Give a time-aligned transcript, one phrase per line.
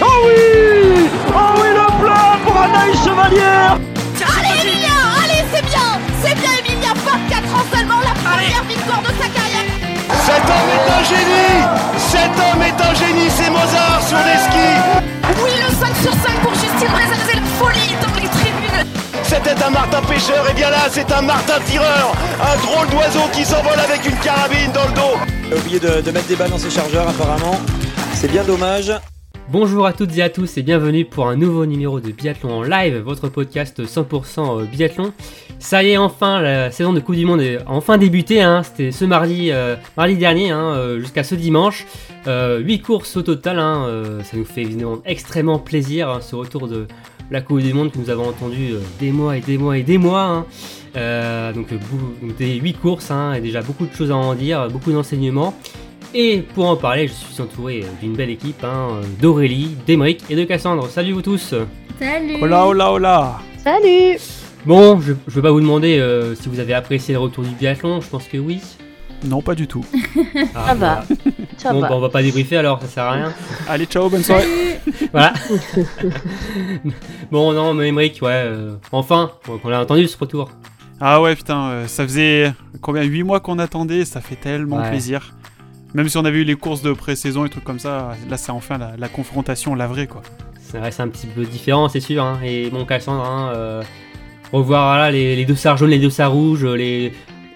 [0.00, 3.78] Oh oui Oh oui, le plat pour Anaïs Chevalière
[4.38, 5.88] Allez Emilia Allez, c'est bien
[6.22, 9.66] C'est bien Emilia 24 ans seulement, la première victoire de sa carrière.
[10.26, 11.58] Cet homme est un génie
[11.98, 14.78] Cet homme est un génie, c'est Mozart sur les skis
[15.42, 17.21] Oui, le 5 sur 5 pour Justine Brézet,
[19.34, 23.46] C'était un Martin pêcheur, et bien là, c'est un Martin tireur Un drôle d'oiseau qui
[23.46, 26.58] s'envole avec une carabine dans le dos a oublié de, de mettre des balles dans
[26.58, 27.58] ses chargeurs apparemment.
[28.12, 28.92] C'est bien dommage.
[29.48, 32.62] Bonjour à toutes et à tous et bienvenue pour un nouveau numéro de Biathlon en
[32.62, 35.14] live, votre podcast 100% biathlon.
[35.58, 38.42] Ça y est, enfin, la saison de Coupe du Monde est enfin débuté.
[38.42, 38.62] Hein.
[38.62, 41.86] C'était ce mardi, euh, mardi dernier hein, euh, jusqu'à ce dimanche.
[42.26, 43.58] Euh, 8 courses au total.
[43.58, 46.86] Hein, euh, ça nous fait évidemment extrêmement plaisir hein, ce retour de
[47.32, 49.82] la Coupe du Monde que nous avons entendu euh, des mois et des mois et
[49.82, 50.22] des mois.
[50.22, 50.46] hein.
[50.96, 54.34] Euh, donc, bou- donc des 8 courses hein, et déjà beaucoup de choses à en
[54.34, 55.54] dire, beaucoup d'enseignements.
[56.14, 60.44] Et pour en parler, je suis entouré d'une belle équipe hein, d'Aurélie, d'Emeric et de
[60.44, 60.86] Cassandre.
[60.88, 61.54] Salut vous tous
[61.98, 64.18] Salut Hola, hola, hola Salut
[64.66, 67.50] Bon, je ne vais pas vous demander euh, si vous avez apprécié le retour du
[67.50, 68.60] biathlon, je pense que oui.
[69.24, 69.84] Non, pas du tout.
[70.54, 71.04] Ah, Ça va.
[71.56, 73.32] Ça Bon, bah, on va pas débriefer alors, ça sert à rien.
[73.68, 74.44] Allez, ciao, bonne soirée
[75.12, 75.32] Voilà.
[77.30, 79.30] bon, non, mais Emeric, ouais, euh, enfin,
[79.64, 80.50] on l'a entendu ce retour.
[81.00, 84.88] Ah ouais, putain, euh, ça faisait combien 8 mois qu'on attendait, ça fait tellement Ouais.
[84.90, 85.34] plaisir.
[85.94, 88.50] Même si on avait eu les courses de pré-saison et trucs comme ça, là c'est
[88.52, 90.22] enfin la, la confrontation, la vraie quoi.
[90.60, 92.24] Ça reste un petit peu différent, c'est sûr.
[92.24, 92.38] hein.
[92.42, 93.82] Et bon, Cassandre, hein, euh,
[94.52, 97.12] revoir voilà, les, les dossards jaunes, les dossards rouges, les,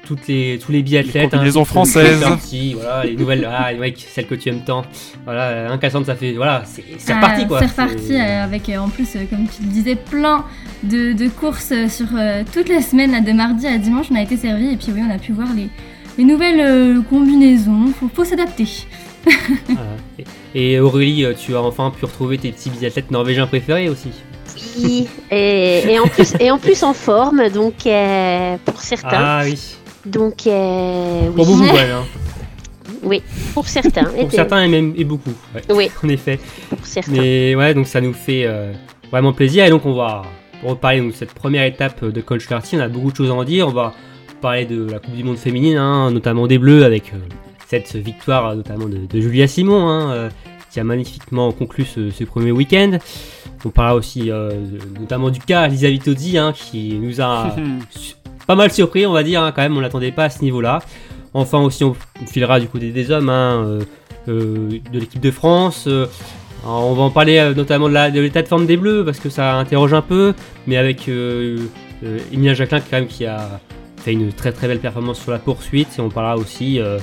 [0.06, 1.30] toutes les, tous les biathlètes.
[1.30, 2.24] combinaisons hein, françaises.
[2.52, 4.82] les voilà, les nouvelles, ah, les mecs, celles que tu aimes tant.
[5.24, 6.32] Voilà, un Cassandre, ça fait.
[6.32, 7.60] Voilà, c'est Ah, reparti quoi.
[7.60, 10.44] C'est reparti euh, avec euh, en plus, euh, comme tu le disais, plein
[10.84, 14.06] de, de courses sur euh, toute la semaine, là, de mardi à dimanche.
[14.10, 15.68] On a été servi et puis oui, on a pu voir les,
[16.18, 17.92] les nouvelles euh, combinaisons.
[17.98, 18.66] Faut, faut s'adapter.
[19.68, 19.80] Voilà.
[20.54, 24.10] Et, et Aurélie, tu as enfin pu retrouver tes petits biathlètes norvégiens préférés aussi.
[24.78, 29.40] Oui, et, et en plus et en plus en forme donc euh, pour certains Ah
[29.44, 29.58] oui.
[30.06, 32.04] Donc euh, Pour oui, beaucoup, ouais, hein.
[33.02, 33.22] oui
[33.54, 35.32] pour certains Pour et, certains et même et beaucoup.
[35.54, 36.38] ouais, oui En effet.
[36.70, 38.72] pour certains Mais ouais, donc ça nous fait euh,
[39.10, 39.64] vraiment plaisir.
[39.64, 40.22] Et donc on va
[40.64, 42.76] reparler donc, de cette première étape de Coach Carty.
[42.76, 43.68] On a beaucoup de choses à en dire.
[43.68, 43.92] On va
[44.40, 47.18] parler de la Coupe du Monde féminine, hein, notamment des Bleus, avec euh,
[47.68, 50.30] cette victoire notamment de, de Julia Simon, hein, euh,
[50.70, 52.98] qui a magnifiquement conclu ce, ce premier week-end.
[53.64, 57.56] On parlera aussi euh, de- notamment du cas Lisa Vitozzi, hein, qui nous a
[58.46, 60.80] pas mal surpris, on va dire, hein, quand même, on l'attendait pas à ce niveau-là.
[61.34, 61.94] Enfin aussi, on,
[62.26, 63.80] filera du côté des hommes, hein, euh,
[64.28, 65.84] euh, de l'équipe de France.
[65.86, 66.06] euh,
[66.64, 69.28] alors, on va en parler euh, notamment de l'état de forme des Bleus, parce que
[69.28, 70.32] ça interroge un peu,
[70.66, 71.58] mais avec euh,
[72.04, 73.60] euh, Emilia Jacquelin quand même qui a
[73.98, 76.98] fait une très très belle performance sur la poursuite, et on parlera aussi euh,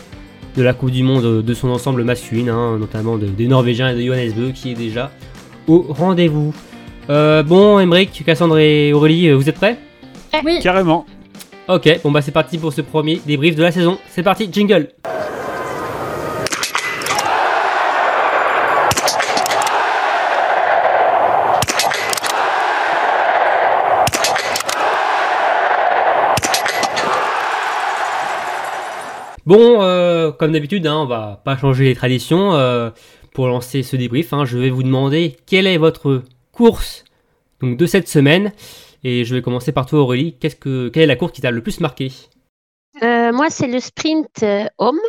[0.58, 3.96] de la Coupe du Monde de son ensemble masculine, hein, notamment de- des Norvégiens et
[3.96, 5.12] de Johannes Bö, qui est déjà
[5.68, 6.54] au rendez-vous.
[7.10, 9.78] Euh, bon, Emeric, Cassandre et Aurélie, vous êtes prêts?
[10.44, 11.06] Oui, Carrément.
[11.70, 13.98] Ok, bon bah c'est parti pour ce premier débrief de la saison.
[14.10, 14.90] C'est parti, jingle
[29.46, 32.54] Bon, euh, comme d'habitude, hein, on va pas changer les traditions.
[32.56, 32.90] euh,
[33.34, 37.04] pour lancer ce débrief, hein, je vais vous demander quelle est votre course
[37.62, 38.52] de cette semaine.
[39.04, 40.38] Et je vais commencer par toi Aurélie.
[40.40, 42.12] Qu'est-ce que, quelle est la course qui t'a le plus marqué?
[43.02, 45.00] Euh, moi c'est le sprint euh, homme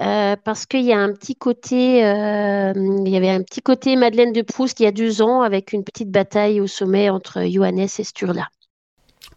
[0.00, 3.96] euh, parce qu'il y a un petit côté euh, il y avait un petit côté
[3.96, 7.44] Madeleine de Proust il y a deux ans avec une petite bataille au sommet entre
[7.50, 8.46] Johannes et Sturla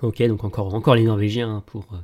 [0.03, 1.97] Ok, donc encore, encore les Norvégiens hein, pour, euh,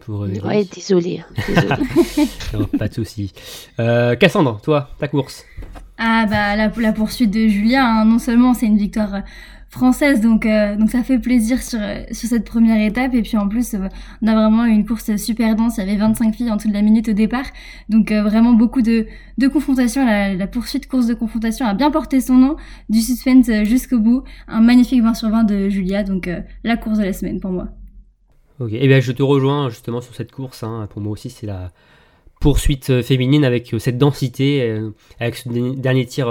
[0.00, 0.40] pour Aurélie.
[0.42, 1.74] ouais désolé hein, désolé.
[2.52, 3.32] Non, pas de souci.
[3.80, 5.44] Euh, Cassandre, toi, ta course?
[5.96, 9.20] Ah bah la, la poursuite de Julia, hein, non seulement c'est une victoire euh,
[9.70, 13.36] française, donc, euh, donc ça fait plaisir sur, euh, sur cette première étape, et puis
[13.36, 13.88] en plus euh,
[14.20, 16.68] on a vraiment eu une course super dense, il y avait 25 filles en dessous
[16.68, 17.44] de la minute au départ,
[17.88, 19.06] donc euh, vraiment beaucoup de,
[19.38, 22.56] de confrontations, la, la poursuite course de confrontation a bien porté son nom,
[22.88, 26.28] du suspense euh, jusqu'au bout, un magnifique 20 sur 20 de Julia, donc
[26.64, 27.68] la course de la semaine pour moi.
[28.58, 30.64] Ok, et bien je te rejoins justement sur cette course.
[30.64, 30.86] hein.
[30.90, 31.70] Pour moi aussi, c'est la
[32.40, 34.78] poursuite féminine avec cette densité,
[35.18, 36.26] avec ce dernier- tir,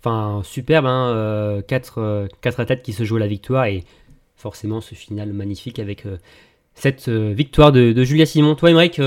[0.00, 3.84] enfin superbe, hein, euh, quatre, euh, quatre attaques qui se jouent à la victoire et
[4.36, 6.16] forcément ce final magnifique avec euh,
[6.74, 8.54] cette victoire de, de Julia Simon.
[8.54, 9.00] Toi, Emmerich,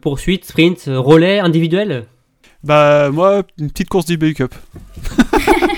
[0.00, 2.04] poursuite, sprint, relais, individuel?
[2.62, 4.54] Bah, moi, une petite course du BU Cup.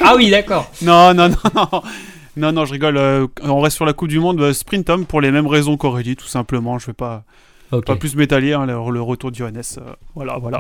[0.07, 0.71] Ah oui, d'accord.
[0.83, 1.83] Non, non, non, non.
[2.37, 2.99] Non, non, je rigole.
[2.99, 4.53] euh, on reste sur la Coupe du Monde.
[4.53, 6.79] sprint homme pour les mêmes raisons qu'Aurélie, tout simplement.
[6.79, 7.25] Je vais pas,
[7.71, 8.53] pas plus m'étaler.
[8.53, 9.63] hein, le, le retour de Johannes.
[9.79, 10.59] euh, voilà, voilà.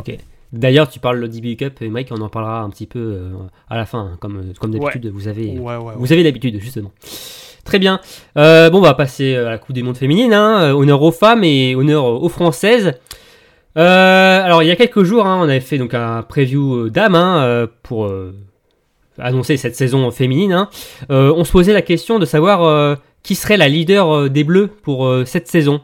[0.54, 3.30] D'ailleurs, tu parles de DB Cup et Mike, on en parlera un petit peu euh,
[3.68, 6.92] à la fin, hein, comme, comme d'habitude, vous avez, Ouais, ouais, vous avez l'habitude, justement.
[7.64, 8.00] Très bien.
[8.38, 10.32] Euh, bon, on va passer à la Coupe du Monde féminine.
[10.32, 10.62] Hein.
[10.62, 12.92] Euh, Honneur aux femmes et honneur aux Françaises.
[13.76, 16.90] Euh, alors, il y a quelques jours, hein, on avait fait donc un preview euh,
[16.90, 18.32] d'âme euh, pour euh,
[19.18, 20.68] annoncer cette saison féminine.
[21.10, 24.44] Euh, on se posait la question de savoir euh, qui serait la leader euh, des
[24.44, 25.80] Bleus pour euh, cette saison.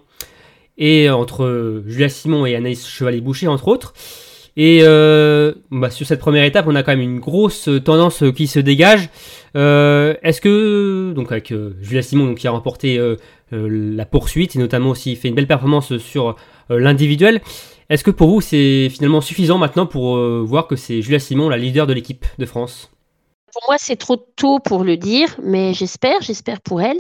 [0.79, 3.95] Et euh, entre euh, Julia Simon et Anaïs Chevalier-Boucher, entre autres.
[4.57, 8.47] Et euh, bah, sur cette première étape, on a quand même une grosse tendance qui
[8.47, 9.09] se dégage.
[9.57, 13.17] Euh, Est-ce que, donc avec euh, Julia Simon donc, qui a remporté euh,
[13.51, 16.37] la poursuite et notamment aussi fait une belle performance sur
[16.69, 17.41] l'individuel,
[17.89, 21.57] est-ce que pour vous c'est finalement suffisant maintenant pour voir que c'est Julia Simon la
[21.57, 22.93] leader de l'équipe de France?
[23.53, 26.99] Pour moi, c'est trop tôt pour le dire, mais j'espère, j'espère pour elle,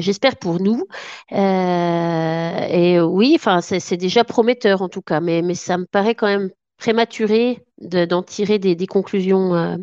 [0.00, 0.84] j'espère pour nous.
[1.30, 6.48] Et oui, c'est déjà prometteur en tout cas, mais, mais ça me paraît quand même
[6.78, 9.76] prématuré de- d'en tirer des, des conclusions euh,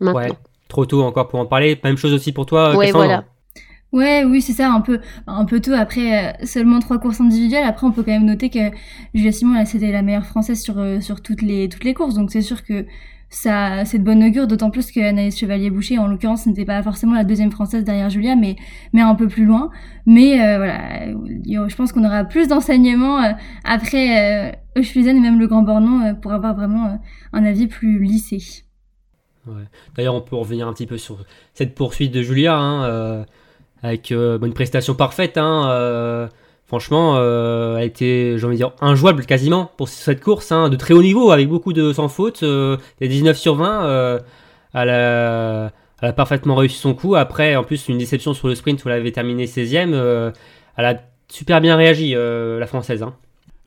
[0.00, 0.20] maintenant.
[0.20, 0.32] Ouais,
[0.68, 1.78] trop tôt encore pour en parler.
[1.84, 3.24] Même chose aussi pour toi, Ouais, voilà.
[3.92, 5.72] Ouais, oui, c'est ça, un peu, un peu tôt.
[5.72, 7.64] Après, euh, seulement trois courses individuelles.
[7.64, 8.70] Après, on peut quand même noter que
[9.14, 12.14] Julia Simon, là, c'était la meilleure française sur, euh, sur toutes les, toutes les courses.
[12.14, 12.86] Donc, c'est sûr que
[13.30, 17.14] ça, c'est de bonne augure, d'autant plus que Anaïs Chevalier-Boucher, en l'occurrence, n'était pas forcément
[17.14, 18.56] la deuxième française derrière Julia, mais,
[18.92, 19.70] mais un peu plus loin.
[20.04, 23.30] Mais, euh, voilà, je pense qu'on aura plus d'enseignements euh,
[23.62, 27.00] après, euh, et même le Grand Bornand euh, pour avoir vraiment
[27.32, 28.64] un avis plus lissé.
[29.94, 31.24] D'ailleurs, on peut revenir un petit peu sur
[31.54, 33.24] cette poursuite de Julia, hein,
[33.82, 35.38] avec une prestation parfaite.
[35.38, 36.28] hein,
[36.70, 40.68] franchement, euh, elle a été, j'ai envie de dire, injouable quasiment pour cette course, hein,
[40.68, 43.84] de très haut niveau, avec beaucoup de sans faute, euh, des 19 sur 20.
[43.86, 44.20] euh,
[44.72, 47.16] elle, a, elle a parfaitement réussi son coup.
[47.16, 49.94] Après, en plus, une déception sur le sprint où elle avait terminé 16ème.
[49.94, 50.30] euh,
[50.76, 50.94] elle a
[51.28, 53.02] super bien réagi, euh, la française.
[53.02, 53.14] Hein.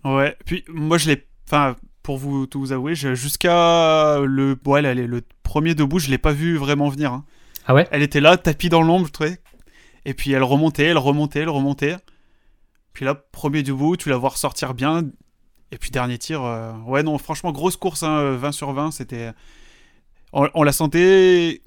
[0.05, 1.25] Ouais, puis moi je l'ai.
[1.45, 4.57] Enfin, pour vous tout vous avouer, jusqu'à le.
[4.65, 7.11] Ouais, là, le premier debout, je l'ai pas vu vraiment venir.
[7.11, 7.25] hein.
[7.67, 7.85] Ah ouais?
[7.91, 9.37] Elle était là, tapis dans l'ombre, je trouvais.
[10.05, 11.95] Et puis elle remontait, elle remontait, elle remontait.
[12.93, 15.03] Puis là, premier debout, tu la vois ressortir bien.
[15.71, 19.31] Et puis dernier tir, euh, ouais, non, franchement, grosse course, hein, 20 sur 20, c'était.
[20.31, 21.61] On, on la sentait.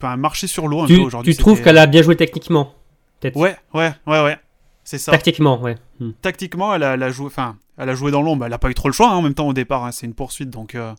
[0.00, 1.34] Enfin, marcher sur l'eau un Tu, peu aujourd'hui.
[1.34, 2.74] tu trouves qu'elle a bien joué techniquement
[3.20, 3.36] Peut-être?
[3.36, 4.36] Ouais, ouais, ouais, ouais.
[4.84, 5.12] C'est ça.
[5.12, 5.76] Tactiquement, ouais.
[6.00, 6.10] Hmm.
[6.20, 7.26] Tactiquement, elle a, elle a joué.
[7.26, 8.44] Enfin, elle a joué dans l'ombre.
[8.46, 9.84] Elle a pas eu trop le choix hein, en même temps au départ.
[9.84, 10.92] hein, c'est une poursuite, donc euh,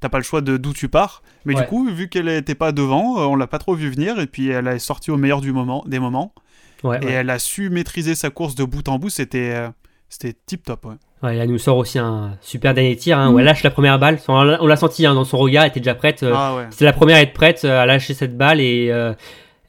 [0.00, 1.22] t'as pas le choix de d'où tu pars.
[1.44, 1.62] Mais Ouais.
[1.62, 4.20] du coup, vu qu'elle était pas devant, euh, on l'a pas trop vu venir.
[4.20, 6.32] Et puis elle est sortie au meilleur du moment, des moments.
[6.84, 7.12] Ouais, Et ouais.
[7.12, 9.08] elle a su maîtriser sa course de bout en bout.
[9.10, 9.68] C'était, euh,
[10.08, 10.84] c'était tip top.
[11.22, 11.36] Ouais.
[11.38, 13.38] Elle nous sort aussi un super dernier tir hein, où Mm.
[13.40, 14.18] elle lâche la première balle.
[14.28, 16.22] On l'a senti hein, dans son regard, elle était déjà prête.
[16.22, 16.66] euh, ah.
[16.70, 19.12] C'était la première à être prête euh, à lâcher cette balle et euh,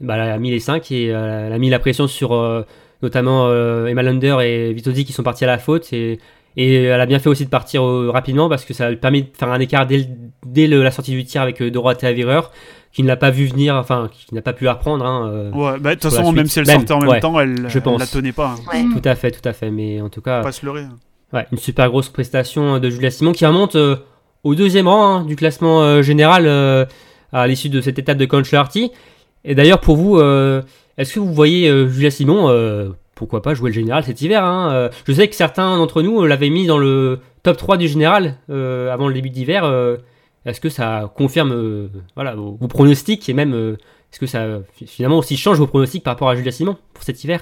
[0.02, 2.66] bah, elle a mis les 5 et elle a mis la pression sur
[3.02, 3.50] notamment
[3.88, 5.92] Emma Lunder et Vitozzi qui sont partis à la faute.
[5.94, 6.20] Et,
[6.56, 9.30] et elle a bien fait aussi de partir rapidement parce que ça lui permis de
[9.38, 10.06] faire un écart dès, le-
[10.46, 12.42] dès le- la sortie du tir avec Dorothea Virer
[12.92, 15.06] qui ne l'a pas vu venir, enfin qui n'a pas pu la reprendre.
[15.06, 17.20] hein, euh, Ouais, bah, de toute façon, même si elle Même, sortait en même ouais,
[17.20, 18.00] temps, elle, pense.
[18.00, 18.56] la tenait pas.
[18.58, 18.74] hein.
[18.74, 19.00] Ouais.
[19.02, 19.70] Tout à fait, tout à fait.
[19.72, 20.82] Mais en tout cas, Faut Pas se leurrer.
[20.82, 20.96] hein.
[21.34, 23.98] Ouais, une super grosse prestation de Julia Simon qui remonte euh,
[24.44, 26.86] au deuxième rang hein, du classement euh, général euh,
[27.34, 28.92] à l'issue de cette étape de Conchlarty.
[29.44, 30.62] Et d'ailleurs, pour vous, euh,
[30.98, 34.44] est-ce que vous voyez euh, Julia Simon, euh, pourquoi pas jouer le général cet hiver
[34.46, 37.76] hein, euh, Je sais que certains d'entre nous euh, l'avaient mis dans le top 3
[37.78, 39.66] du général euh, avant le début d'hiver.
[40.48, 43.78] Est-ce que ça confirme euh, vos, pronostics et même euh,
[44.12, 44.46] est-ce que ça
[44.86, 47.42] finalement aussi change vos pronostics par rapport à Julia Simon pour cet hiver?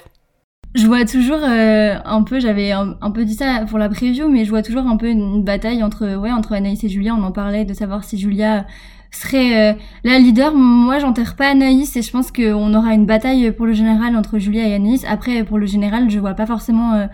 [0.74, 4.44] Je vois toujours euh, un peu, j'avais un, peu dit ça pour la preview, mais
[4.44, 7.14] je vois toujours un peu une, bataille entre, ouais, entre Anaïs et Julia.
[7.14, 8.66] On en parlait de savoir si Julia
[9.10, 10.52] serait la leader.
[10.52, 14.38] Moi, j'enterre pas Anaïs et je pense qu'on aura une bataille pour le général entre
[14.38, 15.04] Julia et Anaïs.
[15.08, 17.08] Après, pour le général, je vois pas forcément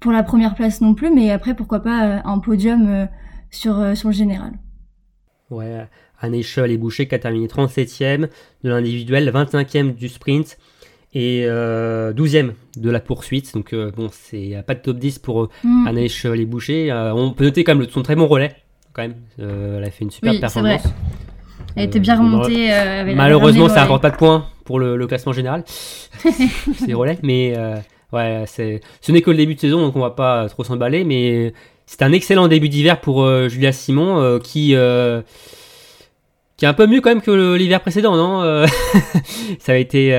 [0.00, 3.08] pour la première place non plus, mais après, pourquoi pas un podium
[3.50, 4.52] sur, sur le général.
[5.50, 5.86] Ouais,
[6.20, 8.28] Anaïs Chevalier-Boucher qui a terminé 37e
[8.64, 10.58] de l'individuel, 25e du sprint
[11.14, 13.54] et euh, 12e de la poursuite.
[13.54, 15.86] Donc euh, bon, c'est pas de top 10 pour euh, Hmm.
[15.86, 16.90] Anaïs Chevalier-Boucher.
[16.92, 18.54] Euh, on peut noter quand même son très bon relais
[18.92, 19.14] quand même.
[19.40, 20.82] Euh, elle a fait une super Oui, performance.
[21.76, 22.72] Elle était Euh, bien remontée.
[22.72, 25.64] euh, avec Malheureusement, ça rapporte pas de points pour le, le classement général.
[25.68, 27.76] c'est relais, mais euh,
[28.12, 31.04] ouais, c'est ce n'est que le début de saison, donc on va pas trop s'emballer.
[31.04, 31.52] Mais
[31.90, 35.22] c'est un excellent début d'hiver pour euh, Julia Simon, euh, qui euh,
[36.58, 38.66] qui est un peu mieux quand même que l'hiver précédent, non
[39.58, 40.10] Ça a été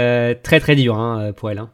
[0.41, 1.59] très très dur hein, pour elle.
[1.59, 1.69] hein.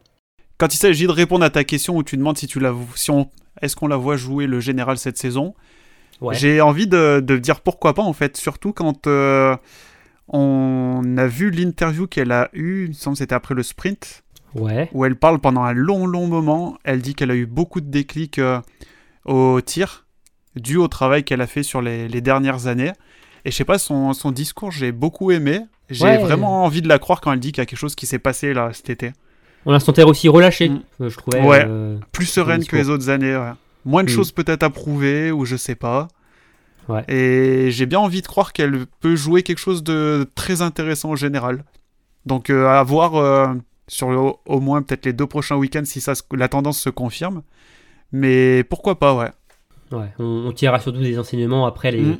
[0.58, 3.10] Quand il s'agit de répondre à ta question où tu demandes si tu la, si
[3.12, 3.30] on,
[3.62, 5.54] est-ce qu'on la voit jouer le général cette saison,
[6.22, 6.34] Ouais.
[6.34, 9.06] J'ai envie de, de dire pourquoi pas en fait, surtout quand
[10.30, 14.24] on a vu l'interview qu'elle a eue, il me semble que c'était après le sprint,
[14.56, 14.90] Ouais.
[14.94, 16.78] où elle parle pendant un long long moment.
[16.86, 18.40] Elle dit qu'elle a eu beaucoup de déclics
[19.26, 20.06] au tir,
[20.56, 22.92] dû au travail qu'elle a fait sur les, les dernières années.
[23.44, 25.60] Et je sais pas, son, son discours, j'ai beaucoup aimé.
[25.90, 26.18] J'ai Ouais.
[26.18, 28.18] vraiment envie de la croire quand elle dit qu'il y a quelque chose qui s'est
[28.20, 29.12] passé là cet été.
[29.68, 30.82] On la sentait aussi relâchée, Mm.
[31.00, 31.42] je trouvais.
[31.42, 31.64] Ouais.
[31.68, 33.36] euh, Plus sereine que les autres années.
[33.36, 33.52] ouais.
[33.84, 34.14] Moins de Mm.
[34.16, 36.08] choses peut-être à prouver ou je sais pas.
[36.88, 37.04] Ouais.
[37.08, 41.16] Et j'ai bien envie de croire qu'elle peut jouer quelque chose de très intéressant en
[41.16, 41.64] général.
[42.28, 43.48] Donc euh, à voir euh,
[43.88, 47.42] sur le- au moins peut-être les deux prochains week-ends si ça la tendance se confirme.
[48.18, 49.30] Mais pourquoi pas, ouais.
[49.98, 52.18] ouais, on, on tirera surtout des enseignements après les, Mm.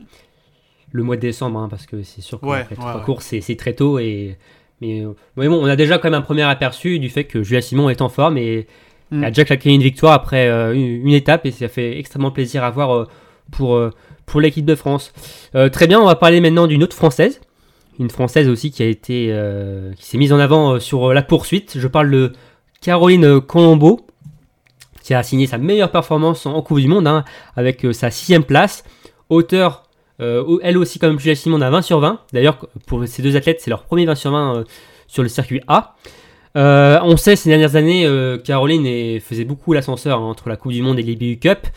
[0.92, 3.74] le mois de décembre, hein, parce que c'est sûr qu'après ouais, trois courses, c'est- très
[3.74, 4.00] tôt.
[4.00, 4.38] Et,
[4.82, 5.04] mais,
[5.38, 7.90] mais bon, on a déjà quand même un premier aperçu du fait que Julia Simon
[7.90, 8.68] est en forme et
[9.12, 9.24] Mm.
[9.24, 12.64] a déjà claqué une victoire après euh, une, une étape et ça fait extrêmement plaisir
[12.64, 13.08] à voir euh,
[13.52, 13.92] pour, euh,
[14.26, 15.14] pour l'équipe de France.
[15.72, 17.40] Très bien, on va parler maintenant d'une autre française.
[18.00, 19.18] Une française aussi qui a été
[19.96, 21.78] qui s'est mise en avant sur la poursuite.
[21.80, 22.34] Je parle de
[22.82, 24.05] Caroline Colombo
[25.06, 27.24] qui a signé sa meilleure performance en, Coupe du Monde hein,
[27.56, 28.84] avec euh, sa sixième place.
[29.30, 29.84] Auteur,
[30.20, 32.22] euh, elle aussi comme Julia Simon d'un 20 sur 20.
[32.34, 34.64] D'ailleurs, pour ces deux athlètes, c'est leur premier 20 sur 20 euh,
[35.06, 35.96] sur le circuit A.
[36.56, 38.10] On sait ces dernières années,
[38.44, 41.68] Caroline faisait beaucoup l'ascenseur hein, entre la Coupe du Monde et l'IBU Cup.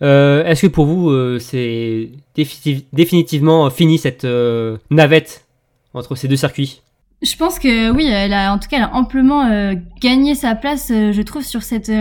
[0.00, 4.26] Est-ce que pour vous, c'est définitiv- définitivement fini cette
[4.90, 5.46] navette
[5.94, 6.82] entre ces deux circuits?
[7.22, 10.88] Je pense que oui, elle a, en tout cas, elle a amplement gagné sa place,
[10.88, 11.92] je trouve, sur cette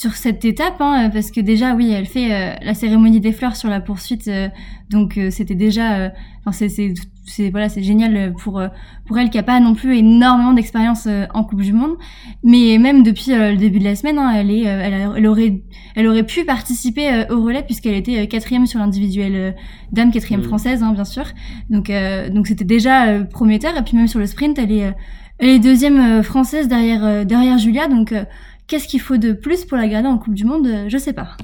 [0.00, 3.56] sur cette étape, hein, parce que déjà, oui, elle fait euh, la cérémonie des fleurs
[3.56, 4.48] sur la poursuite, euh,
[4.90, 6.08] donc euh, c'était déjà, euh,
[6.40, 6.94] enfin, c'est c'est
[7.26, 8.68] c'est voilà, c'est génial pour euh,
[9.06, 11.96] pour elle qui a pas non plus énormément d'expérience euh, en Coupe du Monde,
[12.44, 15.12] mais même depuis euh, le début de la semaine, hein, elle est, euh, elle, a-
[15.16, 15.62] elle aurait
[15.96, 19.50] elle aurait pu participer euh, au relais puisqu'elle était euh, quatrième sur l'individuel euh,
[19.90, 20.46] dame, quatrième Mhm.
[20.46, 21.24] française, hein, bien sûr.
[21.70, 23.76] Donc, euh, donc c'était déjà euh, prometteur.
[23.76, 24.92] Et puis même sur le sprint, elle est, euh,
[25.40, 27.88] elle est deuxième euh, française derrière, euh, derrière Julia.
[27.88, 28.24] Donc, euh,
[28.68, 31.12] qu'est-ce qu'il faut de plus pour la garder en Coupe du Monde Euh, Je sais
[31.12, 31.36] pas.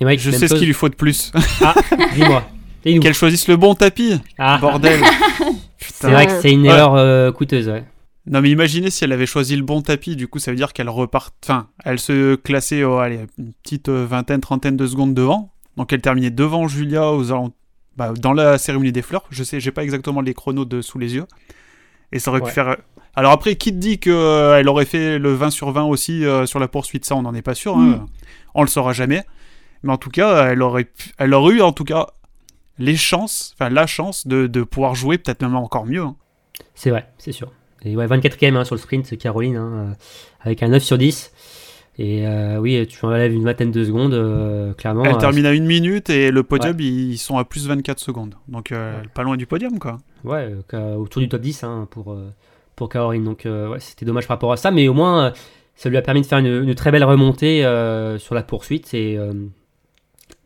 [0.00, 1.32] Et Mike, Je sais ce qu'il lui faut de plus.
[1.60, 1.74] Ah,
[2.14, 2.44] dis-moi.
[2.84, 4.20] Qu'elle choisisse le bon tapis.
[4.38, 5.00] Ah, Bordel.
[5.78, 6.68] c'est vrai que c'est une Ouais.
[6.68, 7.68] erreur euh, coûteuse.
[7.68, 7.84] Ouais.
[8.30, 10.72] Non mais imaginez si elle avait choisi le bon tapis, du coup ça veut dire
[10.74, 15.14] qu'elle repart, enfin elle se classait oh, allez, une petite euh, vingtaine, trentaine de secondes
[15.14, 17.24] devant, donc elle terminait devant Julia aux
[17.96, 20.98] bah, dans la cérémonie des fleurs, je sais, j'ai pas exactement les chronos de sous
[20.98, 21.24] les yeux,
[22.12, 22.48] et ça aurait Ouais.
[22.48, 22.76] pu faire...
[23.18, 26.60] Alors après, qui te dit qu'elle aurait fait le 20 sur 20 aussi euh, sur
[26.60, 28.06] la poursuite, ça on n'en est pas sûr, hein, Mm.
[28.54, 29.22] on le saura jamais,
[29.82, 32.06] mais en tout cas elle aurait, pu- elle aurait eu en tout cas
[32.78, 36.02] les chances, enfin la chance de, de pouvoir jouer peut-être même encore mieux.
[36.02, 36.14] hein.
[36.74, 37.50] C'est vrai, c'est sûr.
[37.84, 39.92] Et ouais, 24ème hein, sur le sprint, Caroline, hein, euh,
[40.42, 41.32] avec un 9 sur 10.
[42.00, 45.04] Et euh, oui, tu enlèves une vingtaine de secondes, euh, clairement.
[45.04, 48.36] Elle euh, termine à une minute et le podium, ils sont à plus 24 secondes.
[48.46, 48.72] Donc,
[49.14, 49.98] pas loin du podium, quoi.
[50.22, 50.54] Ouais,
[50.96, 52.16] autour du top 10 hein, pour,
[52.78, 53.24] pour Caroline.
[53.24, 55.30] Donc euh, ouais, c'était dommage par rapport à ça, mais au moins euh,
[55.76, 58.92] ça lui a permis de faire une, une très belle remontée euh, sur la poursuite.
[58.94, 59.18] Et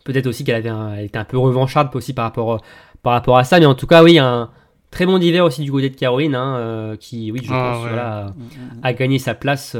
[0.05, 2.61] peut-être aussi qu'elle avait un- elle était un peu revancharde aussi par rapport,
[3.03, 3.61] par rapport à ça.
[3.61, 4.51] Mais en tout cas, oui, un
[4.91, 7.89] très bon hiver aussi du côté de Caroline, hein, qui, oui, je Ah, pense, ouais.
[7.91, 8.81] voilà, a- Mm, mm.
[8.83, 9.77] a gagné sa place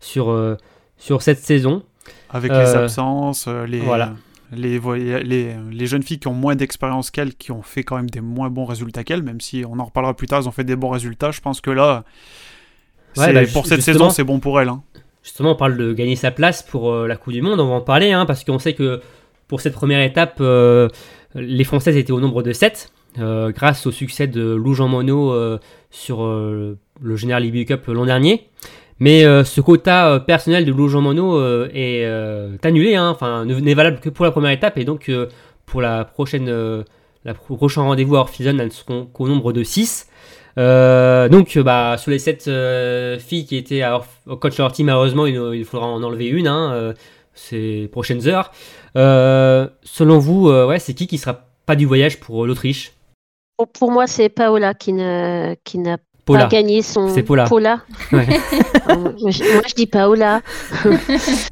[0.00, 0.56] sur,
[0.96, 1.82] sur cette saison.
[2.30, 4.12] Avec les absences, les, voilà.
[4.52, 7.96] Les, voy- les, les jeunes filles qui ont moins d'expérience qu'elle, qui ont fait quand
[7.96, 10.52] même des moins bons résultats qu'elle, même si on en reparlera plus tard, elles ont
[10.52, 11.30] fait des bons résultats.
[11.30, 12.04] Je pense que là,
[13.16, 14.68] Ouais, bah, pour cette saison, c'est bon pour elle.
[14.68, 14.82] hein.
[15.22, 17.74] Justement, on parle de gagner sa place pour euh, la Coupe du Monde, on va
[17.74, 19.00] en parler, hein, parce qu'on sait que
[19.48, 20.88] pour cette première étape, euh,
[21.34, 25.58] les Françaises étaient au nombre de 7, grâce au succès de Lou Jean Monod euh,
[25.90, 28.48] sur euh, le Général IBU Cup l'an dernier.
[29.00, 33.44] Mais euh, ce quota euh, personnel de Lou Jean Monod euh, est annulé, hein, enfin
[33.44, 35.10] ne- n'est valable que pour la première étape, et donc
[35.66, 36.48] pour la prochaine,
[37.24, 40.08] la pro- prochain rendez-vous à Orphison, elles ne seront qu'au nombre de 6.
[40.56, 42.50] Euh, donc, bah, sur les 7
[43.20, 43.82] filles qui étaient
[44.26, 46.94] au coach leur team, malheureusement, il, faudra en enlever une hein,
[47.34, 48.50] ces prochaines heures.
[48.94, 52.92] Selon vous, c'est qui qui sera pas du voyage pour l'Autriche?
[53.78, 55.98] Pour, moi, c'est Paola qui ne qui n'a
[56.28, 56.44] Paula.
[56.44, 57.12] pas gagné son.
[57.14, 57.46] C'est Paula.
[58.12, 58.26] Ouais.
[58.88, 60.40] Moi, je, moi, je dis Paola.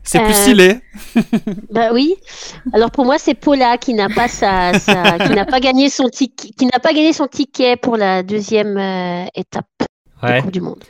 [0.03, 0.81] C'est plus Euh, stylé.
[1.71, 2.15] Bah oui.
[2.73, 6.09] Alors pour moi, c'est Paula qui n'a pas sa, sa- qui n'a pas gagné son
[6.09, 10.41] ticket, qui n'a pas gagné son ticket pour la deuxième euh, étape de Ouais.
[10.41, 10.83] Coupe du Monde.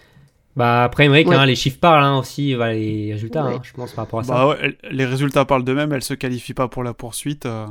[0.54, 1.36] Bah, après, Émeric, Ouais.
[1.36, 3.54] hein, les chiffres parlent hein, aussi, les résultats, Ouais.
[3.56, 4.34] hein, je pense, par rapport à ça.
[4.34, 7.46] Bah ouais, elle- les résultats parlent d'eux-mêmes, elle se qualifie pas pour la poursuite.
[7.46, 7.66] euh.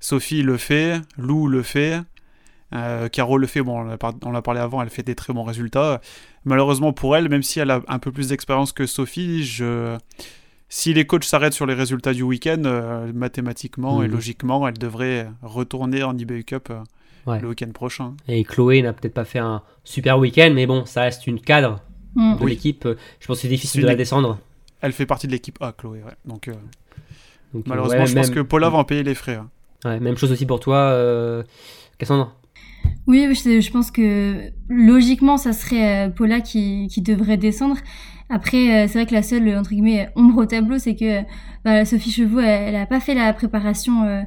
[0.00, 2.00] Sophie le fait, Lou le fait,
[2.74, 3.86] euh, Caro le fait, bon,
[4.24, 6.00] on l'a parlé avant, elle fait des très bons résultats.
[6.44, 9.96] Malheureusement pour elle, même si elle a un peu plus d'expérience que Sophie, je...
[10.68, 14.12] si les coachs s'arrêtent sur les résultats du week-end, euh, mathématiquement et Mhm.
[14.14, 16.80] logiquement, elle devrait retourner en eBay Cup euh,
[17.26, 17.40] Ouais.
[17.40, 18.14] le week-end prochain.
[18.28, 21.80] Et Chloé n'a peut-être pas fait un super week-end, mais bon, ça reste une cadre
[22.16, 22.36] Mm.
[22.38, 22.50] de Oui.
[22.52, 22.86] l'équipe.
[23.20, 24.38] Je pense que c'est difficile de la descendre.
[24.80, 26.12] Elle fait partie de l'équipe A, Chloé, ouais.
[26.26, 26.52] Donc, euh,
[27.54, 29.36] Donc, Malheureusement, ouais, je pense que Paula va en payer les frais.
[29.36, 29.48] hein.
[29.84, 31.42] ouais, même chose aussi pour toi, euh,
[31.98, 32.34] Cassandre.
[33.06, 37.76] Oui, je, pense que logiquement, ça serait euh, Paula qui, devrait descendre.
[38.30, 41.22] Après, euh, c'est vrai que la seule, entre guillemets, ombre au tableau, c'est que
[41.64, 44.22] bah, Sophie Chevaux, elle, elle a pas fait la préparation euh,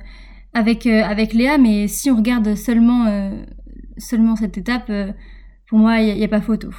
[0.54, 3.32] avec, avec Léa, mais si on regarde seulement,
[3.98, 4.92] seulement cette étape,
[5.68, 6.70] pour moi, il n'y a, pas photo.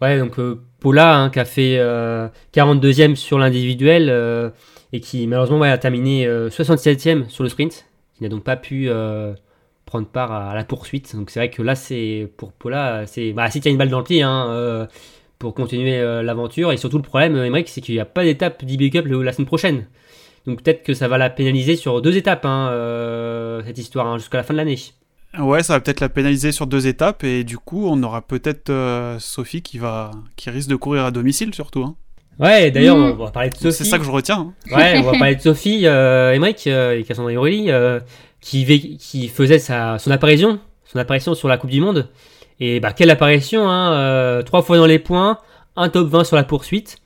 [0.00, 0.36] Ouais, donc
[0.80, 4.52] Paula hein, qui a fait euh, 42e sur l'individuel
[4.92, 8.88] et qui malheureusement a terminé euh, 67e sur le sprint, qui n'a donc pas pu
[9.92, 11.14] prendre part à, la poursuite.
[11.14, 13.90] Donc c'est vrai que là, c'est pour Paula, c'est bah, si tu as une balle
[13.90, 14.86] dans le pied hein, euh,
[15.38, 16.72] pour continuer euh, l'aventure.
[16.72, 19.32] Et surtout, le problème, euh, Emmerich, c'est qu'il n'y a pas d'étape d'IB Cup la
[19.34, 19.84] semaine prochaine.
[20.46, 24.16] Donc peut-être que ça va la pénaliser sur deux étapes, hein, euh, cette histoire, hein,
[24.16, 24.78] jusqu'à la fin de l'année.
[25.38, 28.70] Ouais, ça va peut-être la pénaliser sur deux étapes et du coup, on aura peut-être
[28.70, 31.82] euh, Sophie qui va, qui risque de courir à domicile surtout.
[31.84, 31.94] hein.
[32.38, 33.12] Ouais, d'ailleurs, Mm.
[33.20, 33.72] on va parler de Sophie.
[33.76, 34.52] C'est ça que je retiens.
[34.70, 34.76] hein.
[34.76, 38.00] Ouais, on va parler de Sophie, euh, Emmerich euh, et Cassandra et Aurélie, euh,
[38.42, 42.10] qui, faisait sa, son apparition, son apparition sur la Coupe du Monde.
[42.60, 45.38] Et bah, quelle apparition, hein, euh, trois fois dans les points,
[45.76, 46.98] un top 20 sur la poursuite.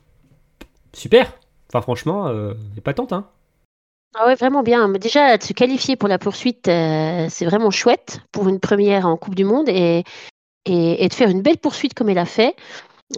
[0.93, 1.31] Super.
[1.69, 3.27] Enfin, franchement, euh, épatante, hein.
[4.15, 4.87] Ah ouais, vraiment bien.
[4.87, 9.05] Mais déjà, de se qualifier pour la poursuite, euh, c'est vraiment chouette pour une première
[9.05, 10.03] en Coupe du Monde et,
[10.65, 12.55] et, et de faire une belle poursuite comme elle a fait.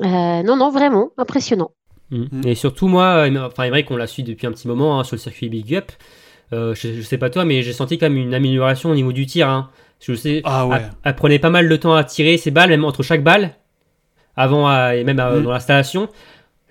[0.02, 1.72] Euh, non, non, vraiment impressionnant.
[2.12, 2.42] Mm.
[2.46, 5.22] Et surtout, moi, enfin, Emmerich, on l'a suit depuis un petit moment hein, sur le
[5.22, 5.92] circuit Big Up.
[6.54, 9.12] Euh, je, je sais pas toi, mais j'ai senti quand même une amélioration au niveau
[9.12, 9.48] du tir.
[9.50, 9.70] Hein.
[10.02, 10.78] Je sais, Ah ouais.
[10.78, 13.52] Elle, elle prenait pas mal de temps à tirer ses balles, même entre chaque balle,
[14.36, 15.44] avant à- et même à- Mm.
[15.44, 16.10] dans l'installation.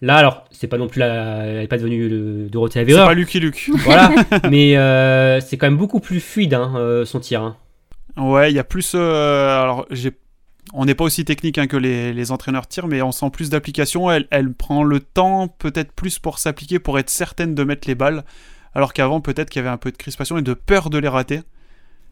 [0.00, 3.08] Là, alors, c'est pas non plus la, elle n'est pas devenue le Dorothée C'est Avereur,
[3.08, 3.68] pas Lucky Luke.
[3.84, 4.10] voilà,
[4.50, 7.42] mais euh, c'est quand même beaucoup plus fluide hein, euh, son tir.
[7.42, 7.56] hein.
[8.16, 8.92] Ouais, il y a plus.
[8.94, 10.12] euh, alors, j'ai.
[10.74, 13.48] On n'est pas aussi technique hein, que les, les entraîneurs tirent, mais on sent plus
[13.48, 14.10] d'application.
[14.10, 17.94] Elle, elle prend le temps peut-être plus pour s'appliquer, pour être certaine de mettre les
[17.94, 18.22] balles.
[18.78, 21.08] Alors qu'avant, peut-être qu'il y avait un peu de crispation et de peur de les
[21.08, 21.40] rater.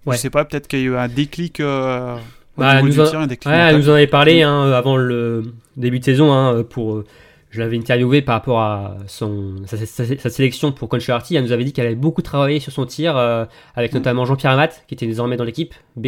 [0.04, 0.16] Ouais.
[0.16, 2.16] Je sais pas, peut-être qu'il y a eu un déclic euh,
[2.56, 4.96] au Bah, niveau nous du tir, un déclic Ouais, nous en avait parlé hein, avant
[4.96, 5.44] le
[5.76, 6.32] début de saison.
[6.32, 7.04] hein, pour, euh,
[7.50, 11.36] je l'avais interviewé par rapport à son, sa, sa- sa sélection pour Conchelarty.
[11.36, 13.44] Elle nous avait dit qu'elle avait beaucoup travaillé sur son tir, euh,
[13.76, 13.98] avec Mm.
[13.98, 16.06] notamment Jean-Pierre Amat, qui était désormais dans l'équipe B.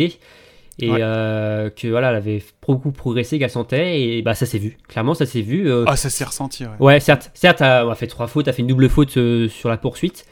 [0.80, 0.98] Et Ouais.
[1.00, 4.00] euh, que voilà, elle avait beaucoup progressé, qu'elle sentait.
[4.00, 4.76] Et bah, ça s'est vu.
[4.88, 5.68] Clairement, ça s'est vu.
[5.70, 6.70] euh, Ah, ça s'est ressenti, ouais.
[6.78, 9.68] Ouais, certes, certes, elle a fait trois fautes, elle a fait une double faute sur
[9.68, 10.24] la poursuite,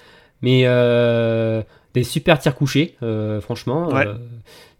[0.43, 1.63] mais euh,
[1.95, 4.07] des super tirs couchés, euh, franchement, Ouais.
[4.07, 4.15] euh,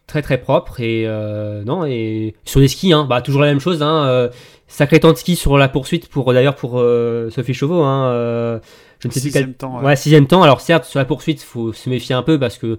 [0.07, 3.59] très très propre et euh, non et sur les skis, hein, bah toujours la même
[3.61, 4.29] chose, hein, euh,
[4.69, 8.59] sacré temps de ski sur la poursuite pour d'ailleurs pour euh, Sophie Chauveau, hein, euh,
[9.01, 9.85] je ne sais plus Sixième quel temps, ouais.
[9.85, 10.43] ouais, sixième temps.
[10.43, 12.79] Alors certes, sur la poursuite, faut se méfier un peu parce que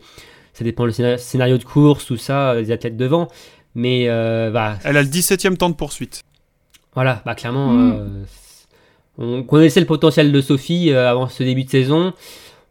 [0.54, 3.28] ça dépend le scénar- scénario de course, tout ça, des athlètes devant,
[3.76, 6.22] mais euh, bah Elle a le 17ème temps de poursuite.
[6.96, 7.92] voilà, bah clairement, Mm.
[8.00, 8.24] euh,
[9.20, 12.14] on connaissait le potentiel de Sophie euh, avant ce début de saison.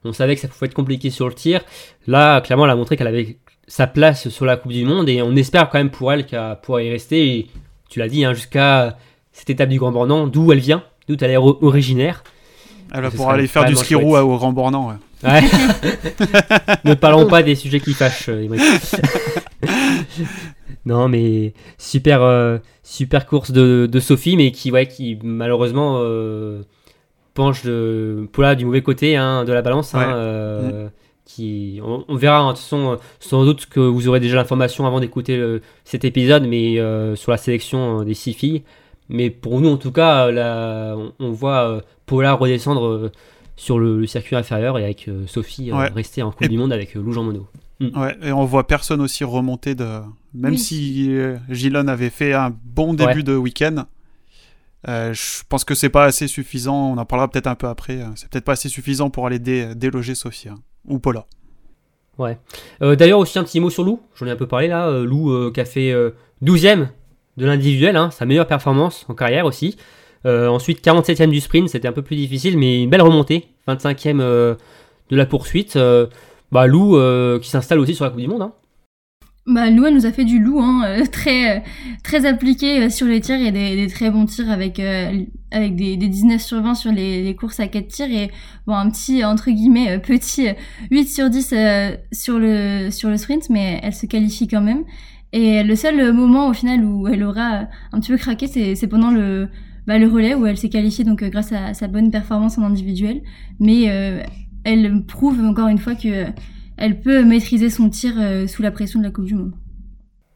[0.07, 1.61] On savait que ça pouvait être compliqué sur le tir.
[2.07, 3.37] Là, clairement, elle a montré qu'elle avait
[3.69, 6.57] sa place sur la Coupe du Monde et on espère quand même pour elle qu'elle
[6.63, 7.29] pourra y rester.
[7.39, 7.47] Et
[7.89, 8.97] tu l'as dit, hein, jusqu'à
[9.33, 12.23] cette étape du Grand Bornand, d'où elle vient, d'où elle est ori- originaire.
[12.95, 14.95] Elle va Ce pouvoir serait aller faire du ski roue au Grand Bornand, ouais.
[15.25, 15.43] Ouais.
[16.85, 18.29] ne parlons pas des sujets qui fâchent.
[18.29, 18.47] euh,
[20.85, 26.63] non, mais super, euh, super course de, de Sophie, mais qui, ouais, qui malheureusement euh,
[27.37, 29.95] penche de, Paula du mauvais côté hein, de la balance.
[29.95, 30.89] hein, euh,
[31.25, 34.87] qui, on, on verra, hein, de toute façon, sans doute que vous aurez déjà l'information
[34.87, 38.63] avant d'écouter cet épisode, mais euh, sur la sélection euh, des six filles.
[39.09, 40.29] Mais pour nous, en tout cas,
[40.97, 43.13] on, on voit euh, Paula redescendre euh,
[43.57, 45.89] sur le, le circuit inférieur et avec euh, Sophie euh, Ouais.
[45.95, 47.43] rester en Coupe Et- du Monde avec euh, Lou Jean Monod.
[47.81, 49.85] Ouais, et on voit personne aussi remonter de.
[50.33, 50.59] Même Oui.
[50.59, 53.23] si euh, Gillon avait fait un bon début Ouais.
[53.23, 53.85] de week-end,
[54.89, 56.93] euh, je pense que c'est pas assez suffisant.
[56.93, 58.01] On en parlera peut-être un peu après.
[58.01, 61.27] euh, C'est peut-être pas assez suffisant pour aller dé- déloger Sophie hein, ou Paula.
[62.83, 64.91] Euh, D'ailleurs, aussi un petit mot sur Lou, j'en ai un peu parlé là.
[64.91, 66.11] Lou qui a fait euh,
[66.43, 66.89] 12ème
[67.37, 69.77] de l'individuel, hein, sa meilleure performance en carrière aussi.
[70.25, 73.47] Ensuite, 47ème du sprint, c'était un peu plus difficile, mais une belle remontée.
[73.69, 74.57] 25ème euh,
[75.11, 75.79] de la poursuite.
[76.51, 76.99] Bah, Lou
[77.41, 78.43] qui s'installe aussi sur la Coupe du Monde.
[78.43, 78.53] hein.
[79.47, 81.63] Bah, Lou, nous a fait du loup, hein, euh, très,
[82.03, 85.77] très appliqué euh, sur les tirs et des, des très bons tirs avec, euh, avec
[85.77, 88.33] des, des 19 sur 20 sur les, les courses à 4 tirs et
[88.67, 90.53] bon, un petit, entre guillemets, euh, petit euh,
[90.91, 94.83] 8 sur 10 euh, sur, le, sur le sprint, mais elle se qualifie quand même.
[95.33, 99.13] Et le seul moment au final où elle aura un petit peu craqué, c'est pendant
[99.13, 99.49] le,
[99.87, 103.23] bah, le relais où elle s'est qualifiée donc grâce à sa bonne performance en individuel.
[103.61, 103.83] Mais
[104.65, 106.27] elle prouve encore une fois que
[106.77, 109.53] elle peut maîtriser son tir euh, sous la pression de la Coupe du Monde.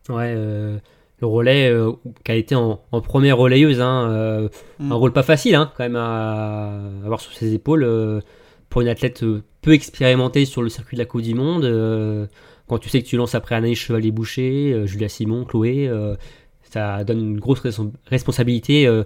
[0.08, 0.78] Ouais, euh,
[1.20, 1.92] le relais euh,
[2.24, 4.48] qui a été en, en première relayeuse, hein, euh,
[4.78, 4.92] Mm.
[4.92, 7.84] un rôle pas facile hein, quand même à avoir sur ses épaules.
[7.84, 8.20] euh,
[8.70, 9.24] pour une athlète
[9.62, 11.64] peu expérimentée sur le circuit de la Coupe du Monde.
[11.64, 12.26] euh,
[12.68, 16.14] quand tu sais que tu lances après Anaïs Chevalier-Boucher, euh, Julia Simon, Chloé, euh,
[16.62, 19.02] ça donne une grosse respons- responsabilité euh,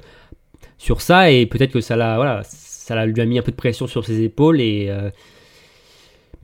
[0.77, 3.53] sur ça et peut-être que ça l'a voilà, ça l'a- lui a mis un peu
[3.53, 5.09] de pression sur ses épaules et euh,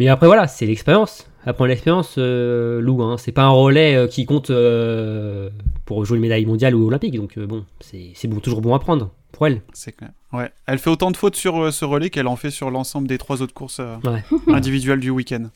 [0.00, 1.28] mais après voilà, c'est l'expérience.
[1.46, 3.00] Apprendre l'expérience, euh, Lou.
[3.02, 3.16] Hein.
[3.16, 5.48] C'est pas un relais euh, qui compte euh,
[5.86, 7.14] pour jouer une médaille mondiale ou olympique.
[7.16, 9.62] Donc euh, bon, c'est bon, toujours bon à prendre pour elle.
[9.72, 10.10] C'est clair.
[10.34, 10.50] Ouais.
[10.66, 13.40] Elle fait autant de fautes sur ce relais qu'elle en fait sur l'ensemble des trois
[13.40, 14.22] autres courses Ouais.
[14.54, 15.46] individuelles du week-end.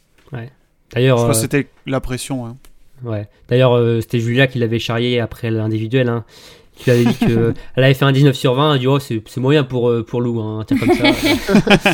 [0.94, 2.46] D'ailleurs, Je que euh, c'était la pression.
[2.46, 2.56] hein.
[3.02, 3.28] Ouais.
[3.48, 6.08] D'ailleurs, c'était Julia qui l'avait charrié après l'individuel.
[6.08, 6.24] Hein,
[6.86, 8.70] lui avait dit qu'elle avait fait un 19 sur 20.
[8.70, 11.04] Elle a dit Oh, c'est moyen pour, pour Lou, hein, un comme ça.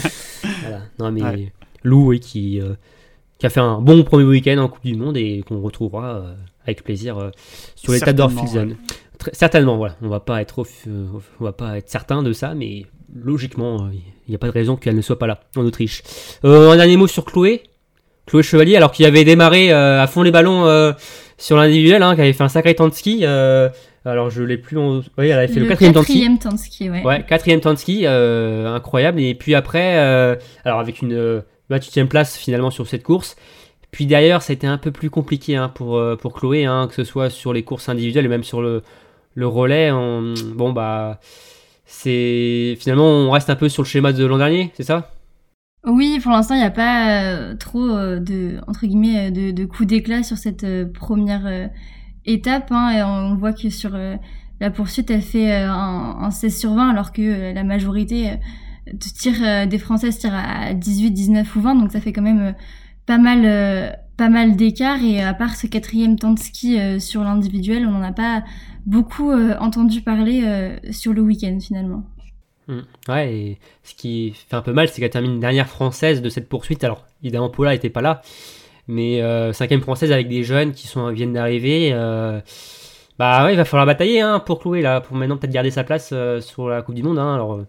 [0.62, 0.82] voilà.
[1.00, 1.52] Non, mais Ouais.
[1.82, 2.74] Lou, oui, qui, euh,
[3.38, 6.34] qui a fait un bon premier week-end en Coupe du Monde et qu'on retrouvera euh,
[6.64, 7.30] avec plaisir euh,
[7.74, 8.76] sur Certainement, d'Orphilsen.
[9.18, 9.96] Très- Certainement, voilà.
[10.02, 14.30] On va pas être, on va pas être certain de ça, mais logiquement, euh, il
[14.30, 16.02] n'y a pas de raison qu'elle ne soit pas là en Autriche.
[16.44, 17.62] Euh, un dernier mot sur Chloé.
[18.26, 20.92] Chloé Chevalier, alors qu'il avait démarré euh, à fond les ballons euh,
[21.36, 23.20] sur l'individuel, hein, qui avait fait un sacré temps de ski.
[23.24, 23.68] euh,
[24.04, 24.78] alors je l'ai plus.
[24.78, 24.98] En...
[25.00, 26.12] Oui, elle avait fait le, quatrième temps de ski.
[26.14, 27.02] quatrième temps de ski, ouais.
[27.04, 29.20] Ouais, quatrième temps de ski, euh, incroyable.
[29.20, 31.40] Et puis après, euh, alors avec une euh,
[31.70, 33.36] 28e place finalement sur cette course.
[33.90, 36.86] Puis derrière, ça a été un peu plus compliqué hein, pour, euh, pour Chloé, hein,
[36.88, 38.82] que ce soit sur les courses individuelles et même sur le,
[39.34, 39.90] le relais.
[39.90, 41.20] on- Bon, bah,
[41.86, 45.10] c'est finalement, on reste un peu sur le schéma de l'an dernier, c'est ça?
[45.86, 49.88] Oui, pour l'instant, il n'y a pas euh, trop euh, de entre guillemets de, coups
[49.88, 51.70] d'éclat sur cette première
[52.26, 52.70] étape.
[52.70, 53.92] Hein, et on, voit que sur
[54.60, 55.72] la poursuite, elle fait un,
[56.20, 58.38] un 16 sur 20, alors que la majorité
[58.92, 62.22] de tir, euh, des Françaises tirent à 18, 19 ou 20, donc ça fait quand
[62.22, 62.52] même euh,
[63.06, 65.02] pas mal, euh, pas mal d'écart.
[65.02, 68.44] Et à part ce quatrième temps de ski sur l'individuel, on n'en a pas
[68.86, 72.04] beaucoup entendu parler sur le week-end finalement.
[72.68, 72.80] Mm.
[73.08, 76.48] Ouais, et ce qui fait un peu mal, c'est qu'elle termine dernière française de cette
[76.48, 76.84] poursuite.
[76.84, 78.22] Alors, évidemment, Paula n'était pas là,
[78.88, 79.22] mais
[79.52, 81.92] cinquième française avec des jeunes qui sont, viennent d'arriver.
[83.18, 85.82] bah ouais, il va falloir batailler hein, pour Chloé, là, pour maintenant peut-être garder sa
[85.82, 87.18] place sur la Coupe du Monde.
[87.18, 87.34] hein.
[87.34, 87.60] Alors,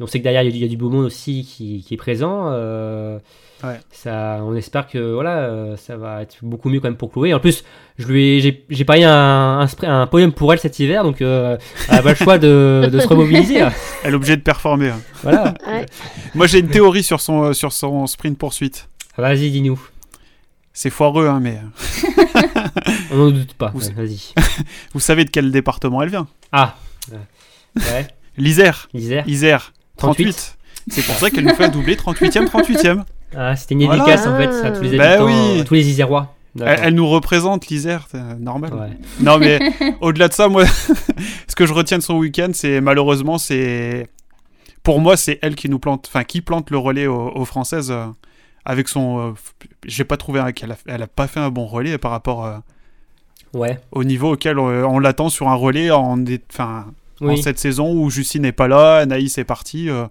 [0.00, 1.44] on sait que derrière, il y a du- il y, a du beau monde aussi
[1.44, 2.48] qui, qui est présent.
[2.52, 3.18] euh,
[3.62, 3.80] Ouais.
[3.92, 7.32] ça, on espère que voilà, euh, ça va être beaucoup mieux quand même pour Chloé.
[7.32, 7.64] En plus,
[7.96, 11.02] je lui ai- j'ai j'ai parié un, un, spray- un podium pour elle cet hiver,
[11.02, 11.56] donc euh,
[11.88, 13.64] elle n'a pas le choix de, de se remobiliser.
[14.02, 14.90] Elle est obligée de performer.
[14.90, 15.00] hein.
[15.22, 15.54] Voilà.
[15.66, 15.86] Ouais.
[16.34, 18.88] Moi, j'ai une théorie sur son, sur son sprint poursuite.
[19.16, 19.80] Vas-y, dis-nous.
[20.74, 21.60] C'est foireux, hein, mais
[23.12, 23.70] On n'en doute pas.
[23.74, 24.34] Vous- Ouais, Vas-y.
[24.92, 26.26] vous savez de quel département elle vient?
[26.52, 26.76] Ah.
[27.76, 28.08] Ouais.
[28.36, 28.88] L'Isère.
[28.94, 29.24] Isère.
[29.28, 29.72] Isère.
[29.96, 30.24] 38.
[30.32, 30.58] 38.
[30.90, 33.04] C'est pour ça qu'elle nous fait un doublé 38e, 38e.
[33.36, 34.04] Ah, c'était une Voilà.
[34.04, 35.60] dédicace en fait à tous les Bah habitants, oui.
[35.60, 36.34] à tous les Isérois.
[36.64, 38.72] Elle, nous représente l'Isère, c'est euh, normal.
[38.74, 38.90] Ouais.
[39.20, 39.58] Non, mais
[40.00, 40.64] au-delà de ça, moi,
[41.48, 44.08] ce que je retiens de son week-end, c'est malheureusement, c'est.
[44.84, 47.90] Pour moi, c'est elle qui nous plante, enfin, qui plante le relais aux, aux Françaises
[47.90, 48.06] euh,
[48.64, 49.18] avec son.
[49.18, 49.32] euh,
[49.86, 52.44] J'ai pas trouvé un- qu'elle a, elle a pas fait un bon relais par rapport
[52.44, 52.58] euh,
[53.54, 53.80] Ouais.
[53.92, 56.40] au niveau auquel euh, on l'attend sur un relais en, dé-
[57.20, 57.42] enfin, en Oui.
[57.42, 59.88] cette saison où Justine n'est pas là, Anaïs est partie.
[59.90, 60.06] euh,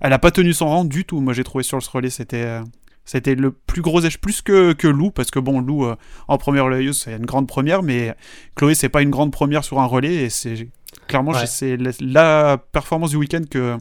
[0.00, 1.20] elle a pas tenu son rang du tout.
[1.20, 2.44] Moi, j'ai trouvé sur ce relais, c'était.
[2.44, 2.62] euh,
[3.08, 5.94] c'était le plus gros échec, plus que, que Lou, parce que bon, Lou, euh,
[6.26, 8.12] en première relayeuse, c'est une grande première, mais
[8.56, 10.68] Chloé, c'est pas une grande première sur un relais, et c'est
[11.06, 11.46] clairement, Ouais.
[11.46, 13.76] c'est la, la performance du week-end que,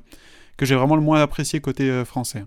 [0.57, 2.43] que j'ai vraiment le moins apprécié côté français.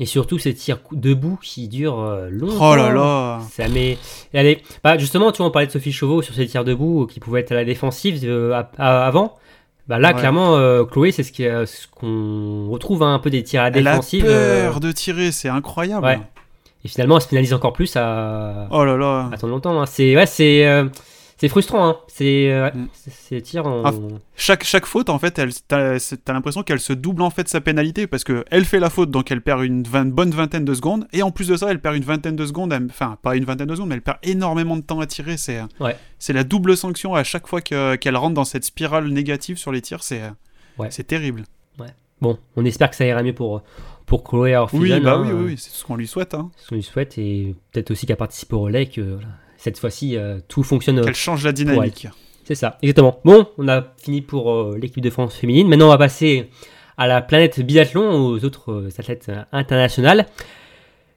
[0.00, 2.72] Et surtout ces tirs debout qui durent longtemps.
[2.72, 3.98] Oh là là Ça met.
[4.32, 4.62] Est...
[4.82, 7.40] bah, justement, tu vois, on parlait de Sophie Chauveau sur ses tirs debout qui pouvaient
[7.40, 9.36] être à la défensive euh, à- à- avant.
[9.86, 10.18] Bah là, Ouais.
[10.18, 13.60] clairement, euh, Chloé, c'est ce qui, euh, ce qu'on retrouve hein, un peu des tirs
[13.62, 16.04] à la Elle a peur euh, de tirer, c'est incroyable.
[16.06, 16.20] Ouais.
[16.84, 19.28] Et finalement, elle se pénalise encore plus à, Oh là là.
[19.32, 19.78] attendre longtemps.
[19.80, 19.86] hein.
[19.86, 20.84] C'est ouais, c'est euh,
[21.36, 21.88] c'est frustrant.
[21.88, 21.96] Hein.
[22.08, 23.58] C'est euh, ouais, Mm.
[23.66, 23.82] En...
[23.84, 23.92] Ah,
[24.36, 25.46] Chaque, chaque faute, en fait, t'as,
[26.24, 29.10] t'as l'impression qu'elle se double en fait sa pénalité parce que elle fait la faute,
[29.10, 31.80] donc elle perd une vingt- bonne vingtaine de secondes, et en plus de ça, elle
[31.80, 34.76] perd une vingtaine de secondes, enfin pas une vingtaine de secondes, mais elle perd énormément
[34.76, 35.36] de temps à tirer.
[35.36, 35.96] C'est, Ouais.
[36.18, 39.72] c'est la double sanction à chaque fois que- qu'elle rentre dans cette spirale négative sur
[39.72, 40.22] les tirs, c'est,
[40.78, 40.88] Ouais.
[40.90, 41.44] c'est terrible.
[42.20, 43.62] Bon, on espère que ça ira mieux pour
[44.06, 46.32] pour Chloé à Oui, bah hein, oui, euh, oui, oui, c'est ce qu'on lui souhaite,
[46.34, 46.50] hein.
[46.56, 49.28] ce qu'on lui souhaite et peut-être aussi qu'elle participe au relais que voilà,
[49.64, 50.98] cette fois-ci euh, tout fonctionne.
[50.98, 52.06] euh, qu'elle change la dynamique.
[52.44, 53.18] C'est ça, exactement.
[53.24, 55.66] Bon, on a fini pour euh, l'équipe de France féminine.
[55.66, 56.50] Maintenant, on va passer
[56.98, 60.26] à la planète biathlon, aux autres athlètes internationales.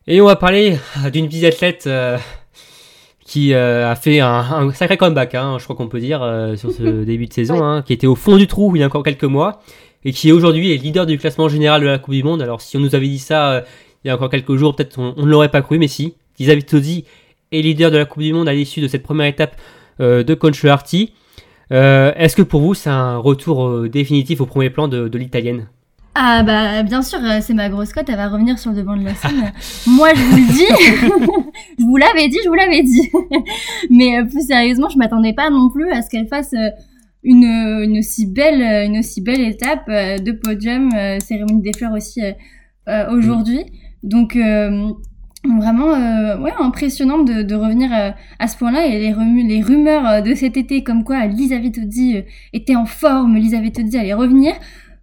[0.07, 0.77] Et on va parler
[1.11, 2.17] d'une biathlète euh,
[3.25, 6.55] qui euh, a fait un, un sacré comeback, hein, je crois qu'on peut dire, euh,
[6.55, 8.85] sur ce début de saison, hein, qui était au fond du trou il y a
[8.85, 9.61] encore quelques mois,
[10.05, 12.41] et qui aujourd'hui est leader du classement général de la Coupe du Monde.
[12.41, 13.61] Alors, si on nous avait dit ça euh,
[14.05, 16.13] il y a encore quelques jours, peut-être on, on ne l'aurait pas cru, mais si.
[16.39, 17.03] Elisabeth Tozzi
[17.51, 19.55] est leader de la Coupe du Monde à l'issue de cette première étape
[19.99, 21.13] euh, de Conchuarty.
[21.71, 25.67] Euh, Est-ce que pour vous c'est un retour euh, définitif au premier plan de, l'italienne?
[26.19, 29.03] Ah bah bien sûr, c'est ma grosse cote, elle va revenir sur le devant de
[29.03, 29.51] la scène.
[29.87, 30.65] Moi je vous le dis,
[31.79, 33.11] je vous l'avais dit, je vous l'avais dit.
[33.91, 36.55] Mais plus sérieusement, je m'attendais pas non plus à ce qu'elle fasse
[37.23, 42.21] une, aussi belle une aussi belle étape de podium, cérémonie des fleurs aussi
[43.11, 43.65] aujourd'hui.
[44.01, 44.35] Donc
[45.59, 49.61] vraiment euh, ouais impressionnant de, de revenir euh, à ce point-là et les, remu- les
[49.61, 52.21] rumeurs euh, de cet été comme quoi euh,
[52.53, 54.53] était en forme, Lisa Vitozzi allait revenir.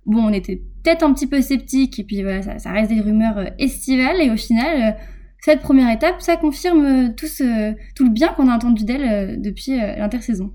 [0.06, 3.00] Bon, on était peut-être un petit peu sceptique et puis voilà, ça, ça reste des
[3.00, 4.96] rumeurs estivales et au final,
[5.40, 9.80] cette première étape, ça confirme tout, ce, tout le bien qu'on a entendu d'elle depuis
[9.80, 10.52] euh, l'intersaison.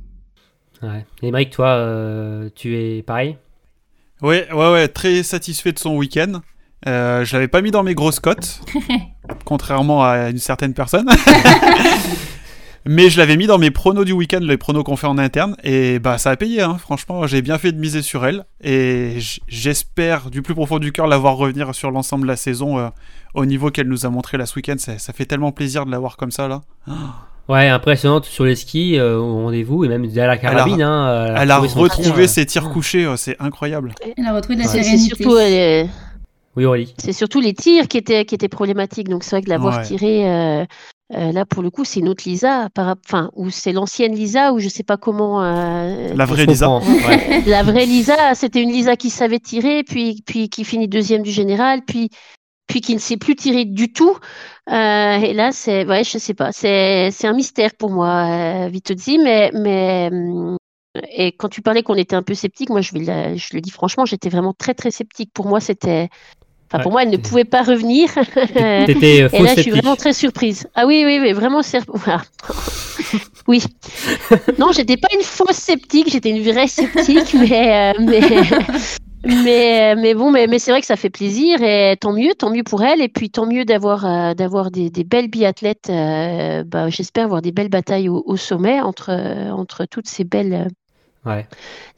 [0.81, 1.05] Ouais.
[1.21, 3.37] Émeric, toi, euh, tu es pareil?
[4.21, 6.41] Ouais, ouais, ouais, très satisfait de son week-end.
[6.87, 8.61] Euh, je l'avais pas mis dans mes grosses cotes,
[9.45, 11.07] contrairement à une certaine personne.
[12.85, 15.55] Mais je l'avais mis dans mes pronos du week-end, les pronos qu'on fait en interne,
[15.63, 16.77] et bah ça a payé, hein.
[16.79, 21.05] franchement, j'ai bien fait de miser sur elle, et j'espère du plus profond du cœur
[21.05, 22.87] la voir revenir sur l'ensemble de la saison euh,
[23.35, 25.91] au niveau qu'elle nous a montré là ce week-end, ça, ça fait tellement plaisir de
[25.91, 26.61] la voir comme ça là.
[27.49, 30.83] Ouais, impressionnante sur les skis, euh, au rendez-vous, et même à la carabine.
[30.83, 32.27] hein, Elle a retrouvé son retrouvé tir, euh.
[32.27, 33.95] ses tirs couchés, oh, c'est incroyable.
[34.15, 35.15] Elle a retrouvé de la sérénité.
[35.15, 35.83] surtout, euh,
[36.59, 36.93] Oui, Aurélie.
[36.97, 39.07] c'est surtout les tirs qui étaient, qui étaient problématiques.
[39.09, 39.83] Donc c'est vrai que l'avoir Ouais.
[39.83, 40.65] tiré, euh,
[41.15, 44.51] euh, là pour le coup, c'est une autre Lisa, par, enfin, ou c'est l'ancienne Lisa,
[44.53, 45.41] ou je sais pas comment.
[45.43, 46.69] euh, La vraie Lisa.
[46.69, 47.41] ouais.
[47.47, 51.31] La vraie Lisa, c'était une Lisa qui savait tirer, puis, puis qui finit deuxième du
[51.31, 52.09] général, puis,
[52.67, 54.15] puis qui ne sait plus tirer du tout.
[54.69, 58.69] Euh, et là, c'est, ouais, je sais pas, c'est, c'est un mystère pour moi, euh,
[58.69, 60.11] Vitozzi, mais, mais,
[61.15, 63.61] et quand tu parlais qu'on était un peu sceptique, moi, je vais, la- je le
[63.61, 65.31] dis franchement, j'étais vraiment très, très sceptique.
[65.33, 66.09] Pour moi, c'était,
[66.71, 66.91] enfin, pour Ouais.
[66.91, 68.09] moi, elle ne pouvait pas revenir.
[68.85, 70.67] T'étais euh, Et faux là, je suis vraiment très surprise.
[70.75, 71.61] Ah oui, oui, oui, vraiment
[73.47, 73.63] oui.
[74.57, 78.21] Non, j'étais pas une fausse sceptique, j'étais une vraie sceptique, mais, euh, mais,
[79.25, 82.49] mais, mais bon, mais, mais c'est vrai que ça fait plaisir et tant mieux, tant
[82.51, 83.01] mieux pour elle.
[83.01, 85.89] Et puis tant mieux d'avoir euh, d'avoir des, des belles biathlètes.
[85.89, 90.23] euh, bah, J'espère avoir des belles batailles au, au sommet entre, euh, entre toutes ces
[90.23, 90.69] belles, euh,
[91.25, 91.45] Ouais.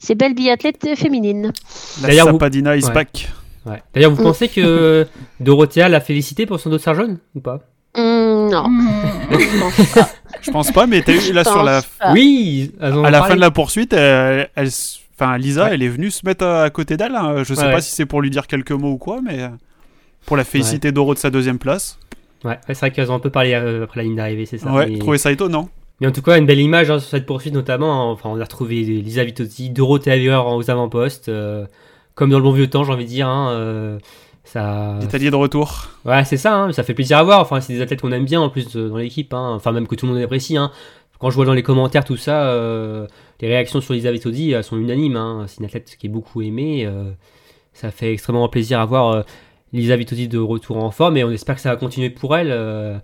[0.00, 1.52] ces belles biathlètes féminines.
[2.00, 2.92] D'ailleurs, vous- Sapadina is Ouais.
[2.92, 3.28] back.
[3.66, 3.82] Ouais.
[3.94, 4.24] D'ailleurs, vous Mm.
[4.24, 5.06] pensez que
[5.40, 7.60] Dorothea l'a félicité pour son dossard jaune ou pas?
[7.96, 8.88] Hum, non, Mmh.
[9.30, 10.08] je pense pas.
[10.40, 12.12] Je pense pas, mais t'as vu là sur la, pas.
[12.12, 13.28] Oui, à la parlé.
[13.28, 15.70] fin de la poursuite, elle, elle s- enfin Lisa, Ouais.
[15.74, 17.14] elle est venue se mettre à côté d'elle.
[17.14, 17.44] hein.
[17.44, 17.80] Je sais Ouais, pas ouais.
[17.82, 19.48] si c'est pour lui dire quelques mots ou quoi, mais euh,
[20.26, 21.98] pour la féliciter Doro de sa deuxième place.
[22.44, 24.58] Ouais, ouais, c'est vrai qu'elles ont un peu parlé euh, après la ligne d'arrivée, c'est
[24.58, 24.72] ça.
[24.72, 24.94] ouais, mais...
[24.94, 25.68] je trouvais ça étonnant.
[26.00, 28.10] mais en tout cas, une belle image hein, sur cette poursuite, notamment.
[28.10, 31.66] Enfin, on a retrouvé Lisa Vitozzi, Dorothea Vier aux avant-postes, euh,
[32.14, 33.28] comme dans le bon vieux temps, j'ai envie de dire.
[33.28, 33.98] hein, euh,
[34.44, 34.98] ça...
[35.00, 35.86] L'Italier de retour.
[36.04, 37.40] Ouais, c'est ça, hein, ça fait plaisir à voir.
[37.40, 39.32] Enfin, c'est des athlètes qu'on aime bien en plus dans l'équipe.
[39.34, 39.52] hein.
[39.54, 40.56] Enfin, même que tout le monde apprécie.
[40.56, 40.70] Hein.
[41.18, 43.06] Quand je vois dans les commentaires tout ça, euh,
[43.40, 45.44] les réactions sur Lisa Vitozzi elles sont unanimes.
[45.46, 46.84] C'est une athlète qui est beaucoup aimée.
[46.84, 47.12] euh,
[47.72, 49.22] ça fait extrêmement plaisir à voir euh,
[49.72, 53.00] Lisa Vitozzi de retour en forme et on espère que ça va continuer pour elle.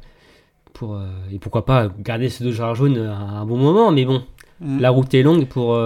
[0.74, 1.00] pour,
[1.32, 3.90] et pourquoi pas garder ce deux jarres jaunes à un bon moment.
[3.92, 4.22] Mais bon,
[4.60, 4.80] Mm.
[4.80, 5.78] la route est longue pour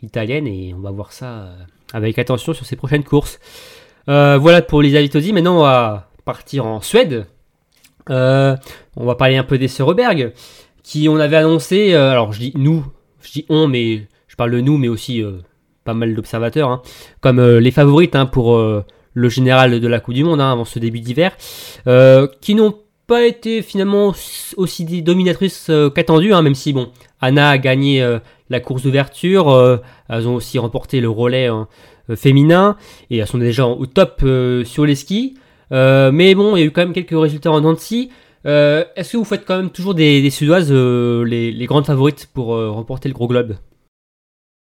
[0.00, 1.48] l'italienne et on va voir ça
[1.92, 3.38] avec attention sur ses prochaines courses.
[4.08, 5.32] Euh, voilà pour Lisa Vitozzi.
[5.32, 7.26] Maintenant, on va partir en Suède.
[8.10, 8.56] Euh,
[8.96, 10.32] on va parler un peu des Seureberg,
[10.82, 11.92] qui on avait annoncé.
[11.94, 12.84] euh, alors, je dis nous,
[13.20, 15.24] je dis on, mais je parle de nous, mais aussi
[15.84, 16.82] pas mal d'observateurs, hein,
[17.20, 20.78] comme les favorites hein, pour le général de la Coupe du Monde hein, avant ce
[20.78, 21.36] début d'hiver,
[22.40, 22.74] qui n'ont
[23.06, 24.12] pas été finalement
[24.56, 28.18] aussi dominatrices qu'attendues, même si bon, Anna a gagné euh,
[28.50, 31.68] la course d'ouverture, euh, elles ont aussi remporté le relais hein,
[32.10, 32.76] euh, féminin
[33.10, 34.24] et elles sont déjà au top
[34.64, 35.36] sur les skis.
[35.70, 37.76] Mais bon, il y a eu quand même quelques résultats en.
[38.46, 43.08] Euh, Est-ce que vous faites quand même toujours des, Suédoises les, grandes favorites pour remporter
[43.08, 43.56] le gros globe?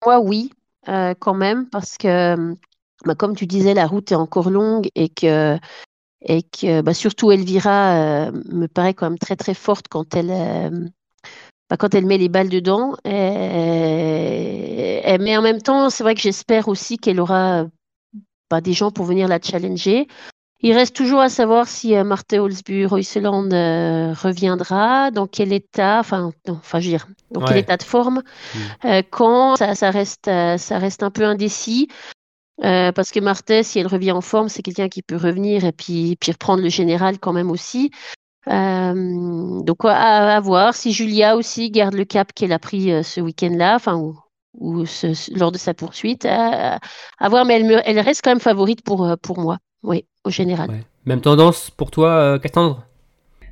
[0.04, 0.50] Moi, oui,
[0.86, 2.54] quand même, parce que,
[3.06, 5.56] bah, comme tu disais, la route est encore longue et que,
[6.20, 10.90] et que bah, surtout Elvira me paraît quand même très très forte quand elle,
[11.70, 12.96] bah, quand elle met les balles dedans.
[15.20, 17.66] Mais en même temps, c'est vrai que j'espère aussi qu'elle aura
[18.50, 20.09] bah, des gens pour venir la challenger.
[20.62, 26.00] Il reste toujours à savoir si euh, Marthe Holzbu Royseland euh, reviendra, dans quel état,
[26.00, 28.22] enfin, enfin, je veux dire, dans quel état de forme,
[28.54, 28.59] Mm.
[28.87, 31.88] euh, quand ça, ça reste, euh, ça reste un peu indécis.
[32.61, 36.16] parce que Marthe, si elle revient en forme, c'est quelqu'un qui peut revenir et puis,
[36.20, 37.90] puis reprendre le général quand même aussi.
[38.48, 43.03] Euh, donc à, à voir si Julia aussi garde le cap qu'elle a pris euh,
[43.03, 44.18] ce week-end-là, enfin ou,
[44.55, 46.79] ou ce- ce- lors de sa poursuite, à,
[47.18, 47.44] à voir.
[47.44, 50.70] Mais elle, me- elle reste quand même favorite pour, euh, pour moi, oui, au général.
[50.70, 50.83] Ouais.
[51.07, 52.87] Même tendance pour toi, euh, Cassandre?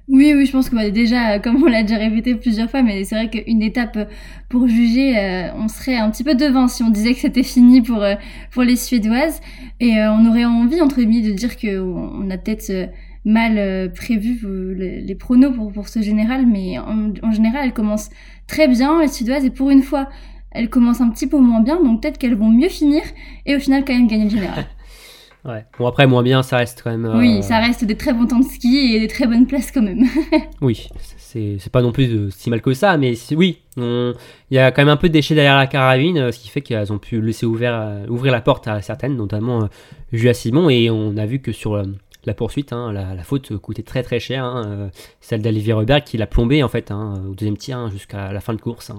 [0.08, 3.04] Oui, oui, je pense que bah, déjà, comme on l'a déjà répété plusieurs fois, mais
[3.04, 3.98] c'est vrai qu'une étape
[4.48, 7.82] pour juger, euh, on serait un petit peu devant si on disait que c'était fini
[7.82, 8.14] pour euh,
[8.50, 9.40] pour les Suédoises,
[9.80, 12.70] et euh, on aurait envie entre guillemets de dire que on a peut-être
[13.32, 14.40] mal prévu
[14.76, 18.10] les, les pronos pour pour ce général, mais en, en général, elles commencent
[18.46, 20.08] très bien les Suédoises, et pour une fois,
[20.50, 23.02] elles commencent un petit peu moins bien, donc peut-être qu'elles vont mieux finir,
[23.46, 24.64] et au final quand même gagner le général.
[25.44, 25.64] Ouais.
[25.78, 27.06] Bon après moins bien, ça reste quand même.
[27.06, 29.70] euh, Oui, ça reste des très bons temps de ski et des très bonnes places
[29.70, 30.04] quand même.
[30.60, 34.14] Oui, c'est c'est pas non plus de- si mal que ça, mais oui, il
[34.50, 36.60] y a quand même un peu de déchets derrière la carabine, euh, ce qui fait
[36.60, 39.66] qu'elles ont pu laisser ouvert, euh, ouvrir la porte à certaines, notamment euh,
[40.12, 41.84] Julia Simon, et on a vu que sur euh,
[42.28, 44.88] la poursuite, hein, la, faute coûtait très très cher, hein, euh,
[45.20, 48.54] celle d'Olivier Robert qui l'a plombé en fait hein, au deuxième tir jusqu'à la fin
[48.54, 48.92] de course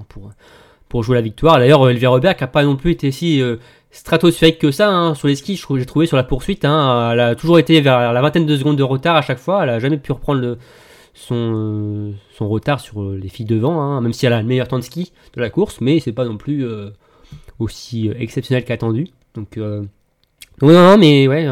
[0.90, 1.60] pour, jouer la victoire.
[1.60, 3.58] D'ailleurs, Olivier Robert n'a pas non plus été si euh,
[3.92, 7.80] stratosphérique que ça sur les skis, j'ai trouvé sur la poursuite, elle a toujours été
[7.80, 10.58] vers la vingtaine de secondes de retard à chaque fois, elle a jamais pu reprendre
[11.32, 14.84] euh, son retard sur les filles devant, même si elle a le meilleur temps de
[14.84, 16.66] ski de la course, mais c'est pas non plus
[17.60, 19.08] aussi exceptionnel qu'attendu.
[19.36, 19.88] Donc, non,
[20.62, 21.46] non, mais ouais,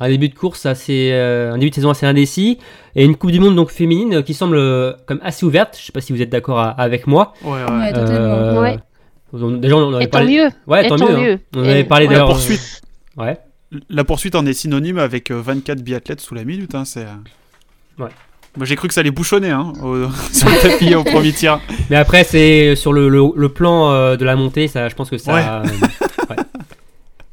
[0.00, 2.58] un début de course assez, euh, un début de saison assez indécis
[2.94, 5.76] et une Coupe du Monde donc féminine euh, qui semble euh, comme assez ouverte.
[5.80, 7.32] Je sais pas si vous êtes d'accord avec moi.
[7.42, 7.78] Ouais, ouais.
[7.78, 8.34] Ouais, totalement.
[8.34, 8.78] Euh, Ouais.
[9.32, 10.36] on- Déjà, on en avait parlé.
[10.36, 10.48] mieux.
[10.66, 11.14] Ouais, tant, tant mieux.
[11.16, 11.20] hein.
[11.20, 11.38] mieux.
[11.56, 12.12] On Et- avait parlé ouais.
[12.12, 12.32] La d'ailleurs.
[12.34, 12.80] poursuite,
[13.16, 13.38] Ouais.
[13.90, 16.74] la poursuite en est synonyme avec euh, 24 biathlètes sous la minute.
[16.74, 17.06] Hein, c'est.
[17.98, 18.08] Ouais.
[18.56, 21.60] Moi j'ai cru que ça allait bouchonner hein, au- sur le tapis au premier tir.
[21.90, 25.10] Mais après, c'est sur le, le, le plan euh, de la montée, ça, je pense
[25.10, 25.42] que ça, Ouais.
[25.46, 25.62] euh,
[26.30, 26.36] ouais.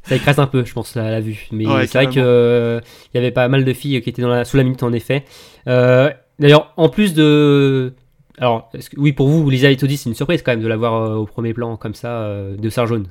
[0.04, 1.46] ça écrase un peu, je pense, la, la vue.
[1.52, 2.26] Mais Ouais, c'est vrai carrément.
[2.26, 2.80] euh,
[3.14, 5.24] y avait pas mal de filles qui étaient dans la, sous la minute, en effet.
[5.68, 7.92] Euh, D'ailleurs, en plus de,
[8.38, 11.14] alors, que- oui, pour vous, Lisa Etodi, c'est une surprise quand même de l'avoir euh,
[11.14, 13.06] au premier plan comme ça, euh, de Serre jaune.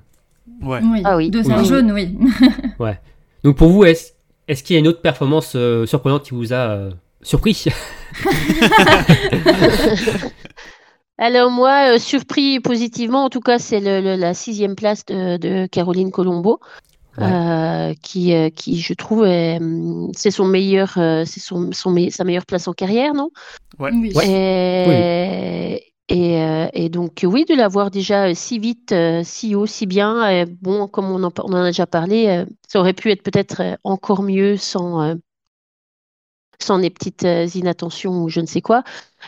[0.62, 0.80] Ouais.
[0.84, 1.30] Oui, Ah oui.
[1.30, 1.46] de Oui.
[1.46, 2.18] Serre jaune, oui.
[3.46, 4.12] Donc pour vous, est-ce
[4.64, 7.66] qu'il y a une autre performance euh, surprenante qui vous a euh, surpris?
[11.18, 15.38] Alors moi, euh, surpris positivement, en tout cas, c'est le, le- la sixième place de,
[15.38, 16.60] de Caroline Colombo,
[17.18, 17.24] Ouais.
[17.24, 22.10] euh, qui, euh, qui, je trouve, hum, c'est son meilleur, euh, c'est son, son me-
[22.12, 23.32] sa meilleure place en carrière, non?
[23.80, 23.92] Ouais.
[24.14, 24.24] Oui.
[24.26, 29.88] Et, et, euh, et donc, oui, de l'avoir déjà si vite, euh, si haut, si
[29.88, 32.94] bien, euh, bon, comme on en, par- on en a déjà parlé, euh, ça aurait
[32.94, 35.16] pu être peut-être encore mieux sans, euh,
[36.60, 37.24] sans les petites
[37.56, 38.84] inattentions ou je ne sais quoi.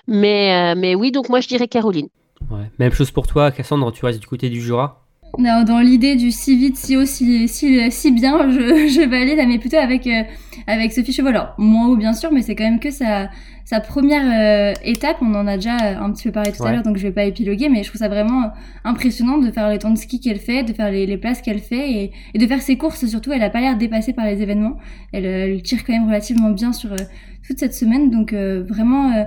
[0.08, 2.08] Mais, euh, mais oui, donc moi, je dirais Caroline.
[2.52, 2.70] Ouais.
[2.80, 5.02] Même chose pour toi, Cassandre, tu restes du côté du Jura?
[5.38, 9.40] Non, dans l'idée du si vite, si haut, si, si, si bien, je, je valide,
[9.48, 10.22] mais plutôt avec, euh,
[10.68, 11.28] avec Sophie Chevaux.
[11.30, 13.30] Alors, moins haut, bien sûr, mais c'est quand même que sa,
[13.66, 15.18] sa première euh, étape.
[15.22, 16.70] On en a déjà un petit peu parlé tout Ouais.
[16.70, 18.52] à l'heure, donc je vais pas épiloguer, mais je trouve ça vraiment
[18.86, 21.60] impressionnant de faire les temps de ski qu'elle fait, de faire les, les places qu'elle
[21.60, 23.34] fait et, et de faire ses courses surtout.
[23.34, 24.78] Elle a pas l'air dépassée par les événements.
[25.12, 26.98] Elle, elle tire quand même relativement bien sur euh,
[27.46, 29.24] toute cette semaine, donc euh, vraiment euh,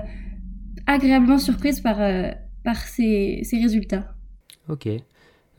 [0.93, 2.29] agréablement surprise par, euh,
[2.63, 4.05] par ses, ses résultats.
[4.69, 4.87] Ok.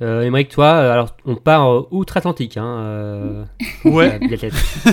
[0.02, 2.56] Euh, Émeric, toi, euh, alors on part euh, outre-Atlantique.
[2.56, 3.44] Hein, euh,
[3.84, 4.18] Ouais.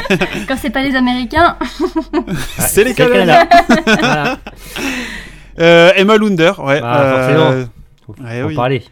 [0.47, 1.57] Quand c'est pas les Américains,
[2.59, 3.45] c'est les Canadiens.
[3.45, 3.89] Canada.
[3.99, 4.39] voilà.
[5.59, 6.79] Euh, Emma Lunder, ouais.
[6.83, 7.67] Ah, euh, forcément.
[8.05, 8.55] Faut, Ouais, faut oui.
[8.55, 8.83] parler.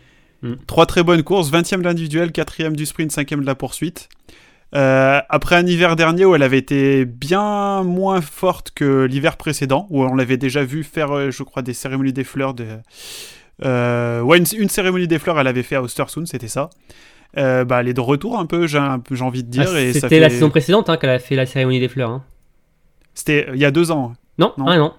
[0.67, 4.09] Trois très bonnes courses, 20e de l'individuel, 4e du sprint, 5e de la poursuite.
[4.75, 9.87] Euh, après un hiver dernier où elle avait été bien moins forte que l'hiver précédent,
[9.89, 12.53] où on l'avait déjà vu faire, euh, je crois, des cérémonies des fleurs.
[12.53, 12.65] De...
[13.63, 16.69] Euh, ouais, une, une cérémonie des fleurs, elle avait fait à Ostersund, c'était ça.
[17.37, 19.65] Euh, bah, elle est de retour un peu, j'ai un envie de dire.
[19.67, 22.09] Ah, C'était la saison précédente hein, qu'elle a fait la cérémonie des fleurs.
[22.09, 22.23] hein.
[23.13, 24.13] C'était il y a deux ans.
[24.37, 24.65] Non, Non.
[24.75, 24.93] non.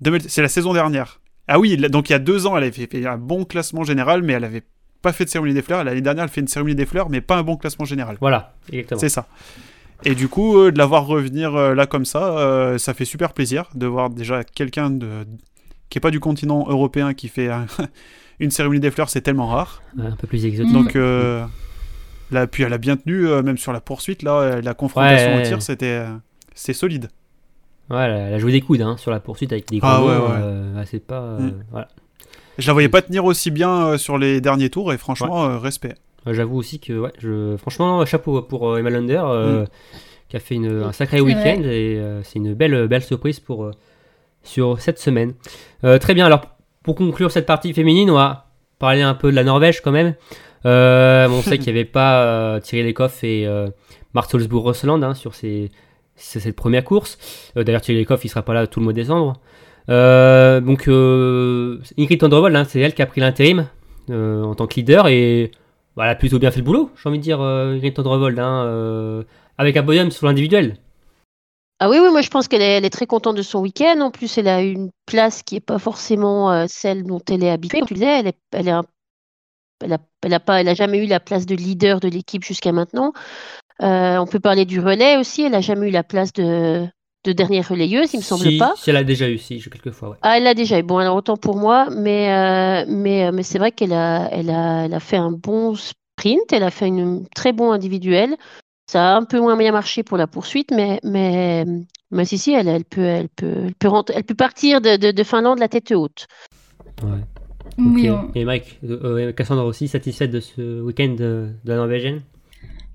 [0.00, 1.20] 2000 C'est la saison dernière.
[1.48, 4.22] Ah oui, donc il y a deux ans, elle avait fait un bon classement général,
[4.22, 4.62] mais elle avait
[5.02, 5.84] pas fait de cérémonie des fleurs.
[5.84, 8.16] L'année dernière, elle fait une cérémonie des fleurs, mais pas un bon classement général.
[8.20, 9.00] Voilà, exactement.
[9.00, 9.26] C'est ça.
[10.04, 13.04] Et du coup, euh, de la voir revenir euh, là comme ça, euh, ça fait
[13.06, 15.08] super plaisir de voir déjà quelqu'un de...
[15.88, 17.66] qui est pas du continent européen qui fait un-
[18.40, 19.82] une cérémonie des fleurs, c'est tellement rare.
[19.96, 20.72] Ouais, un peu plus exotique.
[20.72, 20.94] Donc
[22.30, 25.42] là, puis elle a bien tenu, même sur la poursuite, là, la confrontation Ouais.
[25.42, 26.04] au tir, c'était
[26.54, 27.08] c'est solide.
[27.88, 30.16] Ouais, elle a- joué des coudes hein, sur la poursuite avec des gros Ah ouais,
[30.76, 30.84] ouais.
[30.86, 31.38] c'est pas.
[31.38, 31.52] Mm.
[31.70, 31.88] voilà.
[32.58, 35.58] Je la voyais pas tenir aussi bien euh, sur les derniers tours, et franchement, euh,
[35.58, 35.94] respect.
[36.26, 37.56] Euh, J'avoue aussi que, ouais, je...
[37.56, 39.66] franchement, chapeau pour euh, Emma Lunder, euh, Mm.
[40.28, 43.64] qui a fait une- un sacré week-end et euh, c'est une belle, belle surprise pour,
[43.64, 43.70] euh,
[44.42, 45.34] sur cette semaine.
[45.84, 46.42] Euh, très bien, alors
[46.82, 48.46] pour conclure cette partie féminine, on va
[48.78, 50.14] parler un peu de la Norvège quand même.
[50.64, 53.68] Euh, on sait qu'il n'y avait pas euh, Thierry Lecoff et euh,
[54.14, 55.70] Mart Solsbourg-Rosseland hein, sur ces,
[56.16, 57.18] ces- cette première course.
[57.56, 59.34] Euh, D'ailleurs, Thierry Lecoff, il sera pas là tout le mois de décembre.
[59.88, 63.68] Euh, donc, euh, Ingrid Tendrevold, hein, c'est elle qui a pris l'intérim
[64.10, 65.52] euh, en tant que leader et
[65.96, 69.24] bah, elle a plutôt bien fait le boulot, j'ai envie de dire, Ingrid Tendrevold, hein,
[69.58, 70.76] avec un podium sur l'individuel.
[71.78, 74.00] Ah oui, oui, moi je pense qu'elle est, très contente de son week-end.
[74.00, 77.82] En plus, elle a une place qui n'est pas forcément celle dont elle est habituée.
[77.86, 78.68] Tu disais, elle est, elle
[80.68, 83.12] est jamais eu la place de leader de l'équipe jusqu'à maintenant.
[83.80, 85.42] On peut parler du relais aussi.
[85.42, 86.86] Elle a jamais eu la place de,
[87.26, 88.72] de dernière relayeuse, il me semble si, pas.
[88.76, 90.16] Si elle a déjà eu, si, quelques fois, ouais.
[90.22, 90.82] Ah, elle l'a déjà eu.
[90.82, 94.50] Bon, alors autant pour moi, mais, euh, mais, euh, mais c'est vrai qu'elle a, elle
[94.50, 98.36] a, elle a fait un bon sprint, elle a fait une très bon individuel.
[98.90, 101.64] Ça a un peu moins bien marché pour la poursuite, mais, mais,
[102.12, 104.96] mais si, si, elle, elle, peut, elle, peut, elle, peut rentrer- elle peut partir de,
[104.96, 106.26] de, de Finlande la tête haute.
[107.02, 107.24] ouais.
[107.78, 112.22] Oui, on- Et Mike, euh, Cassandra aussi satisfaite de ce week-end de, de la Norvégienne?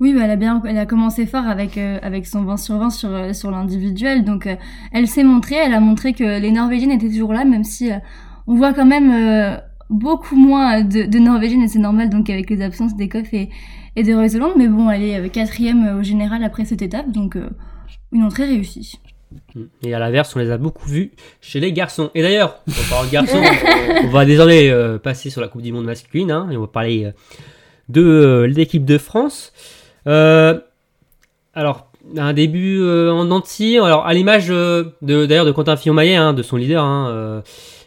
[0.02, 2.78] Oui, bah, elle a bien, elle a commencé fort avec euh, avec son 20 sur
[2.80, 4.56] 20 sur euh, sur l'individuel, donc euh,
[4.92, 7.92] elle s'est montrée, elle a montré que les Norvégiennes étaient toujours là, même si
[8.48, 12.96] on voit quand même beaucoup moins de, Norvégiennes et c'est normal donc avec les absences
[12.96, 13.50] d'Ekoff et
[13.96, 17.38] et de Reuseland, mais bon, elle est quatrième au général après cette étape, donc
[18.12, 19.00] une entrée réussie.
[19.84, 22.10] Et à l'inverse, on les a beaucoup vus chez les garçons.
[22.16, 23.42] Et d'ailleurs, en parlant de garçons,
[24.04, 24.72] on va désormais
[25.04, 27.12] passer sur la Coupe du Monde masculine, hein, et on va parler
[27.90, 29.54] de l'équipe de France.
[30.08, 30.60] Euh,
[31.54, 36.16] alors, un début euh, en entier, alors à l'image euh, de d'ailleurs de Quentin Fillon-Maillet,
[36.16, 37.44] hein, de son leader, hein,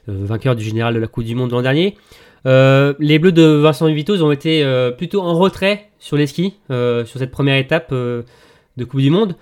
[0.06, 1.96] vainqueur du général de la Coupe du Monde l'an dernier.
[2.44, 4.64] Les Bleus de Vincent Vitoz ont été
[4.98, 9.34] plutôt en retrait sur les skis sur cette première étape de Coupe du Monde,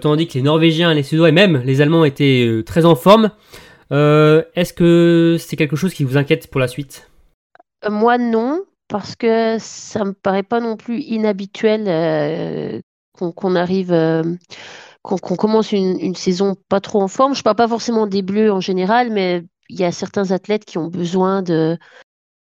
[0.00, 3.30] tandis que les Norvégiens, les Suédois et même les Allemands étaient très en forme.
[3.90, 7.10] Est-ce que c'est quelque chose qui vous inquiète pour la suite?
[7.86, 12.80] Moi, non, parce que ça me paraît pas non plus inhabituel euh,
[13.16, 14.22] qu'on arrive, euh,
[15.02, 17.34] qu'on commence une, une saison pas trop en forme.
[17.34, 20.76] Je parle pas forcément des Bleus en général, mais il y a certains athlètes qui
[20.78, 21.78] ont besoin de,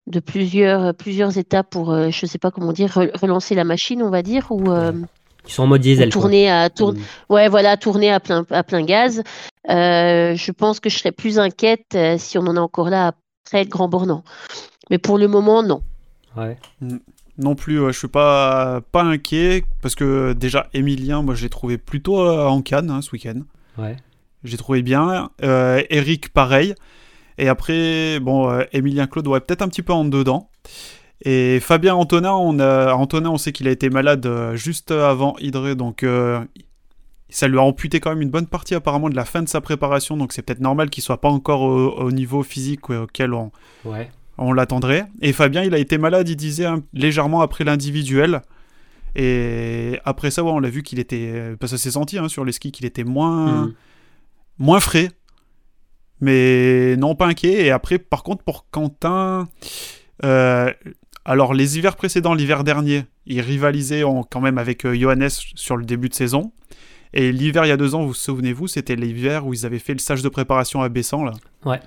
[0.08, 4.04] de plusieurs, plusieurs étapes pour, euh, je sais pas comment dire, re- relancer la machine,
[4.04, 4.92] on va dire, ou, euh,
[5.48, 6.10] Ils sont en mode diesel.
[6.12, 6.22] quoi.
[6.22, 7.00] tourner à tour- Mm.
[7.30, 9.24] Ouais, voilà, tourner à plein, à plein gaz.
[9.68, 13.14] Je pense que je serais plus inquiète si on en est encore là
[13.46, 14.24] après le Grand Bornand.
[14.90, 15.82] Mais pour le moment, non.
[16.36, 16.58] Ouais.
[17.38, 21.50] Non plus, ouais, je suis pas, pas inquiet parce que déjà Emilien, moi je l'ai
[21.50, 23.42] trouvé plutôt euh, en canne hein, ce week-end.
[23.78, 23.98] Ouais.
[24.44, 25.32] J'ai trouvé bien.
[25.44, 26.76] Euh, Eric, pareil.
[27.38, 30.50] Et après, bon, euh, Emilien Claude, ouais, peut-être un petit peu en dedans.
[31.24, 35.76] Et Fabien Antonin, on a, Antonin, on sait qu'il a été malade juste avant Hydré,
[35.76, 36.44] donc euh,
[37.30, 39.62] ça lui a amputé quand même une bonne partie apparemment de la fin de sa
[39.62, 43.52] préparation, donc c'est peut-être normal qu'il soit pas encore au, au niveau physique auquel on,
[43.86, 44.12] Ouais.
[44.38, 45.06] On l'attendrait.
[45.22, 48.42] Et Fabien, il a été malade, il disait, hein, légèrement après l'individuel.
[49.16, 51.56] Et après ça, ouais, on l'a vu qu'il était.
[51.60, 53.74] Parce que ça s'est senti hein, sur les skis qu'il était moins, Mm.
[54.60, 55.10] moins frais.
[56.22, 57.66] Mais non, pas inquiet.
[57.66, 59.48] Et après, par contre, pour Quentin.
[60.24, 60.72] euh,
[61.26, 65.76] alors, les hivers précédents, l'hiver dernier, il rivalisait en- quand même avec euh, Johannes sur
[65.76, 66.52] le début de saison.
[67.14, 69.94] Et l'hiver, il y a deux ans, vous souvenez-vous, c'était l'hiver où ils avaient fait
[69.94, 71.32] le stage de préparation à Bessan, là?
[71.66, 71.80] Ouais.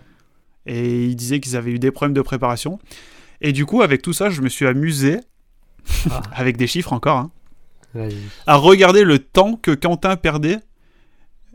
[0.68, 2.78] Et ils disaient qu'ils avaient eu des problèmes de préparation.
[3.40, 5.18] Et du coup, avec tout ça, je me suis amusé,
[6.10, 6.20] Ah.
[6.34, 7.30] avec des chiffres encore, hein,
[8.46, 10.58] à regarder le temps que Quentin perdait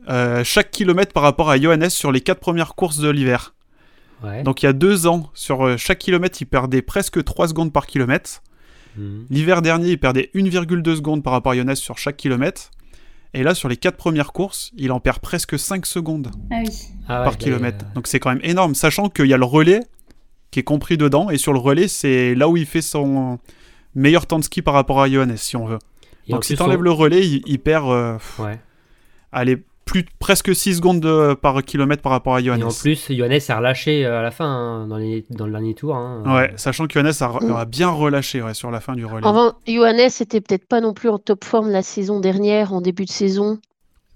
[0.09, 3.53] euh, chaque kilomètre par rapport à Johannes sur les quatre premières courses de l'hiver.
[4.24, 4.43] Ouais.
[4.43, 7.72] Donc il y a deux ans, sur euh, chaque kilomètre, il perdait presque 3 secondes
[7.72, 8.41] par kilomètre.
[8.97, 9.24] Mm.
[9.30, 12.72] L'hiver dernier, il perdait 1,2 secondes par rapport à Johannes sur chaque kilomètre.
[13.34, 16.70] Et là, sur les quatre premières courses, il en perd presque 5 secondes Ah oui.
[17.08, 17.86] Ah ouais, par bah, kilomètre.
[17.86, 19.80] euh, Donc c'est quand même énorme, sachant qu'il y a le relais
[20.52, 21.30] qui est compris dedans.
[21.32, 23.40] Et sur le relais, c'est là où il fait son
[23.96, 25.80] meilleur temps de ski par rapport à Johannes, si on veut.
[26.28, 28.60] et en Donc si plus, t'enlèves on- le relais, il, il perd euh, Ouais.
[29.32, 32.62] allez, plus, presque 6 secondes de- par kilomètre par rapport à Johannes.
[32.62, 35.52] Et en plus, Johannes a relâché euh, à la fin, hein, dans, les, dans le
[35.52, 35.96] dernier tour.
[35.96, 36.24] hein.
[36.26, 37.56] Ouais, sachant que Johannes a, Mm.
[37.56, 39.26] a bien relâché ouais, sur la fin du relais.
[39.28, 43.06] Enfin, Johannes était peut-être pas non plus en top forme la saison dernière, en début
[43.06, 43.60] de saison.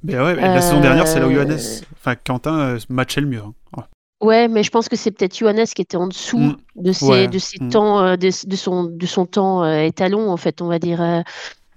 [0.04, 1.58] Mais ouais, mais la saison Euh, dernière, c'est là où Johannes,
[2.00, 3.42] enfin Quentin euh, matchait le mieux.
[3.42, 3.54] hein.
[3.76, 3.84] Ouais.
[4.20, 6.56] Ouais, mais je pense que c'est peut-être Johannes qui était en dessous Mm.
[6.78, 7.28] de ses, Ouais.
[7.28, 7.70] de ses Mm.
[7.70, 11.02] temps, euh, de, de son, de son temps euh, étalon, en fait, on va dire.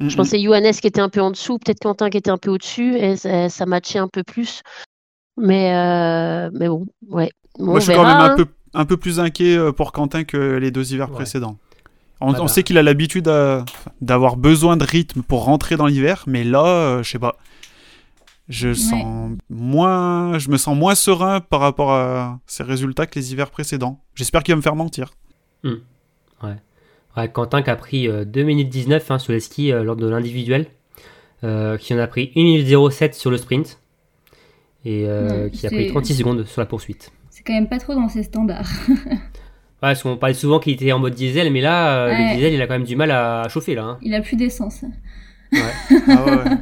[0.03, 0.09] Euh.
[0.09, 2.51] Je pensais Johannes qui était un peu en dessous, peut-être Quentin qui était un peu
[2.51, 4.63] au-dessus, et ça, ça matchait un peu plus.
[5.37, 7.31] Mais, euh, mais bon, ouais.
[7.59, 8.37] Bon, Moi, on je suis verra, quand même un hein.
[8.37, 11.15] peu, un peu plus inquiet euh, pour Quentin que les deux hivers Ouais.
[11.17, 11.57] précédents.
[12.21, 12.49] On, Ah on bah.
[12.49, 13.65] sait qu'il a l'habitude à-
[14.03, 17.37] d'avoir besoin de rythme pour rentrer dans l'hiver, mais là, euh, je sais pas.
[18.49, 23.33] Je sens moins, je me sens moins serein par rapport à ses résultats que les
[23.33, 24.01] hivers précédents.
[24.17, 25.13] J'espère qu'il va me faire mentir.
[27.17, 29.97] Ouais, Quentin qui a pris euh, 2 minutes 19 hein, sur les skis euh, lors
[29.97, 30.67] de l'individuel,
[31.45, 33.81] euh, qui en a pris 1 minute 07 sur le sprint,
[34.85, 37.11] et euh, Ouais, qui a pris 36 secondes sur la poursuite.
[37.31, 38.69] C'est quand même pas trop dans ses standards.
[39.83, 42.29] Ouais, parce qu'on parlait souvent qu'il était en mode diesel, mais là, euh, Ouais.
[42.33, 43.85] le diesel, il a quand même du mal à chauffer là.
[43.85, 43.99] hein.
[44.03, 44.85] Il a plus d'essence.
[45.53, 46.57] Ah ouais, ouais.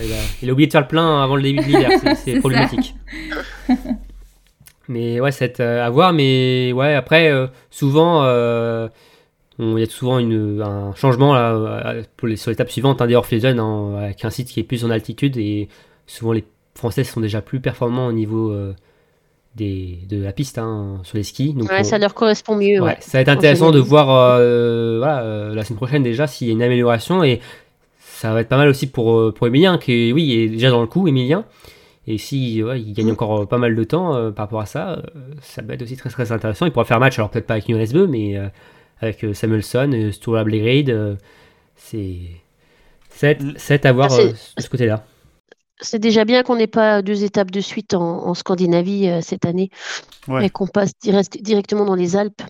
[0.00, 1.88] Il a, il a oublié de faire le plein avant le début de l'hiver,
[2.22, 2.94] c'est- problématique.
[4.88, 6.12] mais ouais, c'est euh, à voir.
[6.12, 8.88] Mais ouais, après, euh, souvent, euh,
[9.58, 13.06] il y a souvent une, un changement là, euh, pour les, sur l'étape suivante hein,
[13.06, 15.36] des off-season, hein, avec un site qui est plus en altitude.
[15.38, 15.68] Et
[16.06, 16.44] souvent, les
[16.74, 18.74] Français sont déjà plus performants au niveau euh,
[19.54, 21.54] des, de la piste hein, sur les skis.
[21.54, 22.80] Donc, Ouais, on- ça leur correspond mieux.
[22.80, 22.96] Ouais, Ouais.
[23.00, 26.50] ça va être intéressant de voir euh, voilà, euh, la semaine prochaine déjà s'il y
[26.50, 27.40] a une amélioration et
[27.98, 30.86] ça va être pas mal aussi pour, pour Emilien qui oui est déjà dans le
[30.86, 31.44] coup Emilien
[32.06, 34.66] et si ouais, il gagne encore euh, pas mal de temps euh, par rapport à
[34.66, 35.02] ça euh,
[35.42, 37.66] ça va être aussi très très intéressant il pourra faire match alors peut-être pas avec
[37.68, 38.46] Bö mais euh,
[39.00, 41.16] avec euh, Samuelson euh, Sturla Blegrade euh,
[41.76, 42.18] c'est
[43.10, 43.54] c'est Mm.
[43.56, 45.04] c'est à voir Ah, euh, ce côté là
[45.80, 49.44] C'est déjà bien qu'on n'ait pas deux étapes de suite en, en Scandinavie euh, cette
[49.44, 49.70] année
[50.28, 50.46] Ouais.
[50.46, 52.42] et qu'on passe direct- directement dans les Alpes.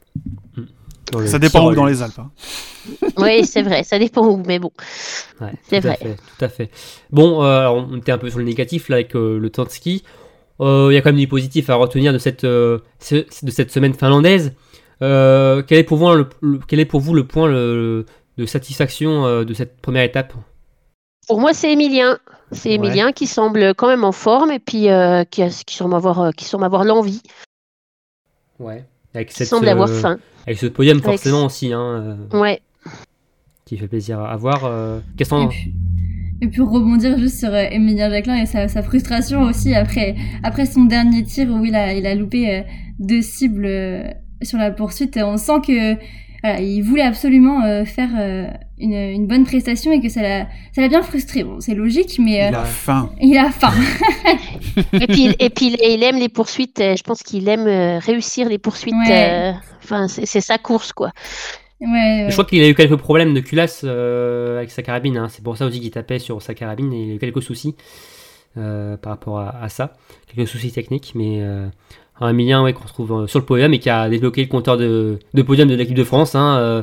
[1.26, 2.18] Ça dépend où dans les Alpes.
[2.18, 2.30] hein.
[3.18, 4.70] Oui, c'est vrai, ça dépend où, mais bon.
[5.40, 5.96] Ouais, C'est à vrai.
[6.00, 6.70] fait, tout à fait.
[7.10, 9.64] Bon, euh, alors, on était un peu sur le négatif là avec euh, le temps
[9.64, 10.02] de ski.
[10.60, 13.50] Euh, Il y a quand même du positif à retenir de cette, euh, ce- de
[13.50, 14.52] cette semaine finlandaise.
[15.02, 18.06] Euh, quel, est pour vous le, le- quel est pour vous le point le-
[18.38, 20.32] de satisfaction euh, de cette première étape?
[21.28, 22.18] Pour moi, c'est Emilien.
[22.52, 22.74] C'est Ouais.
[22.76, 26.20] Emilien qui semble quand même en forme et puis euh, qui, a- qui semble avoir,
[26.20, 27.22] euh, qui semble avoir l'envie,
[28.58, 28.84] Ouais.
[29.14, 30.18] Avec qui cette, semble avoir euh, faim.
[30.46, 32.60] Avec ce podium forcément aussi, hein, euh, Ouais.
[33.64, 34.64] qui fait plaisir à voir.
[34.64, 35.74] Euh, qu'est-ce qu'on- puis,
[36.40, 40.66] et puis rebondir juste sur euh, Emilien Jacquelin et sa, sa frustration aussi après, après
[40.66, 42.62] son dernier tir où il a, il a loupé euh,
[42.98, 44.04] deux cibles euh,
[44.42, 45.18] sur la poursuite.
[45.22, 45.94] On sent que
[46.42, 48.46] voilà, il voulait absolument euh, faire euh,
[48.78, 51.42] une, une bonne prestation et que ça l'a, ça l'a bien frustré.
[51.44, 53.10] Bon, c'est logique, mais euh, Il a faim.
[53.20, 53.72] il a faim.
[54.92, 56.80] Et puis, et puis il- il aime les poursuites.
[56.80, 58.94] euh, Je pense qu'il aime euh, réussir les poursuites.
[59.08, 59.30] Ouais.
[59.30, 61.12] euh, Enfin, c'est c'est sa course, quoi.
[61.80, 62.26] Ouais, ouais.
[62.28, 65.16] Je crois qu'il a eu quelques problèmes de culasse euh, avec sa carabine.
[65.16, 65.28] hein.
[65.30, 67.76] C'est pour ça aussi qu'il tapait sur sa carabine et il a eu quelques soucis
[68.56, 69.94] euh, par rapport à, à ça.
[70.34, 71.12] Quelques soucis techniques.
[71.14, 71.68] Mais euh,
[72.20, 74.76] un Emilien ouais, qu'on retrouve euh, sur le podium et qui a débloqué le compteur
[74.76, 76.82] de, de podium de l'équipe de France hein, euh,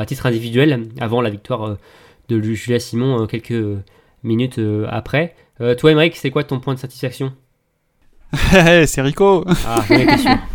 [0.00, 1.78] à titre individuel avant la victoire euh,
[2.28, 3.54] de Julia Simon euh, quelques
[4.22, 5.34] minutes euh, après.
[5.60, 7.32] Euh, toi, Emmerich, c'est quoi ton point de satisfaction?
[8.32, 9.44] C'est Rico.
[9.66, 9.84] Ah,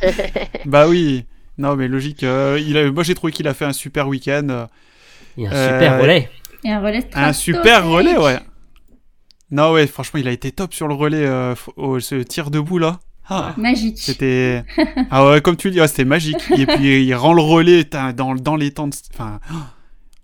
[0.64, 1.24] bah oui.
[1.58, 2.22] Non, mais logique.
[2.22, 2.90] euh, il a...
[2.90, 4.46] Moi, j'ai trouvé qu'il a fait un super week-end.
[4.48, 4.66] euh,
[5.36, 6.30] Il y a un Euh, super relais.
[6.64, 8.38] Et un relais Un super relais, ouais.
[9.50, 12.78] Non, ouais, franchement, il a été top sur le relais, euh, au- ce tir debout
[12.78, 13.00] là.
[13.28, 13.98] Ah, Magique.
[13.98, 14.64] c'était.
[15.10, 16.38] Ah ouais, comme tu le dis, ouais, c'était magique.
[16.56, 18.94] Et puis il rend le relais t'as- dans, dans les temps, de...
[19.12, 19.38] enfin,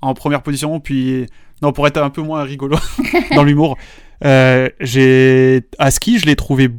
[0.00, 0.80] en première position.
[0.80, 1.26] Puis
[1.62, 2.76] non, pour être un peu moins rigolo
[3.34, 3.76] dans l'humour,
[4.24, 6.70] euh, j'ai à ski, je l'ai trouvé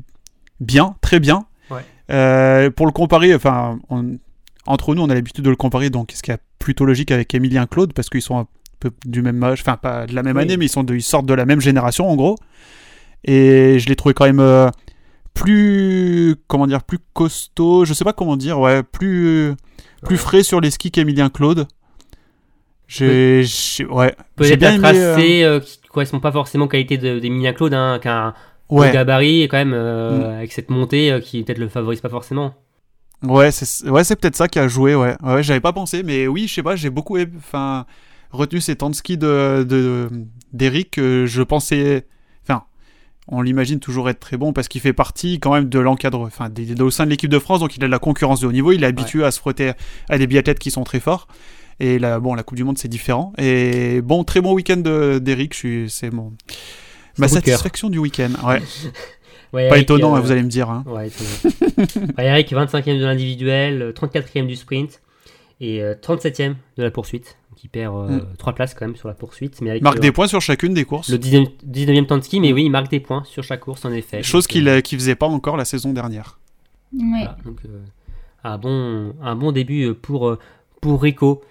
[0.59, 1.45] bien, très bien.
[1.69, 1.81] Ouais.
[2.11, 4.17] Euh, pour le comparer, enfin, on-
[4.67, 7.33] entre nous, on a l'habitude de le comparer, donc ce qui est plutôt logique avec
[7.35, 8.47] Emilien Claude, parce qu'ils sont un
[8.79, 10.41] peu du même âge, enfin pas de la même Oui.
[10.43, 12.35] année, mais ils sont de- ils sortent de la même génération en gros.
[13.25, 14.69] Et je l'ai trouvé quand même euh,
[15.35, 19.53] plus, comment dire, plus costaud, je sais pas comment dire, ouais, plus,
[20.05, 20.19] plus Ouais.
[20.19, 21.67] frais sur les skis qu'Emilien Claude.
[22.87, 26.97] J'ai, j'ai- ouais, Peut-être bien un tracé euh, qui ne correspond pas forcément aux qualités
[26.97, 28.31] de- d'Emilien Claude, hein, qu'un euh,
[28.69, 32.53] ouais, gabarit quand même euh, avec cette montée euh, qui peut-être le favorise pas forcément.
[33.23, 35.15] Ouais, c'est ouais, c'est peut-être ça qui a joué, ouais.
[35.23, 37.85] Ouais, j'avais pas pensé, mais oui, je sais pas, j'ai beaucoup enfin,
[38.31, 40.09] retenu ces temps de ski de, de,
[40.53, 40.97] d'Eric.
[40.99, 42.05] euh, je pensais.
[43.27, 46.49] On l'imagine toujours être très bon parce qu'il fait partie quand même de l'encadre, enfin,
[46.79, 48.71] au sein de l'équipe de France, donc il a de la concurrence de haut niveau,
[48.71, 49.71] il est habitué à se frotter
[50.09, 51.27] à des biathlètes qui sont très forts.
[51.79, 53.33] Et là, bon, la Coupe du Monde, c'est différent.
[53.37, 55.53] Et bon, très bon week-end de- d'Eric,
[55.89, 56.33] c'est mon.
[57.17, 58.61] Ma satisfaction du week-end, ouais.
[59.53, 60.69] Ouais, Pas Eric, étonnant, euh, hein, vous allez me dire.
[60.69, 60.83] Hein.
[60.85, 61.09] Ouais,
[62.17, 65.01] Eric, 25e de l'individuel, euh, 34e du sprint
[65.61, 67.37] et euh, 37e de la poursuite.
[67.55, 68.21] Donc il perd Mm.
[68.37, 69.61] 3 places quand même sur la poursuite.
[69.61, 71.09] Mais avec Marque euh, des points sur chacune des courses.
[71.09, 73.85] le 19e, 19e temps de ski, mais oui, il marque des points sur chaque course
[73.85, 74.21] en effet.
[74.23, 76.37] Chose qu'il euh, euh, faisait pas encore la saison dernière.
[76.93, 77.01] Ouais.
[77.19, 77.79] Voilà, donc, euh,
[78.43, 80.37] un, bon, un bon début euh, pour, euh,
[80.81, 81.41] pour Rico.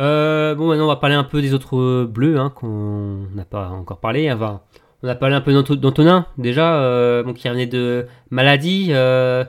[0.00, 3.44] Euh, bon, maintenant on va parler un peu des autres euh, bleus hein, qu'on n'a
[3.46, 4.30] pas encore parlé.
[4.30, 4.60] Enfin,
[5.02, 8.88] on a parlé un peu d'Anto- d'Antonin déjà, euh, bon, qui revenait de maladie.
[8.90, 9.44] euh,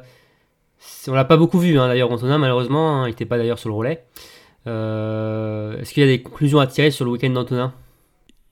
[1.08, 3.02] on l'a pas beaucoup vu hein, d'ailleurs, Antonin, malheureusement.
[3.02, 4.06] hein, il n'était pas d'ailleurs sur le relais.
[4.68, 7.74] Euh, Est-ce qu'il y a des conclusions à tirer sur le week-end d'Antonin?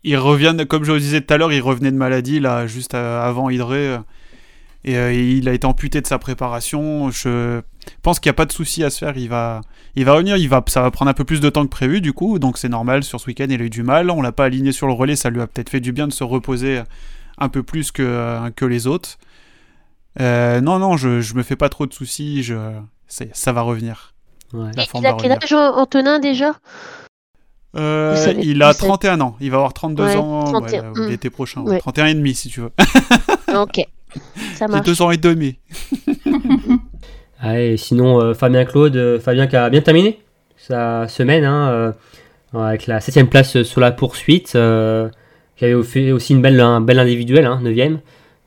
[0.03, 2.93] Ils reviennent, comme je vous disais tout à l'heure, il revenait de maladie, là, juste
[2.93, 3.87] euh, avant Hydré.
[3.87, 7.09] euh, Et il a été amputé de sa préparation.
[7.09, 7.61] Je
[8.01, 9.17] pense qu'il n'y a pas de souci à se faire.
[9.17, 9.61] Il va,
[9.95, 10.35] il va revenir.
[10.35, 12.37] Il va, ça va prendre un peu plus de temps que prévu, du coup.
[12.37, 13.03] Donc c'est normal.
[13.03, 14.11] Sur ce week-end, il a eu du mal.
[14.11, 15.15] On l'a pas aligné sur le relais.
[15.15, 16.81] Ça lui a peut-être fait du bien de se reposer
[17.37, 19.17] un peu plus que, que les autres.
[20.19, 22.51] Non, non, je, je me fais pas trop de soucis.
[23.07, 24.12] Ça va revenir.
[24.53, 24.69] Ouais.
[24.75, 26.53] La forme il a quel âge, An- Antonin, déjà?
[27.75, 29.35] Euh, savez- il a vous savez- 31 ans.
[29.41, 31.09] Il va avoir 32 Ouais, ans 31, ouais, mm.
[31.09, 31.61] l'été prochain.
[31.63, 31.71] ouais.
[31.71, 31.79] Ouais.
[31.79, 32.71] 31 et demi, si tu veux.
[33.55, 33.85] Ok,
[34.55, 34.85] ça marche.
[34.85, 35.57] deux ans et demi.
[37.45, 40.21] Ah, et sinon, euh, Fabien Claude, euh, Fabien qui a bien terminé
[40.55, 41.91] sa semaine, hein, euh,
[42.53, 45.09] avec la 7ème place sur la poursuite, euh,
[45.57, 47.97] qui avait fait aussi une belle, un bel individuel, hein, 9ème.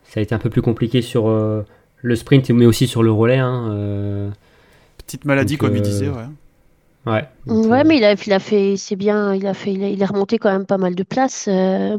[0.05, 1.63] Ça a été un peu plus compliqué sur euh,
[2.01, 3.37] le sprint, mais aussi sur le relais.
[3.37, 4.31] Hein, euh,
[5.07, 6.09] Petite maladie, Donc, comme il euh, disait.
[6.09, 6.27] Ouais.
[7.07, 7.29] ouais.
[7.47, 9.83] Donc, Ouais, euh, mais il a, il a fait, c'est bien, il a fait, il,
[9.85, 11.97] a- il est remonté quand même pas mal de places euh,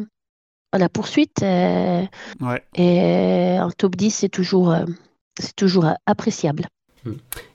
[0.72, 1.42] à la poursuite.
[1.44, 2.04] euh,
[2.42, 2.62] Ouais.
[2.76, 4.86] et un top 10, c'est toujours, euh,
[5.40, 6.66] c'est toujours appréciable.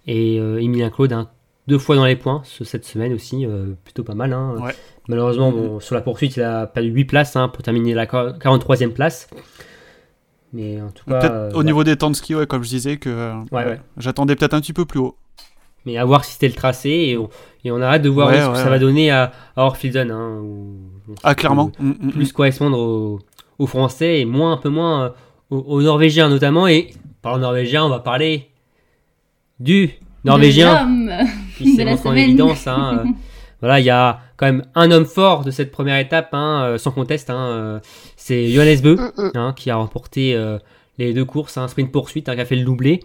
[0.06, 1.28] Et euh, Emilien Claude, hein,
[1.66, 4.32] deux fois dans les points ce- cette semaine aussi, euh, plutôt pas mal.
[4.32, 4.56] hein.
[4.58, 4.74] Ouais.
[5.08, 8.92] Malheureusement, bon, sur la poursuite, il a perdu 8 places hein, pour terminer la 43e
[8.94, 9.28] place.
[10.54, 11.64] Mais en tout cas, Peut-être euh, au ouais.
[11.64, 13.80] niveau des temps de ski, ouais, comme je disais, que Ouais, ouais.
[13.96, 15.16] j'attendais peut-être un petit peu plus haut.
[15.86, 16.90] Mais à voir si c'était le tracé.
[16.90, 17.28] Et on,
[17.64, 20.10] et on a hâte de voir Ouais, ce que ça va donner à, à Orfilden.
[20.10, 20.76] Hein, où-
[21.22, 21.72] Ah, clairement.
[21.78, 22.10] Mm, mm, mm.
[22.12, 23.18] Plus correspondre aux,
[23.58, 25.10] aux Français et moins, un peu moins euh,
[25.50, 26.66] aux, aux Norvégiens notamment.
[26.68, 28.48] Et parlant Norvégien, on va parler
[29.60, 29.90] du
[30.24, 30.88] Norvégien.
[31.58, 32.66] Qui s'est montré en évidence.
[32.66, 33.08] hein, euh,
[33.60, 36.78] voilà, il y a quand même un homme fort de cette première étape, hein, euh,
[36.78, 37.30] sans conteste.
[37.30, 37.80] hein, euh,
[38.16, 39.30] c'est Johannes Beu, Mm, mm.
[39.34, 40.58] hein, qui a remporté euh,
[40.98, 43.00] les deux courses, un sprint poursuite, hein, qui a fait le doublé.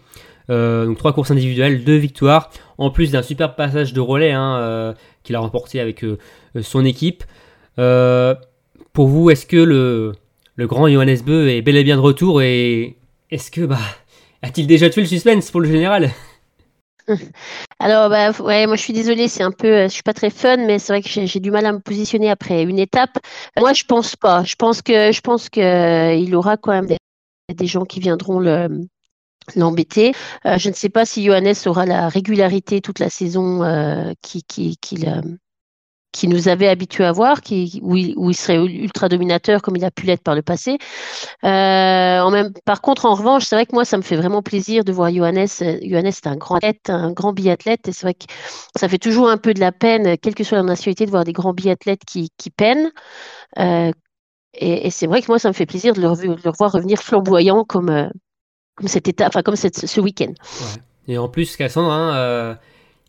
[0.49, 4.57] Euh, donc trois courses individuelles, deux victoires, en plus d'un super passage de relais hein,
[4.57, 4.93] euh,
[5.23, 6.17] qu'il a remporté avec euh,
[6.61, 7.23] son équipe.
[7.75, 10.13] Pour vous, est-ce que le,
[10.59, 12.97] grand Johannes Beu est bel et bien de retour et
[13.29, 13.77] est-ce que bah
[14.41, 16.09] a-t-il déjà tué le suspense pour le général?
[17.79, 20.57] Alors, bah, ouais, moi je suis désolée, c'est un peu, je suis pas très fun,
[20.57, 23.17] mais c'est vrai que j'ai du mal à me positionner après une étape.
[23.57, 24.43] Moi, je pense pas.
[24.43, 26.87] Je pense que, je pense que il aura quand même
[27.49, 28.87] des gens qui viendront le
[29.55, 30.13] l'embêter.
[30.45, 34.43] Euh, je ne sais pas si Johannes aura la régularité toute la saison euh, qui,
[34.43, 34.77] qui,
[35.07, 35.21] euh,
[36.11, 39.75] qui nous avait habitués à voir, qui, où, il, où il serait ultra dominateur comme
[39.75, 40.77] il a pu l'être par le passé.
[41.43, 44.41] Euh, en même, par contre, en revanche, c'est vrai que moi, ça me fait vraiment
[44.41, 45.47] plaisir de voir Johannes.
[45.61, 48.25] Euh, Johannes, c'est un grand athlète, un grand biathlète, et c'est vrai que
[48.75, 51.23] ça fait toujours un peu de la peine, quelle que soit la nationalité, de voir
[51.23, 52.91] des grands biathlètes qui, qui peinent.
[53.59, 53.91] Euh,
[54.53, 57.63] et et c'est vrai que moi, ça me fait plaisir de le revoir revenir flamboyant
[57.63, 58.09] comme, euh,
[58.77, 60.31] comme cette étape, enfin comme cette, ce week-end.
[61.09, 62.53] Et en plus, Cassandre, hein, euh,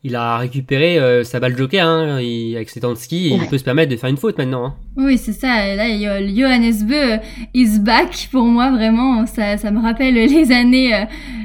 [0.04, 3.26] il a récupéré euh, sa balle joker hein, il- avec ses temps de ski.
[3.28, 4.64] et Il peut se permettre de faire une faute maintenant.
[4.66, 4.74] hein.
[4.96, 5.66] Oui, c'est ça.
[5.68, 7.18] Et Là, Yo- Johannes Beu
[7.54, 9.26] is back pour moi vraiment.
[9.26, 11.04] Ça, ça me rappelle les années, euh,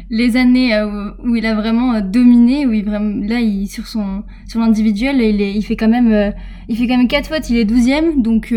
[0.09, 2.65] les années où, où il a vraiment dominé.
[2.67, 6.13] Où il vraiment, là, il sur son sur l'individuel, il, est, il fait quand même,
[6.13, 6.29] euh,
[6.69, 7.49] il fait quand même quatre fautes.
[7.49, 8.53] Il est douzième, donc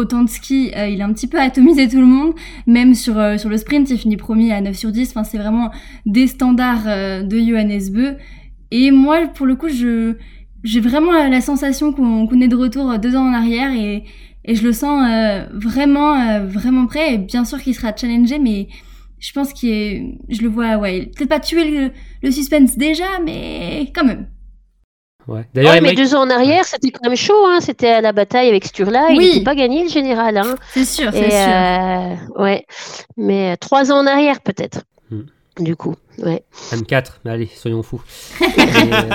[0.00, 2.34] autant de ski, euh, il a un petit peu atomisé tout le monde.
[2.66, 5.10] Même sur euh, sur le sprint, il finit premier à 9 sur 10.
[5.10, 5.70] Enfin, c'est vraiment
[6.06, 8.16] des standards euh, de Johannes.
[8.70, 10.14] Et moi, pour le coup, je
[10.62, 14.04] j'ai vraiment la, sensation qu'on est de retour deux ans en arrière et,
[14.44, 15.02] et je le sens
[15.54, 18.68] vraiment vraiment prêt et bien sûr qu'il sera challengé mais
[19.18, 21.90] je pense qu'il est je le vois ouais peut-être pas tuer
[22.22, 24.26] le suspense déjà mais quand même
[25.30, 25.46] Ouais.
[25.54, 27.46] D'ailleurs, Ouais, mais Emmerich- deux ans en arrière, c'était quand même chaud.
[27.46, 27.60] Hein.
[27.60, 29.06] C'était à la bataille avec Sturla.
[29.10, 29.28] Il Oui.
[29.28, 30.36] n'était pas gagné, le général.
[30.36, 30.56] Hein.
[30.72, 32.66] c'est sûr c'est sûr euh, ouais.
[33.16, 34.80] Mais euh, trois ans en arrière, peut-être.
[35.10, 35.22] Hmm.
[35.58, 36.42] Du coup, ouais.
[36.72, 38.02] même 4, mais allez, soyons fous.
[38.40, 38.44] Et,
[38.92, 39.10] euh,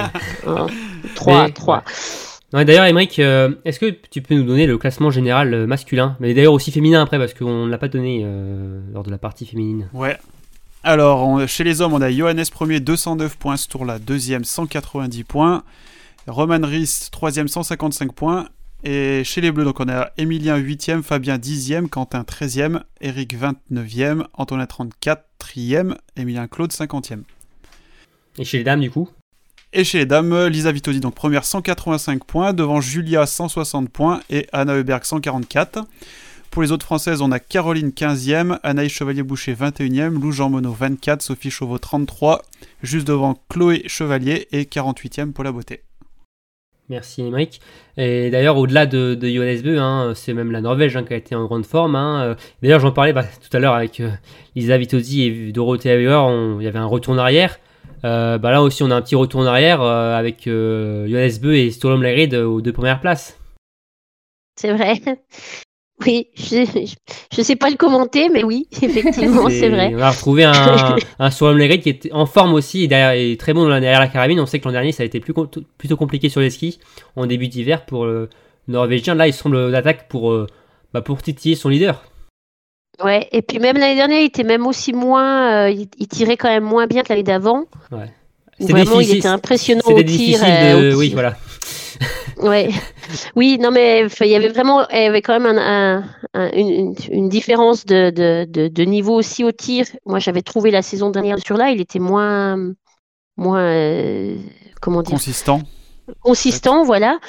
[0.47, 0.67] Oh,
[1.15, 1.77] Trois, Mais, trois.
[1.77, 2.59] ouais.
[2.59, 6.15] Ouais, D'ailleurs, Emmerich, euh, est-ce que tu peux nous donner le classement général euh, masculin?
[6.21, 9.17] Mais d'ailleurs aussi féminin après, parce qu'on ne l'a pas donné euh, lors de la
[9.17, 9.89] partie féminine.
[9.93, 10.17] Ouais.
[10.83, 15.63] Alors, on- chez les hommes, on a Johannes premier 209 points, Sturla deuxième 190 points,
[16.27, 18.47] Roman Ries troisième 155 points,
[18.83, 24.25] et chez les bleus, donc on a Emilien 8e, Fabien 10e, Quentin 13e, Eric 29e,
[24.33, 27.21] Antonin 34e, Emilien Claude 50e.
[28.37, 29.09] Et chez les dames, du coup?
[29.73, 34.47] Et chez les dames, Lisa Vitodi, donc première 185 points, devant Julia 160 points et
[34.51, 35.85] Anna Heuberg 144.
[36.51, 41.21] Pour les autres françaises, on a Caroline 15e, Anaïs Chevalier-Boucher 21e, Lou Jean Monod 24,
[41.21, 42.41] Sophie Chauveau 33,
[42.81, 45.81] juste devant Chloé Chevalier et 48e pour la beauté.
[46.89, 47.59] Merci Emmerich.
[47.97, 51.17] Et d'ailleurs, au-delà de, de Johannes Beu, hein, c'est même la Norvège hein, qui a
[51.17, 51.95] été en grande forme.
[51.95, 52.23] hein.
[52.23, 54.11] Euh, D'ailleurs, j'en parlais bah, tout à l'heure avec euh,
[54.55, 57.57] Lisa Vitozzi et Dorothée Haber, on- il y avait un retour en arrière.
[58.03, 61.71] Euh, bah là aussi, on a un petit retour en arrière avec Johannes Beu et
[61.71, 63.39] Sturlom Lagrid aux deux premières places.
[64.57, 65.01] C'est vrai.
[66.01, 66.89] Oui, je,
[67.33, 69.93] je sais pas le commenter, mais oui, effectivement, c'est vrai.
[69.95, 70.51] On a retrouvé un,
[71.19, 74.39] un Lagrid qui était en forme aussi et, derrière, et très bon derrière la carabine.
[74.39, 75.33] On sait que l'an dernier, ça a été plus,
[75.77, 76.79] plutôt compliqué sur les skis
[77.15, 78.29] en début d'hiver pour le
[78.67, 79.15] Norvégien.
[79.15, 80.47] Là, il semble d'attaque pour, euh,
[80.93, 82.03] bah, pour titiller son leader.
[83.03, 86.47] Ouais, et puis même l'année dernière, il était même aussi moins, euh, il, tirait quand
[86.49, 87.65] même moins bien que l'année d'avant.
[87.91, 88.11] Ouais.
[88.59, 90.17] Où Vraiment, il était impressionnant au C'était tir.
[90.17, 90.95] difficile euh, de...
[90.95, 91.35] Oui, voilà.
[92.37, 92.69] Ouais.
[93.35, 96.51] Oui, non, mais il y avait vraiment, il y avait quand même un, un- un-
[96.51, 99.85] une, différence de, de, de, de niveau aussi au tir.
[100.05, 102.57] Moi, j'avais trouvé la saison dernière sur là, il était moins,
[103.37, 104.37] moins, euh,
[104.81, 105.61] comment dire, Consistant.
[106.21, 107.19] consistant, voilà.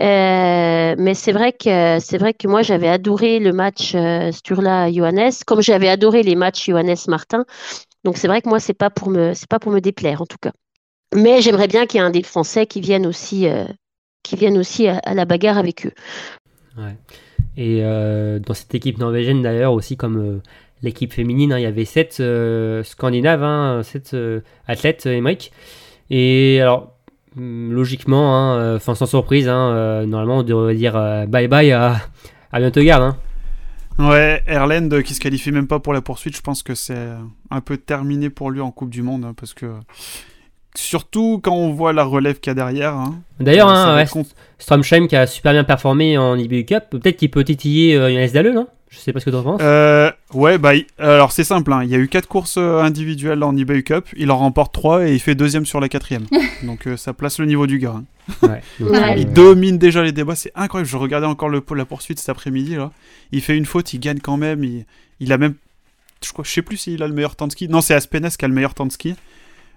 [0.00, 4.90] Euh, mais c'est vrai que c'est vrai que moi j'avais adoré le match euh, Sturla
[4.92, 7.44] Johannes, comme j'avais adoré les matchs Johannes Martin.
[8.04, 10.26] Donc c'est vrai que moi c'est pas pour me c'est pas pour me déplaire en
[10.26, 10.52] tout cas.
[11.14, 13.64] Mais j'aimerais bien qu'il y ait un des Français qui viennent aussi euh,
[14.26, 15.92] qui viennent aussi à, à la bagarre avec eux.
[17.56, 20.42] Et euh, dans cette équipe norvégienne d'ailleurs aussi comme euh,
[20.82, 25.52] l'équipe féminine, hein, il y avait sept euh, Scandinaves, hein, sept euh, athlètes, Emmerich.
[26.10, 26.92] Et alors
[27.36, 31.72] hum, logiquement, hein, enfin sans surprise, hein, euh, normalement on devrait dire euh, bye bye
[31.72, 31.96] à,
[32.52, 33.04] à bientôt garde.
[33.04, 33.16] Hein.
[33.98, 37.08] Ouais, Erland qui se qualifie même pas pour la poursuite, je pense que c'est
[37.50, 39.66] un peu terminé pour lui en Coupe du Monde, hein, parce que
[40.78, 42.94] surtout quand on voit la relève qu'il y a derrière.
[42.94, 44.24] hein, D'ailleurs, euh, hein, ouais,
[44.58, 48.30] Stromsheim qui a super bien performé en IBU Cup, peut-être qu'il peut titiller euh, Johannes
[48.32, 48.66] Dalle, non?
[48.88, 49.60] Je sais pas ce que tu en penses.
[49.62, 52.80] Euh, ouais, bah, il- alors c'est simple, hein, il y a eu quatre courses euh,
[52.80, 56.26] individuelles en eBay Cup, il en remporte trois et il fait deuxième sur la quatrième.
[56.62, 57.96] Donc euh, ça place le niveau du gars.
[57.96, 58.04] hein.
[58.42, 59.14] Ouais, donc, Ouais.
[59.20, 60.88] Il domine déjà les débats, c'est incroyable.
[60.88, 62.74] Je regardais encore le, la poursuite cet après-midi.
[62.76, 62.90] là.
[63.32, 64.64] Il fait une faute, il gagne quand même.
[64.64, 64.84] Il,
[65.20, 65.54] il a même.
[66.24, 67.68] Je, crois, je sais plus s'il a le meilleur temps de ski.
[67.68, 69.14] Non, c'est Aspenes qui a le meilleur temps de ski.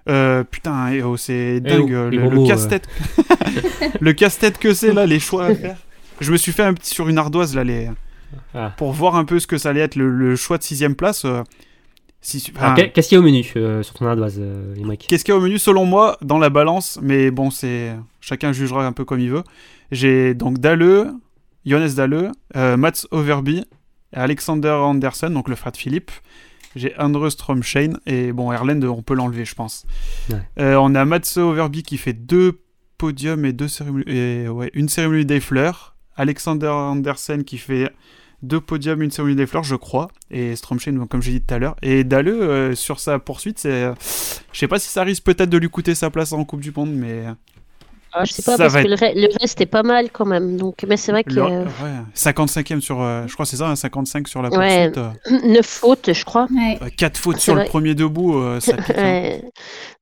[0.08, 1.94] Euh, putain, eh oh, c'est dingue.
[1.94, 2.88] oh, le casse-tête.
[4.00, 5.78] le casse-tête que c'est là, les choix à faire.
[6.20, 7.90] Je me suis fait un petit sur une ardoise là, les...
[8.54, 8.74] Ah.
[8.78, 11.26] pour voir un peu ce que ça allait être le, le choix de sixième place.
[11.26, 11.44] euh,
[12.22, 14.76] si, enfin, Qu'est-ce qu'il y a au menu euh, sur ton ardoise, euh,
[15.08, 18.52] Qu'est-ce qu'il y a au menu selon moi dans la balance Mais bon, c'est chacun
[18.52, 19.44] jugera un peu comme il veut.
[19.92, 21.12] J'ai donc Dalleux,
[21.66, 23.64] Johannes Dalleux, Mats Overby,
[24.14, 26.12] Alexander Andersen, donc le frère de Philippe.
[26.76, 29.86] J'ai Andrew Stromshein et bon, Erland, on peut l'enlever, je pense.
[30.30, 30.38] Ouais.
[30.60, 32.62] Euh, on a Mats Overby qui fait deux
[32.98, 35.96] podiums et, deux cérémonies, et ouais, une cérémonie des fleurs.
[36.16, 37.92] Alexander Andersen qui fait
[38.44, 40.10] deux podiums, une cérémonie des fleurs, je crois.
[40.32, 41.76] Et Stromshein, donc, comme j'ai dit tout à l'heure.
[41.82, 43.92] Et Dalleux, euh, sur sa poursuite, c'est.
[44.52, 46.72] Je sais pas si ça risque peut-être de lui coûter sa place en Coupe du
[46.76, 47.26] Monde, mais.
[48.12, 50.10] Ah, je sais pas Ça parce va que le, re- le reste est pas mal
[50.12, 50.58] quand même.
[50.58, 53.02] Donc mais c'est vrai que Le- euh, ouais, 55e sur.
[53.02, 54.90] euh, je crois que c'est ça, hein, 55 sur la Ouais.
[54.90, 54.98] poursuite.
[55.32, 56.48] euh, neuf fautes, je crois.
[56.52, 56.80] Ouais.
[56.98, 57.70] 4 fautes sur le vrai.
[57.70, 58.90] premier debout, euh, ça pique.
[58.90, 58.94] hein.
[59.04, 59.44] Ouais,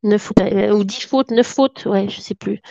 [0.04, 2.62] neuf fautes, euh, ou 10 fautes, 9 fautes, ouais, je sais plus.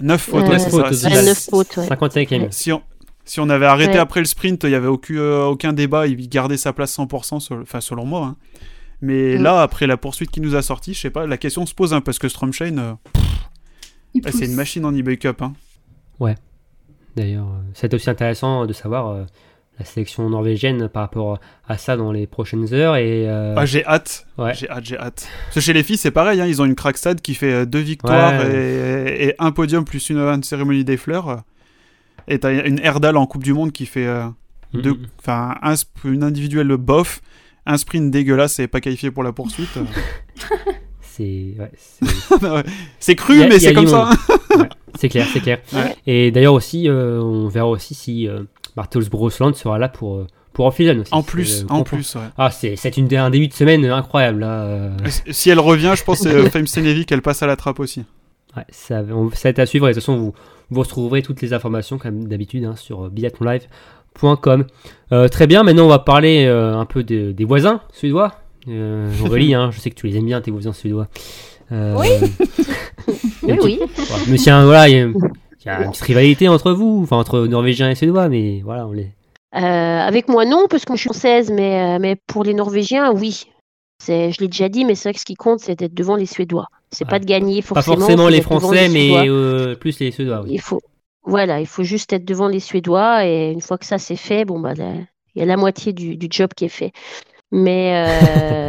[0.00, 0.88] 9 fautes, Euh, ouais, c'est fautes, ça.
[0.88, 1.86] ouais, Si, Ouais, la- neuf fautes, ouais.
[1.86, 2.48] 55e.
[2.50, 2.82] si on,
[3.24, 3.98] si on avait arrêté Ouais.
[3.98, 7.40] après le sprint, il n'y avait aucun, euh, aucun débat, il gardait sa place 100%,
[7.40, 8.24] sur- enfin selon moi.
[8.26, 8.36] hein.
[9.04, 9.42] Mais Mm.
[9.42, 11.92] là, après la poursuite qui nous a sorti, je sais pas, la question se pose,
[11.92, 12.96] hein, parce que Stromshein,
[14.20, 15.40] bah, c'est une machine en eBay Cup.
[15.42, 15.54] Hein.
[17.16, 19.24] D'ailleurs, euh, c'est aussi intéressant de savoir euh,
[19.78, 21.38] la sélection norvégienne par rapport
[21.68, 22.96] à ça dans les prochaines heures.
[22.96, 24.54] Et, euh, Ah, j'ai hâte, ouais.
[24.54, 25.28] j'ai hâte, j'ai hâte.
[25.44, 27.80] Parce que chez les filles, c'est pareil, hein, ils ont une Crackstad qui fait deux
[27.80, 29.14] victoires Ouais.
[29.18, 31.42] et, et un podium plus une, une cérémonie des fleurs.
[32.28, 34.26] Et t'as une Erdal en Coupe du Monde qui fait euh,
[34.74, 35.06] Mm, deux- mm.
[35.28, 37.20] un une individuelle bof,
[37.66, 39.68] un sprint dégueulasse et pas qualifié pour la poursuite.
[41.16, 42.06] C'est ouais, c'est-
[43.00, 44.10] c'est cru, a- mais c'est comme ça.
[44.56, 45.58] Ouais, c'est clair, c'est clair.
[45.72, 45.96] Ouais.
[46.06, 48.42] Et d'ailleurs aussi, euh, on verra aussi si euh,
[48.76, 50.66] Bartels Brosland sera là pour euh, pour
[51.00, 51.14] aussi.
[51.14, 52.16] En C'est, plus, euh, en plus.
[52.36, 54.62] Ah, c'est c'est une un début de semaine incroyable là.
[54.64, 54.90] euh.
[55.30, 56.66] Si elle revient, je pense que euh, Fame
[57.06, 58.04] qu'elle passe à la trappe aussi.
[58.56, 59.88] Ouais, ça, on- ça va être à suivre.
[59.88, 60.34] Et de toute façon, vous,
[60.70, 64.66] vous retrouverez toutes les informations, comme d'habitude, hein, sur biathlonlive.com.
[65.12, 68.32] Euh, très bien, maintenant on va parler euh, un peu de- des voisins suédois.
[68.68, 71.08] Euh, Aurélie, hein, je sais que tu les aimes bien, tes voisins suédois.
[71.72, 72.08] Euh, Oui.
[73.42, 73.80] Oui, oui.
[74.46, 75.04] Un- voilà, il y, a-
[75.82, 79.08] une petite rivalité entre vous, enfin entre Norvégiens et Suédois, mais voilà, on les.
[79.56, 83.12] Euh, avec moi, non, parce que je suis française, mais, euh, mais pour les Norvégiens,
[83.12, 83.46] oui.
[84.02, 86.14] C'est, je l'ai déjà dit, mais c'est vrai que ce qui compte, c'est d'être devant
[86.16, 86.66] les Suédois.
[86.90, 87.10] C'est Ouais.
[87.10, 87.96] pas de gagner Pas forcément.
[87.96, 90.42] forcément c'est les Français, mais euh, plus les Suédois.
[90.44, 90.50] Oui.
[90.52, 90.80] Il faut,
[91.24, 94.44] voilà, il faut juste être devant les Suédois et une fois que ça c'est fait,
[94.44, 96.92] bon bah il y a la moitié du, du job qui est fait.
[97.54, 98.04] Mais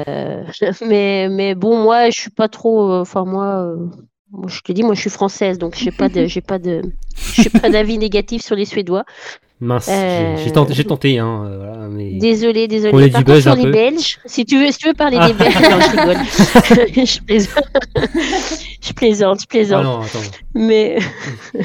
[0.08, 0.44] euh,
[0.88, 3.78] mais mais bon, moi je suis pas trop, euh, enfin moi, euh,
[4.32, 6.82] moi, je te dis, moi je suis française, donc j'ai pas de, j'ai pas de,
[7.16, 9.04] j'ai pas d'avis négatif sur les Suédois.
[9.62, 12.16] Mince, Euh, j'ai- tenté, j'ai tenté, hein, voilà, mais.
[12.18, 13.06] Désolé, On désolé.
[13.06, 13.72] est Par du contre buzz sur un les peu.
[13.72, 17.64] Belges, si tu veux, si tu veux parler des Belges, non, je rigole, je plaisante,
[18.82, 19.84] je plaisante, je Ah plaisante.
[19.86, 20.20] non, attends.
[20.54, 20.98] Mais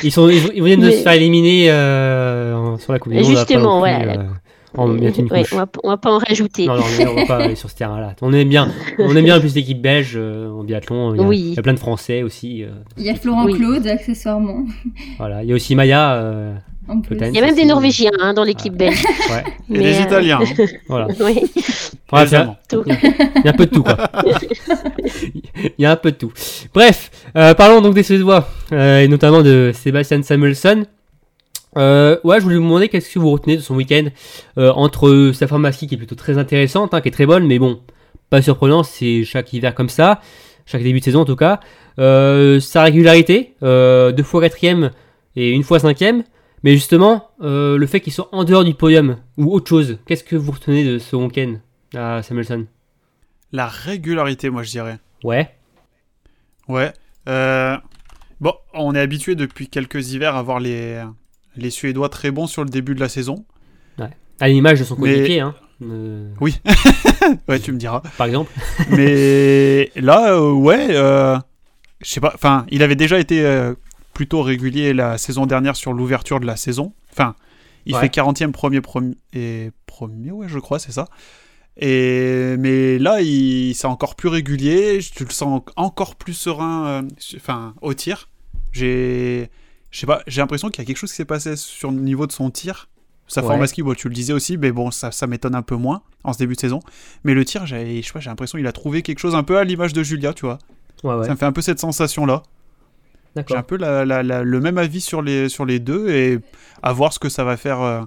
[0.05, 3.27] Ils, sont, ils, viennent de Mais- se faire éliminer euh, sur la Coupe du Monde.
[3.27, 3.91] Justement, plus,
[4.77, 5.53] en ouais, couche.
[5.53, 6.67] on va, on va pas en rajouter.
[6.67, 8.15] Non, non, mais on va pas aller sur ce terrain-là.
[8.23, 11.15] On aime bien, on aime bien plus l'équipe belge euh, en biathlon.
[11.15, 11.39] Il y, a, Oui.
[11.51, 12.63] il y a plein de Français aussi.
[12.65, 13.55] euh, Il y a Florent Oui.
[13.55, 14.65] Claude, accessoirement.
[15.19, 15.43] voilà.
[15.43, 16.55] Il y a aussi Maya, euh,
[16.89, 17.01] En.
[17.11, 19.03] Il y a même des Norvégiens hein, dans l'équipe belge.
[19.31, 19.45] Ouais,
[19.75, 20.41] Et des euh, Italiens.
[20.43, 20.65] hein.
[20.89, 21.07] voilà.
[21.21, 21.41] Oui,
[22.13, 22.25] Ouais.
[22.25, 22.33] Il
[23.45, 23.97] y a un peu de tout, quoi.
[25.57, 26.33] Il y a un peu de tout.
[26.73, 30.85] Bref, euh, parlons donc des Suédois, euh, et notamment de Sébastien Samuelsson.
[31.77, 34.07] Euh, ouais, je voulais vous demander qu'est-ce que vous retenez de son week-end
[34.57, 37.59] euh, entre sa pharmacie qui est plutôt très intéressante, hein, qui est très bonne, mais
[37.59, 37.81] bon,
[38.31, 40.21] pas surprenant, c'est chaque hiver comme ça,
[40.67, 41.61] chaque début de saison en tout cas.
[41.99, 44.91] Euh, sa régularité, euh, deux fois quatrième
[45.37, 46.25] et une fois cinquième,
[46.63, 50.25] mais justement, euh, le fait qu'il soit en dehors du podium ou autre chose, qu'est-ce
[50.25, 51.57] que vous retenez de ce week-end
[51.95, 52.67] à Samuelson?
[53.53, 54.99] La régularité, moi je dirais.
[55.25, 55.51] Ouais.
[56.69, 56.93] Ouais.
[57.29, 57.77] Euh,
[58.41, 61.03] Bon, on est habitué depuis quelques hivers à voir les,
[61.63, 63.45] les Suédois très bons sur le début de la saison.
[64.41, 65.53] À l'image de son Mais- coéquipier, hein,
[65.83, 66.29] euh,
[67.49, 68.03] Ouais, tu me diras.
[68.17, 68.53] par exemple.
[68.91, 71.37] Mais là, euh, ouais, euh,
[72.01, 72.31] je sais pas.
[72.37, 73.75] Enfin, il avait déjà été euh,
[74.15, 76.93] plutôt régulier la saison dernière sur l'ouverture de la saison.
[77.11, 77.35] Enfin,
[77.85, 78.01] il Ouais.
[78.03, 81.07] fait 40e premier, premier et premier, ouais, je crois, c'est ça.
[81.77, 85.01] Et mais là, il c'est encore plus régulier.
[85.17, 87.03] Tu le sens encore plus serein.
[87.37, 88.29] Enfin, au tir.
[88.73, 89.51] J'ai,
[89.99, 90.23] je sais pas.
[90.29, 92.51] J'ai l'impression qu'il y a quelque chose qui s'est passé sur le niveau de son
[92.51, 92.89] tir.
[93.27, 95.63] Sa forme à ski, bon, tu le disais aussi, mais bon, ça, ça m'étonne un
[95.63, 96.79] peu moins en ce début de saison.
[97.25, 99.43] Mais le tir, j'ai, je sais pas, j'ai l'impression qu'il a trouvé quelque chose un
[99.43, 100.59] peu à l'image de Julia, tu vois.
[101.05, 101.27] Ouais, ouais.
[101.27, 102.43] Ça me fait un peu cette sensation-là.
[103.49, 106.39] J'ai un peu la- la- la- le même avis sur les, sur les deux et
[106.83, 108.03] à voir ce que ça va faire euh,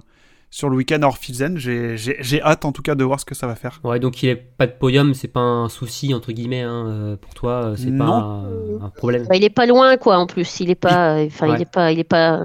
[0.52, 1.56] sur le week-end à Orfilsen.
[1.58, 3.80] J'ai, j'ai, j'ai hâte en tout cas de voir ce que ça va faire.
[3.82, 7.16] Ouais, donc il est pas de podium, c'est pas un souci entre guillemets hein, euh,
[7.16, 9.26] pour toi, euh, c'est pas un, un problème.
[9.28, 10.60] Bah, il est pas loin, quoi, en plus.
[10.60, 11.56] Il est pas, enfin, Ouais.
[11.56, 12.38] il est pas, il est pas,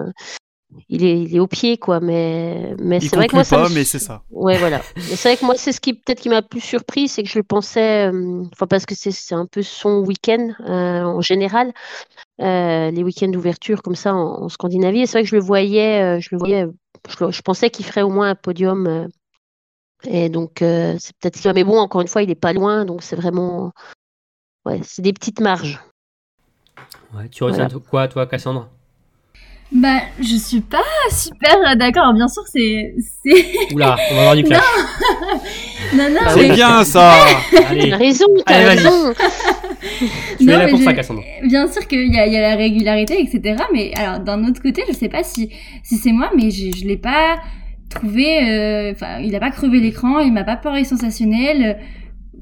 [0.89, 1.99] il est, il est au pied, quoi.
[1.99, 4.23] Mais, mais c'est vrai que moi, ça pas, me- mais c'est ça.
[4.31, 4.81] Ouais, voilà.
[4.97, 7.37] C'est vrai que moi, c'est ce qui peut-être qui m'a plus surpris, c'est que je
[7.39, 11.73] le pensais, euh, enfin parce que c'est c'est un peu son week-end euh, en général,
[12.41, 15.01] euh, les week-ends d'ouverture comme ça en, en Scandinavie.
[15.01, 16.65] Et c'est vrai que je le voyais, euh, je le voyais,
[17.07, 18.87] je, pensais qu'il ferait au moins un podium.
[18.87, 19.07] euh,
[20.03, 21.53] et donc euh, c'est peut-être ça.
[21.53, 23.71] Mais bon, encore une fois, il est pas loin, donc c'est vraiment,
[24.65, 25.79] ouais, c'est des petites marges.
[27.13, 28.69] Ouais, tu retiens quoi, toi, Cassandre?
[29.71, 30.77] Bah, je suis pas
[31.11, 32.13] super d'accord.
[32.13, 32.95] Bien sûr, c'est.
[33.23, 34.61] c'est- Oula, on va avoir du clash.
[35.93, 37.13] Non, non, Ah C'est bien ça
[37.69, 39.13] Allez, T'as raison, t'as raison.
[40.39, 41.21] tu es Non, là mais pour je- ça, Cassandre.
[41.43, 43.61] Bien sûr qu'il y a, il y a la régularité, etc.
[43.73, 45.49] Mais alors, d'un autre côté, je sais pas si,
[45.83, 47.37] si c'est moi, mais je, je l'ai pas
[47.89, 48.49] trouvé.
[48.49, 51.77] euh, Enfin, il a pas crevé l'écran, il m'a pas paru sensationnel.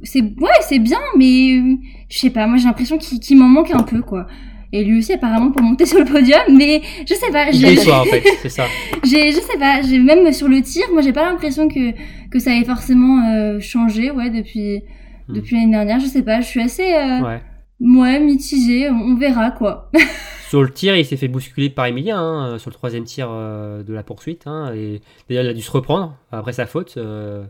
[0.03, 1.75] C'est ouais, c'est bien, mais euh,
[2.09, 2.45] je sais pas.
[2.45, 4.27] Moi, j'ai l'impression qu'il qu'il m'en manque un peu, quoi.
[4.75, 7.51] Et lui aussi, apparemment, pour monter sur le podium, mais je sais pas.
[7.51, 8.65] J'ai- déçoit, en fait, c'est ça.
[9.03, 11.91] j'ai, je sais pas, j'ai même sur le tir, moi j'ai pas l'impression que
[12.29, 14.81] que ça ait forcément euh, changé, ouais, depuis
[15.27, 15.33] Hmm.
[15.33, 15.99] depuis l'année dernière.
[15.99, 17.41] Je sais pas, je suis assez euh, Ouais.
[17.81, 18.89] ouais mitigée.
[18.91, 19.89] On, verra quoi.
[20.49, 23.29] Sur le tir, il s'est fait bousculer par Emilien hein, euh, sur le troisième tir
[23.31, 24.43] euh, de la poursuite.
[24.45, 26.93] hein, et d'ailleurs, il a dû se reprendre après sa faute.
[26.97, 27.43] euh,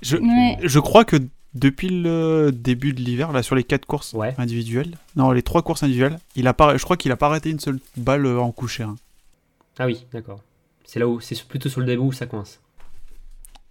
[0.00, 0.56] je, Ouais.
[0.62, 1.16] je crois que
[1.58, 4.34] depuis le début de l'hiver, là, sur les quatre courses Ouais.
[4.38, 7.50] individuelles, non, les trois courses individuelles, il a pas, je crois qu'il a pas arrêté
[7.50, 8.84] une seule balle euh, en coucher.
[8.84, 8.96] hein.
[9.78, 10.40] Ah oui, d'accord.
[10.84, 12.60] C'est là où c'est plutôt sur le début où ça coince.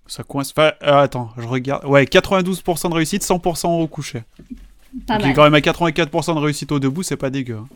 [0.05, 0.51] Ça coince.
[0.51, 1.83] Enfin, euh, attends, je regarde.
[1.85, 4.23] Ouais, 92% de réussite, 100% au coucher.
[5.05, 7.57] Pas Donc il est quand même à 84% de réussite au debout, c'est pas dégueu.
[7.57, 7.67] hein.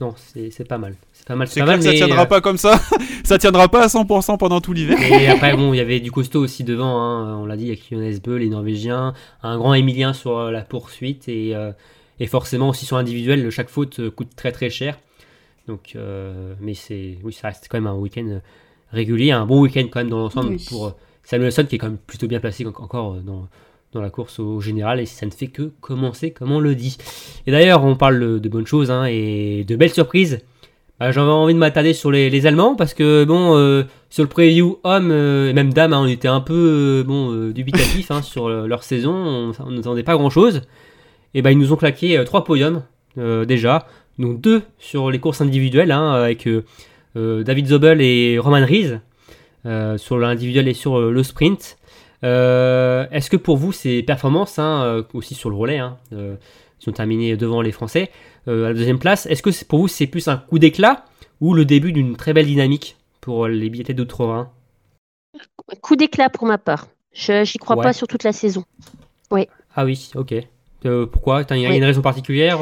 [0.00, 0.96] Non, c'est c'est pas mal.
[1.12, 1.46] C'est pas mal.
[1.46, 2.80] C'est pas clair mal, que ça tiendra euh, pas comme ça.
[3.24, 5.00] ça tiendra pas à 100% pendant tout l'hiver.
[5.00, 7.88] Et après, bon, il y avait du costaud aussi devant, hein, on l'a dit, avec
[7.90, 11.70] Jonas Beu, les Norvégiens, un grand Emilien sur euh, la poursuite, et, euh,
[12.18, 14.98] et forcément aussi sur l'individuel, chaque faute euh, coûte très très cher.
[15.68, 18.38] Donc, euh, mais c'est, oui, ça reste quand même un week-end euh,
[18.92, 20.66] régulier, un bon week-end quand même dans l'ensemble Oui.
[20.68, 20.90] pour euh,
[21.22, 23.48] Samuelson qui est quand même plutôt bien placé en- encore euh, dans,
[23.94, 26.98] dans la course au général, et ça ne fait que commencer, comme on le dit.
[27.46, 30.40] Et d'ailleurs, on parle de, bonnes choses hein, et de belles surprises.
[31.00, 34.78] Bah, J'avais envie de m'attarder sur les, Allemands parce que bon, euh, sur le preview
[34.84, 38.48] homme euh, et même dame, hein, on était un peu euh, euh, dubitatif hein, sur
[38.48, 39.52] le- leur saison.
[39.58, 40.62] On n'attendait pas grand chose.
[41.34, 42.82] Et ben ils nous ont claqué euh, trois podiums
[43.16, 43.86] déjà,
[44.18, 46.48] donc deux sur les courses individuelles avec
[47.14, 48.66] David Zobel et Roman
[49.66, 51.78] euh, sur l'individuel et sur le sprint.
[52.24, 56.36] Euh, Est-ce que pour vous ces performances, hein, euh, aussi sur le relais, hein, euh,
[56.80, 58.10] ils ont terminé devant les Français
[58.48, 61.04] euh, à la deuxième place, est-ce que pour vous c'est plus un coup d'éclat
[61.40, 64.50] ou le début d'une très belle dynamique pour les billets d'Outre-Rhin?
[65.82, 66.88] Coup d'éclat pour ma part.
[67.12, 67.82] Je j'y crois Ouais.
[67.82, 68.64] pas sur toute la saison.
[69.76, 70.34] Ah oui, ok.
[71.10, 71.42] Pourquoi?
[71.50, 71.76] Il y a Oui.
[71.76, 72.58] une raison particulière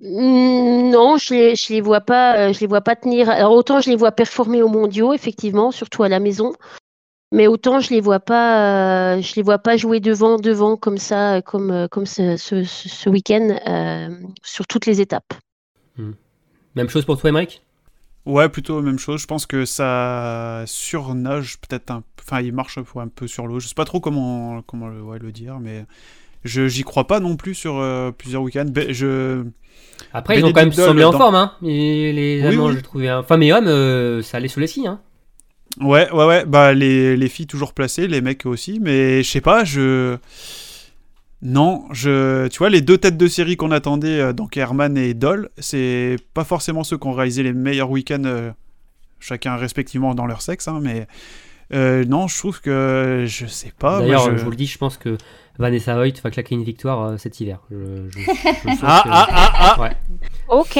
[0.00, 3.28] Non, je les, je les vois pas, je les vois pas tenir.
[3.30, 6.52] Alors autant je les vois performer aux mondiaux, effectivement, surtout à la maison,
[7.34, 10.98] mais autant je les vois pas, euh, je les vois pas jouer devant, devant comme
[10.98, 14.08] ça, euh, comme euh, comme ce, ce, week-end euh,
[14.42, 15.34] sur toutes les étapes.
[16.74, 17.62] Même chose pour toi, Emmerich
[18.24, 19.20] Ouais, plutôt même chose.
[19.20, 23.60] Je pense que ça surnage peut-être un Enfin, il marche un peu, sur l'eau.
[23.60, 25.84] Je sais pas trop comment, comment le, ouais, le dire, mais
[26.42, 28.64] je j'y crois pas non plus sur euh, plusieurs week-ends.
[28.64, 29.44] Be- je...
[30.14, 31.52] Après, ils ont quand même semblé en forme, hein.
[31.62, 32.76] Et les Oui, Allemands, oui.
[32.76, 33.08] je trouvais.
[33.08, 33.22] Hein.
[33.22, 35.00] Femmes et hommes, euh, ça allait sous les skis, hein.
[35.80, 36.44] Ouais, ouais, ouais.
[36.44, 38.78] Bah, les, les filles toujours placées, les mecs aussi.
[38.80, 40.16] Mais je sais pas, je.
[41.42, 42.48] Non, je.
[42.48, 46.16] Tu vois, les deux têtes de série qu'on attendait, euh, donc Herman et Doll, c'est
[46.32, 48.50] pas forcément ceux qui ont réalisé les meilleurs week-ends, euh,
[49.20, 51.06] chacun respectivement dans leur sexe, hein, mais.
[51.74, 53.24] Euh, non, je trouve que.
[53.26, 54.00] Je sais pas.
[54.00, 54.44] D'ailleurs, je- je...
[54.44, 55.16] vous le dis, je pense que
[55.58, 57.60] Vanessa Hoyt va claquer une victoire euh, cet hiver.
[57.70, 57.76] Je,
[58.10, 59.90] je- je sens Ah, que- ah, ah, ah Ouais.
[60.48, 60.72] Ok,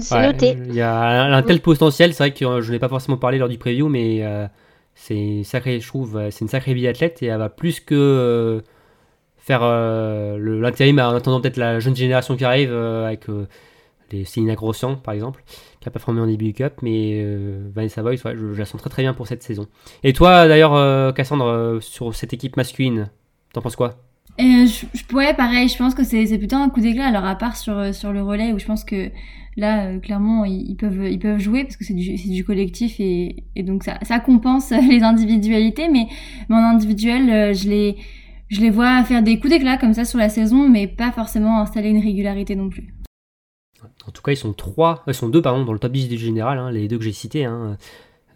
[0.00, 0.56] c'est Ouais, noté.
[0.68, 3.16] Il y a un, un tel potentiel, c'est vrai que euh, je n'ai pas forcément
[3.16, 4.46] parlé lors du preview, mais euh,
[4.94, 8.60] c'est sacré, je trouve, euh, c'est une sacrée biathlète et elle va plus que euh,
[9.36, 13.46] faire euh, le- l'intérim en attendant peut-être la jeune génération qui arrive euh, avec euh,
[14.12, 15.42] les Céline Grossian par exemple,
[15.80, 18.80] qui a pas formé en début Cup, mais euh, Vanessa Boyce, ouais, je, la sens
[18.80, 19.66] très très bien pour cette saison.
[20.04, 23.08] Et toi d'ailleurs, euh, Cassandre, euh, sur cette équipe masculine,
[23.54, 23.96] t'en penses quoi?
[24.38, 27.06] Je, je, ouais, pareil, je pense que c'est plutôt un coup d'éclat.
[27.06, 29.10] Alors, à part sur, sur le relais, où je pense que
[29.56, 33.62] là, clairement, ils, peuvent, ils peuvent jouer parce que c'est du, du collectif et, et
[33.62, 35.88] donc ça, ça compense les individualités.
[35.88, 36.06] Mais,
[36.48, 37.96] mais en individuel, je les,
[38.48, 41.60] je les vois faire des coups d'éclat comme ça sur la saison, mais pas forcément
[41.60, 42.94] installer une régularité non plus.
[44.10, 46.18] En tout cas, ils sont trois, ils sont deux pardon dans le top 10 du
[46.18, 47.78] général, hein, les deux que j'ai cités, hein,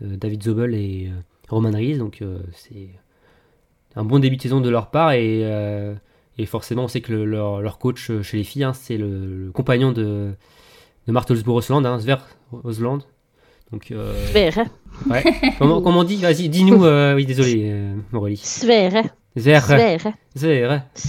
[0.02, 1.98] euh, David Zobel et euh, Roman Rees.
[1.98, 2.90] Donc euh, c'est
[3.96, 5.94] un bon début de saison de leur part et, euh,
[6.38, 8.96] et forcément on sait que le- leur, leur coach euh, chez les filles, hein, c'est
[8.96, 10.30] le, le compagnon de,
[11.08, 12.24] de Marthe Osbourg-Osland, hein, Sver
[12.62, 13.00] Osland.
[13.72, 14.64] Donc euh, Sver.
[15.10, 15.24] ouais.
[15.58, 16.16] comment, comment on dit?
[16.18, 16.84] Vas-y, dis-nous.
[16.84, 18.36] euh, oui, désolé, euh, Aurélie.
[18.36, 18.92] Sver.
[19.36, 19.64] Sver.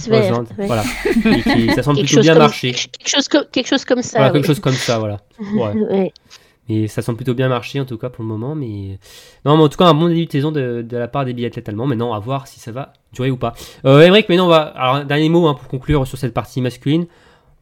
[0.08, 0.66] Osland, ouais.
[0.66, 0.82] Voilà.
[1.26, 2.72] Et qui- ça semble Quelque plutôt bien comme, marcher.
[2.72, 4.18] quelque, chose comme, quelque chose comme ça.
[4.18, 4.38] Voilà, oui.
[4.40, 5.20] quelque chose comme ça, voilà.
[5.54, 5.72] Ouais.
[5.74, 6.12] Ouais.
[6.68, 8.56] Mais ça semble plutôt bien marcher en tout cas pour le moment.
[8.56, 8.98] Mais
[9.44, 11.32] non, mais en tout cas un bon début de saison de, de la part des
[11.32, 11.86] biathlètes allemands.
[11.86, 13.54] Maintenant, à voir si ça va durer ou pas.
[13.84, 14.62] Euh, Emmerich, maintenant on va.
[14.62, 17.06] Alors un dernier mot hein, pour conclure sur cette partie masculine.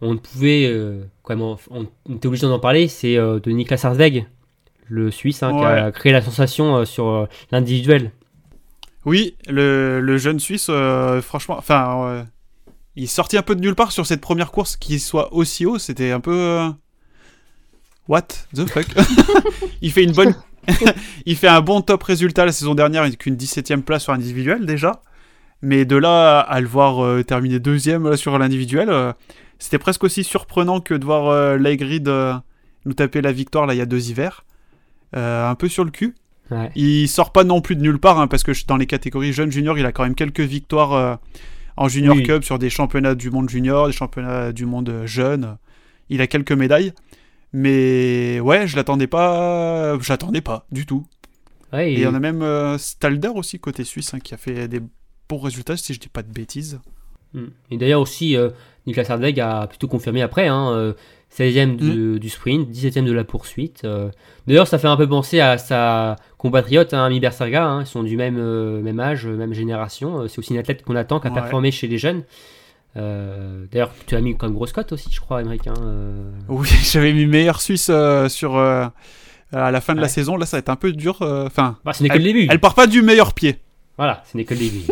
[0.01, 1.57] On ne pouvait euh, quand même, on,
[2.09, 2.89] on était obligé d'en parler.
[2.89, 4.27] C'est euh, de Niklas Harzweg,
[4.89, 8.11] le Suisse, hein, qui a créé la sensation euh, sur euh, l'individuel.
[9.05, 12.25] Oui, le, jeune Suisse, euh, franchement, enfin, euh,
[12.97, 15.79] il sortit un peu de nulle part sur cette première course qui soit aussi haut.
[15.79, 16.35] C'était un peu.
[16.35, 16.71] euh,
[18.09, 18.87] What the fuck?
[19.83, 20.35] Il fait une bonne.
[21.27, 24.65] il fait un bon top résultat la saison dernière avec une 17ème place sur individuel
[24.65, 25.03] déjà.
[25.61, 29.15] Mais de là à le voir terminer deuxième sur l'individuel,
[29.59, 32.09] c'était presque aussi surprenant que de voir euh, Laigrid
[32.87, 34.45] nous taper la victoire là il y a deux hivers.
[35.13, 36.15] Un peu sur le cul.
[36.51, 36.71] Ouais.
[36.75, 39.51] Il sort pas non plus de nulle part, hein, parce que dans les catégories jeunes
[39.51, 41.17] juniors, il a quand même quelques victoires euh,
[41.77, 42.23] en Junior Oui.
[42.23, 45.57] Cup sur des championnats du monde junior, des championnats du monde euh, jeune.
[46.11, 46.93] Il a quelques médailles.
[47.53, 49.99] Mais ouais, je l'attendais pas.
[50.01, 51.07] J'attendais pas du tout.
[51.73, 54.35] Ouais, Et et- il y en a même euh, Stalder aussi, côté suisse, hein, qui
[54.35, 54.81] a fait des
[55.29, 56.81] bons résultats, si je dis pas de bêtises.
[57.33, 57.45] Mm.
[57.71, 58.51] Et d'ailleurs aussi, euh,
[58.87, 60.95] Niklas Hardweg a plutôt confirmé après, hein,
[61.37, 62.19] 16e Mm.
[62.21, 63.83] du sprint, 17e de la poursuite.
[63.85, 64.09] euh.
[64.47, 68.03] D'ailleurs, ça fait un peu penser à sa compatriote, hein, Ami Bersaga, hein, ils sont
[68.05, 70.21] du même, euh, même âge, même génération.
[70.21, 71.41] euh, C'est aussi une athlète qu'on attend, qui a Ouais.
[71.41, 72.23] performé chez les jeunes.
[72.97, 75.67] Euh, D'ailleurs, tu as mis comme grosse cote aussi, je crois, Emmerich.
[75.67, 75.75] hein.
[76.49, 77.91] Oui, j'avais mis meilleur suisse
[78.29, 78.57] sur.
[78.57, 78.93] à
[79.53, 81.17] la fin de la saison, là, ça va être un peu dur.
[81.21, 82.47] Enfin, Bah, ce n'est que le début.
[82.51, 83.57] elle part pas du meilleur pied.
[83.97, 84.83] Voilà, ce n'est que le début.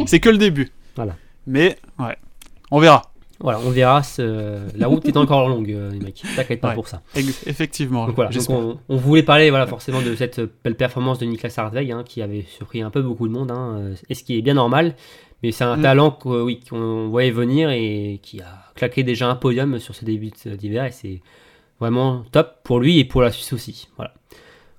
[0.06, 0.70] C'est que le début.
[0.96, 1.14] Voilà.
[1.46, 2.16] Mais, ouais.
[2.70, 3.11] On verra.
[3.42, 4.02] Voilà, on verra.
[4.02, 6.22] ce- La route est encore longue, euh, Emmerich.
[6.36, 6.74] T'inquiète pas Ouais.
[6.74, 7.02] pour ça.
[7.46, 8.06] Effectivement.
[8.06, 11.54] Donc voilà, donc on, on voulait parler voilà, forcément de cette belle performance de Niklas
[11.56, 14.38] Hardweg hein, qui avait surpris un peu beaucoup de monde, hein, euh, et ce qui
[14.38, 14.94] est bien normal.
[15.42, 15.82] Mais c'est un Mm.
[15.82, 20.04] talent qu'o- oui, qu'on voyait venir et qui a claqué déjà un podium sur ce
[20.04, 21.20] début de- d'hiver et c'est
[21.80, 23.88] vraiment top pour lui et pour la Suisse aussi.
[23.96, 24.14] Voilà,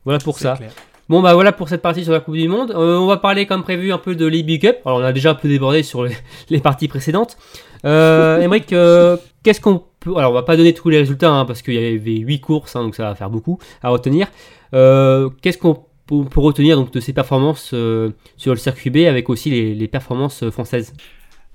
[0.06, 0.56] voilà pour ça.
[0.56, 0.72] clair.
[1.10, 2.72] Bon bah voilà pour cette partie sur la Coupe du Monde.
[2.72, 4.78] Euh, on va parler comme prévu un peu de l'EB Cup.
[4.86, 6.16] Alors on a déjà un peu débordé sur les,
[6.50, 7.38] les parties précédentes.
[7.86, 10.16] Euh, Emmerich, euh, qu'est-ce qu'on peut...
[10.18, 12.76] Alors on va pas donner tous les résultats hein, parce qu'il y avait 8 courses,
[12.76, 14.28] hein, donc ça va faire beaucoup à retenir.
[14.74, 19.30] Euh, qu'est-ce qu'on peut, retenir donc de ces performances euh, sur le circuit B avec
[19.30, 20.94] aussi les, les performances françaises?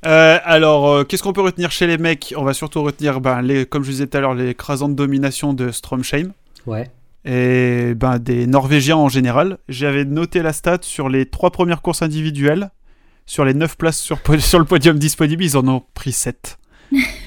[0.06, 2.32] Euh, alors, euh, qu'est-ce qu'on peut retenir chez les mecs?
[2.36, 5.52] On va surtout retenir, ben, les, comme je vous disais tout à l'heure, l'écrasante domination
[5.54, 6.32] de Stromsheim
[6.66, 6.90] Ouais.
[7.24, 9.58] et ben, des Norvégiens en général.
[9.68, 12.70] J'avais noté la stat sur les trois premières courses individuelles.
[13.28, 14.00] Sur les 9 places
[14.38, 16.58] sur, le podium disponible, ils en ont pris 7.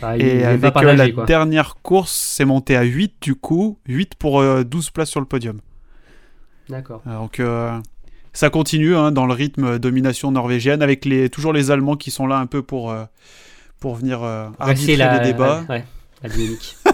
[0.01, 1.25] Ah, Et avec euh, la quoi.
[1.25, 3.77] dernière course, c'est monté à 8 du coup.
[3.87, 5.59] 8 pour euh, 12 places sur le podium.
[6.67, 7.03] D'accord.
[7.05, 7.79] Euh, Donc euh,
[8.33, 12.25] ça continue hein, dans le rythme domination norvégienne avec les, toujours les Allemands qui sont
[12.25, 13.03] là un peu pour, euh,
[13.79, 15.63] pour venir arbitrer la, les débats.
[15.69, 15.85] Ouais,
[16.23, 16.77] la dynamique.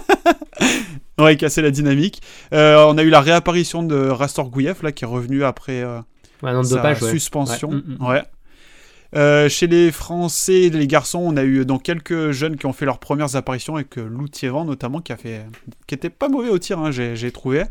[1.20, 2.22] Ouais, casser la dynamique.
[2.51, 5.84] On a eu la réapparition de Rastor Gouyev, là, qui est revenu après
[6.43, 7.10] Ouais, non, sa dopage, ouais.
[7.10, 7.70] suspension.
[7.70, 8.05] Ouais, mm, mm.
[8.05, 8.24] Ouais.
[9.16, 12.86] Euh, chez les Français, les garçons, on a eu donc quelques jeunes qui ont fait
[12.86, 15.45] leurs premières apparitions avec euh, Lou Thiévan notamment, qui a fait,
[15.88, 17.64] qui était pas mauvais au tir, hein, j'ai trouvé.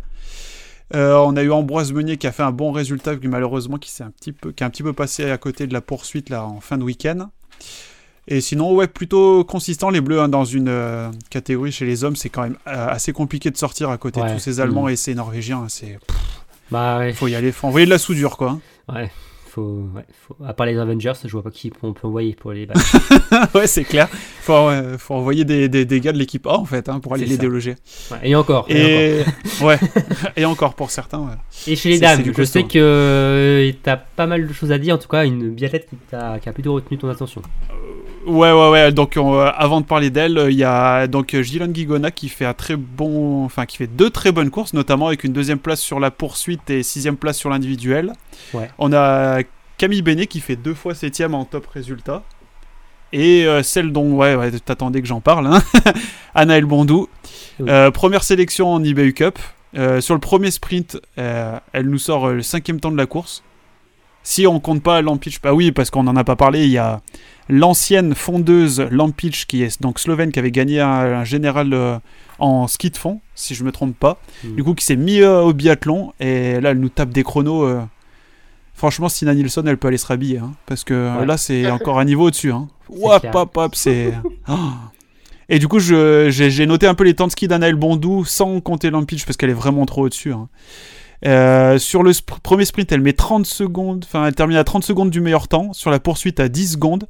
[0.94, 3.90] Euh, on a eu Ambroise Meunier qui a fait un bon résultat, puis malheureusement qui
[3.90, 6.30] s'est un petit peu, qui est un petit peu passé à côté de la poursuite
[6.30, 7.28] là en fin de week-end.
[8.28, 12.16] Et sinon, ouais, plutôt consistant les Bleus hein, dans une euh, catégorie chez les hommes,
[12.16, 14.28] c'est quand même euh, assez compliqué de sortir à côté Ouais.
[14.30, 14.90] de tous ces Allemands Mm.
[14.90, 15.58] et ces Norvégiens.
[15.58, 15.98] hein, C'est,
[16.70, 17.12] Bah ouais.
[17.12, 18.58] faut y aller, faut envoyer de la soudure quoi.
[18.88, 19.10] Ouais.
[19.56, 20.36] Faut, ouais, faut...
[20.44, 23.54] À part les Avengers, je vois pas qui on peut envoyer pour les battre.
[23.54, 24.06] ouais, c'est clair.
[24.10, 27.14] Faut, ouais, faut envoyer des, des, des gars de l'équipe A en fait hein, pour
[27.14, 27.40] aller les ça.
[27.40, 27.76] déloger.
[28.10, 28.66] Ouais, et encore.
[28.68, 29.32] Et, encore.
[29.62, 29.78] Et ouais,
[30.36, 31.20] et encore pour certains.
[31.20, 31.36] ouais.
[31.66, 32.44] Et chez les dames, je costaud.
[32.60, 34.94] sais que euh, t'as pas mal de choses à dire.
[34.94, 37.40] En tout cas, une biathlète qui, t'a- qui a plutôt retenu ton attention.
[38.26, 38.92] Ouais, ouais, ouais.
[38.92, 42.10] Donc, on- euh, avant de parler d'elle, euh, il y a donc euh, Gillian Guigona
[42.10, 45.32] qui fait un très bon, enfin, qui fait deux très bonnes courses, notamment avec une
[45.32, 48.12] deuxième place sur la poursuite et sixième place sur l'individuel.
[48.52, 48.68] Ouais.
[48.78, 49.38] On a
[49.78, 52.22] Camille Benet qui fait deux fois septième en top résultat.
[53.12, 55.62] Et euh, celle dont, ouais, ouais t'attendais que j'en parle, hein.
[56.34, 57.08] Anaël Bondou.
[57.60, 57.70] Oui.
[57.94, 59.38] Première sélection en eBay Cup.
[60.00, 63.42] Sur le premier sprint, elle nous sort le cinquième temps de la course.
[64.28, 66.78] Si on compte pas Lampic, bah oui, parce qu'on n'en a pas parlé, il y
[66.78, 67.00] a
[67.48, 71.96] l'ancienne fondeuse Lampic, qui est donc slovène, qui avait gagné un, un général euh,
[72.40, 74.18] en ski de fond, si je me trompe pas.
[74.42, 74.54] Mm.
[74.56, 77.62] Du coup, qui s'est mis euh, au biathlon, et là, elle nous tape des chronos.
[77.66, 77.80] euh,
[78.74, 81.24] Franchement, Stina Nilsson, elle peut aller se rhabiller, hein, parce que Ouais.
[81.24, 82.50] là, c'est encore un niveau au-dessus.
[82.50, 82.66] Hein.
[82.92, 84.12] C'est Hop, hop, hop, c'est.
[84.48, 84.54] Oh.
[85.48, 88.90] Et du coup, j'ai noté un peu les temps de ski d'Anaël Bondou sans compter
[88.90, 90.32] Lampic parce qu'elle est vraiment trop au-dessus.
[90.32, 90.48] hein.
[91.24, 94.84] Euh, sur le sp- premier sprint, elle met 30 secondes, enfin, elle termine à 30
[94.84, 95.72] secondes du meilleur temps.
[95.72, 97.08] Sur la poursuite, à 10 secondes.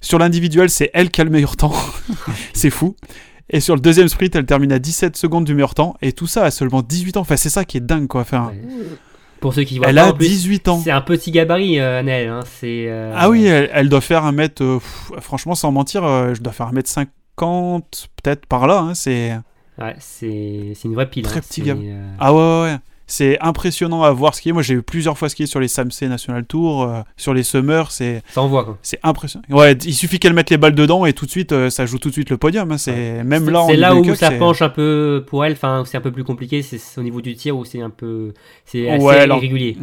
[0.00, 1.72] Sur l'individuel, c'est elle qui a le meilleur temps.
[2.54, 2.96] c'est fou.
[3.50, 5.96] Et sur le deuxième sprint, elle termine à 17 secondes du meilleur temps.
[6.02, 7.20] Et tout ça à seulement 18 ans.
[7.20, 8.22] Enfin, c'est ça qui est dingue, quoi.
[8.22, 8.52] Enfin.
[9.40, 10.80] Pour ceux qui voient elle pas, a en plus, 18 ans.
[10.82, 12.28] C'est un petit gabarit, euh, Annelle.
[12.28, 12.40] Hein.
[12.58, 12.86] C'est.
[12.88, 14.62] euh, Ah oui, elle, elle doit faire un mètre.
[14.64, 16.02] euh, pff, franchement, sans mentir,
[16.34, 18.78] je dois faire un mètre 50, peut-être par là.
[18.78, 19.36] hein, c'est.
[19.78, 21.24] Ouais, c'est une vraie pile.
[21.24, 21.42] Très hein.
[21.48, 22.76] petit euh, Ah ouais, ouais, ouais.
[23.06, 24.52] C'est impressionnant à voir skier.
[24.52, 27.90] Moi, j'ai eu plusieurs fois skier sur les Samsé National Tour, euh, sur les Summers.
[27.92, 28.78] C'est, Ça envoie quoi.
[28.82, 29.44] c'est impressionnant.
[29.48, 31.98] Ouais, il suffit qu'elle mette les balles dedans et tout de suite, euh, ça joue
[31.98, 32.72] tout de suite le podium.
[32.72, 32.78] hein.
[32.78, 33.64] C'est même là.
[33.68, 35.52] c'est là où ça penche un peu pour elle.
[35.52, 36.62] Enfin, c'est un peu plus compliqué.
[36.62, 38.32] C'est au niveau du tir où c'est un peu.
[38.64, 39.76] C'est assez Ouais, irrégulier.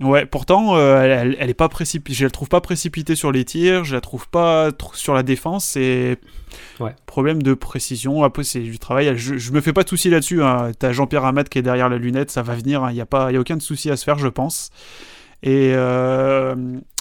[0.00, 2.16] Ouais, pourtant, euh, elle, est pas précipitée.
[2.16, 3.84] Je la trouve pas précipitée sur les tirs.
[3.84, 5.66] Je la trouve pas sur la défense.
[5.66, 6.16] C'est
[6.80, 6.94] Ouais.
[7.04, 8.24] problème de précision.
[8.24, 9.12] Après, c'est du travail.
[9.16, 10.42] Je, je me fais pas de soucis là-dessus.
[10.42, 10.72] Hein.
[10.78, 12.30] T'as Jean-Pierre Amat qui est derrière la lunette.
[12.30, 12.86] Ça va venir.
[12.90, 14.70] Il n'y a pas, y a aucun souci à se faire, je pense.
[15.42, 16.54] Et euh,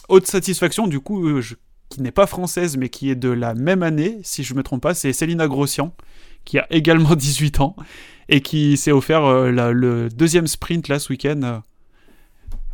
[0.10, 1.56] haute satisfaction, du coup, euh, je-
[1.90, 4.82] qui n'est pas française, mais qui est de la même année, si je me trompe
[4.84, 5.94] pas, c'est Célina Grossian,
[6.46, 7.76] qui a également 18 ans
[8.28, 11.62] et qui s'est offert euh, la- le deuxième sprint là ce week-end.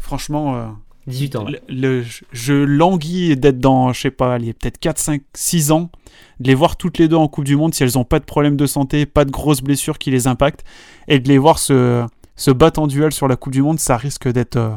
[0.06, 0.66] Euh, franchement, euh,
[1.08, 1.46] 18 ans.
[1.46, 1.62] ouais.
[1.70, 5.90] le- le- je languis d'être dans, je sais pas, les peut-être 4, 5, 6 ans,
[6.40, 8.26] de les voir toutes les deux en Coupe du Monde si elles n'ont pas de
[8.26, 10.64] problème de santé, pas de grosses blessures qui les impactent,
[11.08, 13.98] et de les voir se, se battre en duel sur la Coupe du Monde, ça
[13.98, 14.56] risque d'être.
[14.58, 14.72] euh,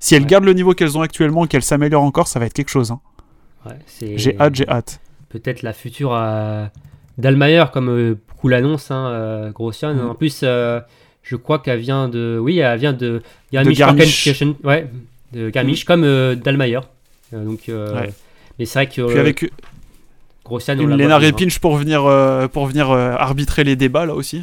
[0.00, 0.28] Si elles Ouais.
[0.28, 2.92] gardent le niveau qu'elles ont actuellement et qu'elles s'améliorent encore, ça va être quelque chose.
[2.92, 3.00] hein.
[3.66, 3.72] Ouais,
[4.16, 5.00] J'ai hâte, j'ai hâte.
[5.28, 6.66] Peut-être la future euh,
[7.18, 9.94] Dalmayer, comme euh, beaucoup l'annoncent, hein, euh, Grossian.
[9.94, 10.10] Mm.
[10.10, 10.80] En plus, euh,
[11.28, 12.38] je crois qu'elle vient de.
[12.40, 13.22] Oui, elle vient de
[13.52, 13.78] Garmisch.
[13.78, 14.88] Partenkirchen- Ouais,
[15.32, 16.80] de Garmisch, comme euh, Dalmayer.
[17.34, 17.96] Euh, donc, euh, Mm.
[18.00, 18.10] Ouais.
[18.58, 19.50] Mais c'est vrai que Puis euh, avec
[20.44, 21.18] Grossian, on une Lena venir, hein.
[21.32, 24.42] Repinch pour venir, euh, pour venir euh, arbitrer les débats là aussi.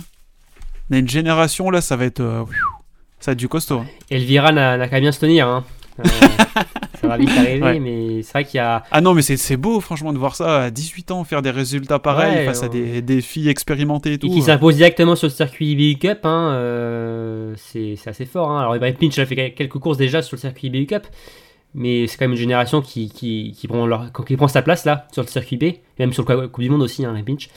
[0.92, 2.20] On a une génération là, ça va être.
[2.20, 2.44] euh,
[3.20, 3.80] ça va être du costaud.
[3.80, 3.86] hein.
[4.12, 5.48] Elvira n'a n'a qu'à bien se tenir.
[5.48, 5.64] hein.
[6.98, 7.80] Euh, ça va vite arriver, Ouais.
[7.80, 8.84] mais c'est vrai qu'il y a.
[8.92, 12.00] Ah non, mais c'est beau, franchement, de voir ça à 18 ans, faire des résultats
[12.00, 14.28] pareils Ouais, face à des, des filles expérimentées et tout.
[14.28, 18.52] Et qui s'impose directement sur le circuit BU Cup, hein, euh, c'est assez fort.
[18.52, 18.60] Hein.
[18.62, 21.08] Alors, Ibrahim Pinch a fait quelques courses déjà sur le circuit BU Cup,
[21.74, 24.86] mais c'est quand même une génération qui, qui, qui, prend, leur, qui prend sa place
[24.86, 27.50] là, sur le circuit B, et même sur le Coupe du Monde aussi, hein, Pinch.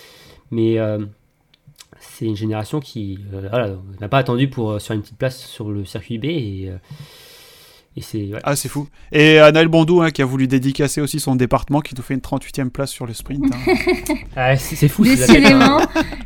[0.50, 0.98] Mais euh,
[2.00, 3.70] c'est une génération qui euh, voilà,
[4.00, 6.76] n'a pas attendu pour euh, sur une petite place sur le circuit B, et, euh,
[7.98, 8.18] et c'est.
[8.32, 8.38] ouais.
[8.44, 8.88] Ah, c'est fou.
[9.12, 12.20] Et Anaël Bondou, hein, qui a voulu dédicacer aussi son département, qui nous fait une
[12.20, 13.44] 38e place sur le sprint.
[13.52, 13.74] hein.
[14.36, 15.80] Ah, c'est c'est fou, Décidément,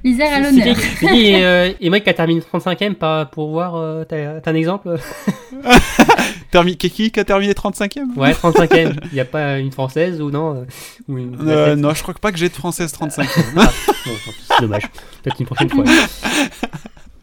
[0.05, 0.77] l'Isère à l'honneur.
[0.77, 4.51] qui- c'est qui, euh, Emmerich qui a terminé 35ème par- pour voir, euh, t'as t'as
[4.51, 4.97] un exemple
[6.53, 8.97] Termi- Kiki qui a terminé 35e Ouais, 35ème.
[9.11, 10.65] Il n'y a pas une française ou non euh,
[11.09, 13.27] ou une Euh, Non, je crois pas que j'ai de française 35e.
[13.57, 13.71] Ah,
[14.05, 14.13] bon,
[14.49, 14.83] c'est dommage.
[15.23, 15.85] Peut-être une prochaine fois.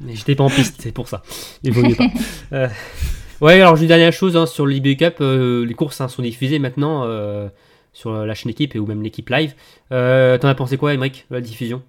[0.02, 1.22] Mais j'étais pas en piste, c'est pour ça.
[1.62, 2.08] Il vaut mieux pas.
[2.54, 2.68] Euh,
[3.42, 5.16] Ouais, alors une dernière chose hein, sur l'IB Cup.
[5.22, 7.48] euh, les courses hein, sont diffusées maintenant euh,
[7.94, 9.54] sur la chaîne équipe et ou même l'équipe live.
[9.92, 11.82] Euh, T'en as pensé quoi, Emmerich, de la diffusion?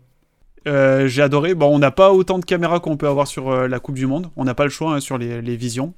[0.66, 1.55] J'ai adoré.
[1.55, 4.31] Bon, on n'a pas autant de caméras qu'on peut avoir sur la Coupe du Monde.
[4.36, 5.94] On n'a pas le choix hein, sur les, les visions.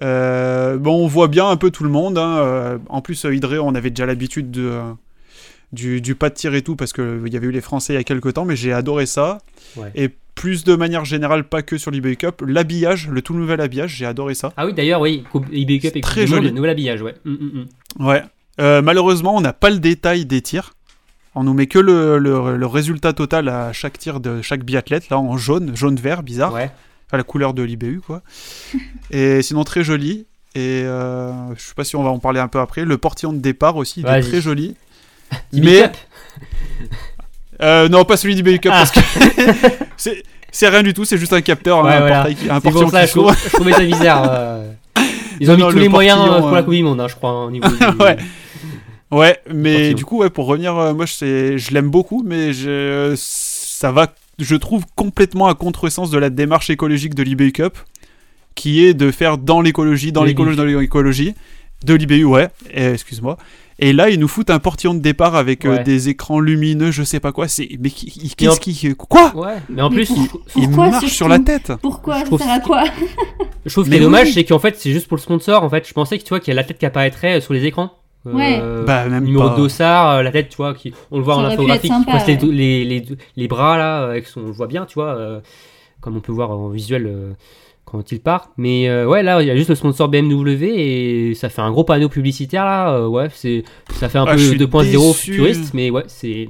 [0.00, 2.18] Bon, on voit bien un peu tout le monde.
[2.18, 4.80] en plus, Hydré, on avait déjà l'habitude de,
[5.72, 7.96] du, du pas de tir et tout parce qu'il y avait eu les Français il
[7.96, 9.38] y a quelques temps, mais j'ai adoré ça.
[9.76, 9.92] Ouais.
[9.94, 10.10] Et
[10.42, 14.06] plus de manière générale, pas que sur l'eBay Cup, l'habillage, le tout nouvel habillage, j'ai
[14.06, 14.52] adoré ça.
[14.56, 16.46] Ah oui, d'ailleurs, oui, eBay Cup et Très joli.
[16.48, 17.14] le nouvel habillage, ouais.
[17.24, 17.66] Mm, mm,
[18.00, 18.06] mm.
[18.08, 18.22] Ouais.
[18.60, 20.74] Euh, malheureusement, on n'a pas le détail des tirs.
[21.36, 25.10] On nous met que le, le- le résultat total à chaque tir de chaque biathlète,
[25.10, 26.52] là en jaune, jaune-vert, bizarre.
[26.54, 26.72] Ouais.
[27.06, 28.22] Enfin, la couleur de l'IBU, quoi.
[29.12, 30.26] Et sinon, très joli.
[30.56, 32.84] Et euh, je sais pas si on va en parler un peu après.
[32.84, 34.74] Le portillon de départ aussi, il est très joli.
[35.52, 35.90] Mais
[37.62, 38.84] euh, non, pas celui d'IBU Cup Ah.
[38.84, 39.00] parce que
[40.50, 42.16] c'est rien du tout, c'est juste un capteur, hein, Ouais, un, voilà.
[42.24, 43.38] portail un portillon ça, qui je, trouve- s'ouvre.
[43.50, 44.26] je trouvais ça bizarre.
[44.30, 44.70] euh.
[45.40, 47.00] Ils ont Non, mis non, tous le les moyens euh, pour la Coupe du Monde,
[47.00, 48.02] hein, je crois, au niveau du...
[48.02, 48.16] Ouais.
[49.10, 53.92] Ouais, mais du coup, ouais, pour revenir, moi, je, je l'aime beaucoup, mais je, ça
[53.92, 54.06] va,
[54.38, 57.76] je trouve, complètement à contresens de la démarche écologique de l'IBU Cup,
[58.54, 61.34] qui est de faire dans l'écologie, dans l'écologie, dans l'écologie,
[61.84, 63.36] de l'IBU, ouais, et, excuse-moi.
[63.78, 65.82] Et là, ils nous foutent un portillon de départ avec euh, Ouais.
[65.82, 67.48] des écrans lumineux, je sais pas quoi.
[67.48, 69.34] C'est, mais qui- qui- Et en- qu'est-ce qui, quoi?
[69.34, 70.18] Ouais, mais en Mais plus, pour-
[70.54, 71.72] je- Il Pourquoi, marche sur la tête?
[71.82, 72.84] Pourquoi Ça trouve- sert à quoi
[73.66, 74.32] je trouve qu'il est dommage, oui.
[74.34, 75.64] c'est qu'en fait, c'est juste pour le sponsor.
[75.64, 77.40] En fait, je pensais que tu vois qu'il y a la tête qui apparaîtrait euh,
[77.40, 77.90] sur les écrans.
[78.24, 79.54] Euh, Bah, même numéro pas.
[79.56, 81.82] de dossard, euh, la tête, tu vois, qui, on le voit Ça en infographie, être
[81.82, 82.52] qui sympa, passe les, ouais.
[82.52, 83.04] les, les,
[83.36, 85.40] les bras là, avec son, on le voit bien, tu vois, euh,
[86.00, 87.32] comme on peut voir en visuel euh,
[87.92, 88.50] quand il part.
[88.56, 91.70] Mais euh, ouais, là, il y a juste le sponsor BMW et ça fait un
[91.70, 92.94] gros panneau publicitaire là.
[92.96, 93.62] euh, ouais, c'est,
[93.94, 95.30] ça fait un Ah, peu je suis 2.0 déçu.
[95.32, 96.48] futuriste, mais ouais, c'est,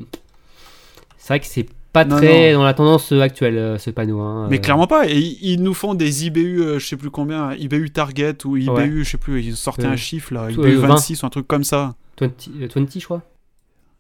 [1.19, 2.60] c'est vrai que c'est pas Non, très non.
[2.60, 4.20] dans la tendance actuelle euh, ce panneau.
[4.20, 4.60] Hein, Mais euh.
[4.60, 5.06] clairement pas.
[5.09, 8.90] Et ils, nous font des IBU, je sais plus combien, IBU Target ou IBU, Ouais.
[8.98, 10.86] je sais plus, ils sortaient un chiffre là, IBU euh, 20.
[10.89, 11.94] 26 ou un truc comme ça.
[12.20, 12.27] 20,
[12.62, 13.23] euh, 20, je crois.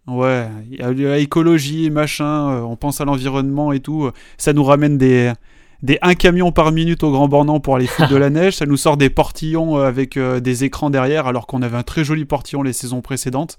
[0.08, 4.10] Ouais, il y a la écologie, machin, on pense à l'environnement et tout.
[4.36, 5.32] Ça nous ramène des,
[5.82, 8.56] des 1 camion par minute au Grand Bornand pour aller foutre de la neige.
[8.56, 11.82] Ça nous sort des portillons euh, avec euh, des écrans derrière, alors qu'on avait un
[11.82, 13.58] très joli portillon les saisons précédentes.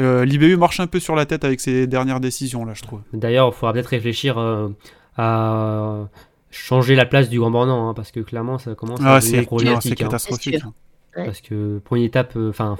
[0.00, 3.00] Euh, L'IBU marche un peu sur la tête avec ses dernières décisions, là, je trouve.
[3.12, 4.68] D'ailleurs, il faudra peut-être réfléchir euh,
[5.16, 6.08] à
[6.50, 9.82] changer la place du Grand Bornand, hein, parce que clairement, ça commence à Ah, devenir
[9.82, 9.94] c'est hein.
[9.94, 10.62] catastrophique.
[10.64, 10.72] hein.
[11.14, 12.76] Parce que pour une étape, enfin,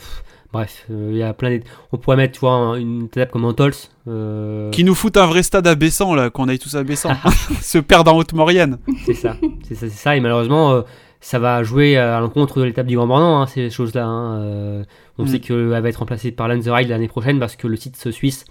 [0.52, 1.58] bref, euh, il y a plein.
[1.92, 3.72] On pourrait mettre, tu vois, un- une étape comme Antols.
[4.08, 7.16] euh, Qui nous foutent un vrai stade à Bessan, là, qu'on aille tous à Bessan.
[7.60, 8.78] Se perdre en Haute-Maurienne.
[9.06, 10.16] C'est ça, c'est ça, c'est ça.
[10.16, 10.82] Et malheureusement, euh,
[11.20, 14.04] ça va jouer à l'encontre de l'étape du Grand Bornand, hein, ces choses-là.
[14.04, 14.84] hein, euh,
[15.18, 15.26] on Mm.
[15.28, 18.44] sait qu'elle va être remplacée par Lanzerheide l'année prochaine parce que le site suisse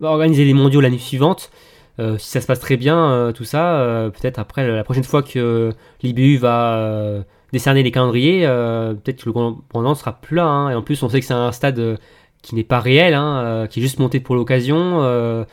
[0.00, 1.50] va organiser les mondiaux l'année suivante.
[1.98, 5.22] Euh, si ça se passe très bien, euh, tout ça, peut-être après la prochaine fois
[5.22, 5.72] que
[6.02, 10.44] l'IBU va décerner les calendriers, euh, peut-être que le Bornand sera plus là.
[10.46, 10.70] hein.
[10.70, 11.96] Et en plus, on sait que c'est un stade euh,
[12.42, 15.02] qui n'est pas réel, hein, euh, qui est juste monté pour l'occasion.
[15.02, 15.44] euh,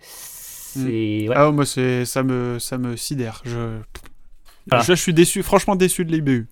[0.00, 1.34] c'est ouais.
[1.36, 3.42] Ah, moi, c'est, ça me, ça me sidère.
[3.44, 3.78] Je,
[4.68, 4.82] Voilà.
[4.84, 6.48] je, je suis déçu, franchement déçu de l'IBU.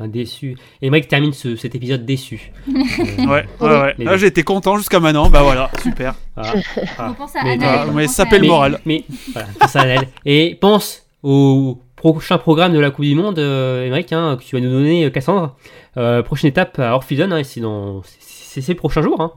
[0.00, 0.56] un déçu.
[0.82, 2.52] Et Mike termine ce- cet épisode déçu.
[2.68, 2.72] Euh,
[3.26, 3.94] Ouais, ouais, ouais.
[3.98, 5.28] Mais Là, j'ai été content jusqu'à maintenant.
[5.28, 6.14] Bah voilà, super.
[6.36, 6.54] voilà.
[6.98, 7.08] Ah.
[7.10, 8.80] Repense à Mais- Annelle, Ah, repense mais ça le moral.
[8.86, 10.08] Mais voilà, pense à Annelle.
[10.24, 14.54] Et pense au prochain programme de la Coupe du Monde, euh, Émeric, hein, que tu
[14.54, 15.56] vas nous donner, euh, Cassandre.
[15.96, 19.20] Euh, prochaine étape à Orphidon, hein, c'est dans ces prochains jours.
[19.20, 19.32] Hein.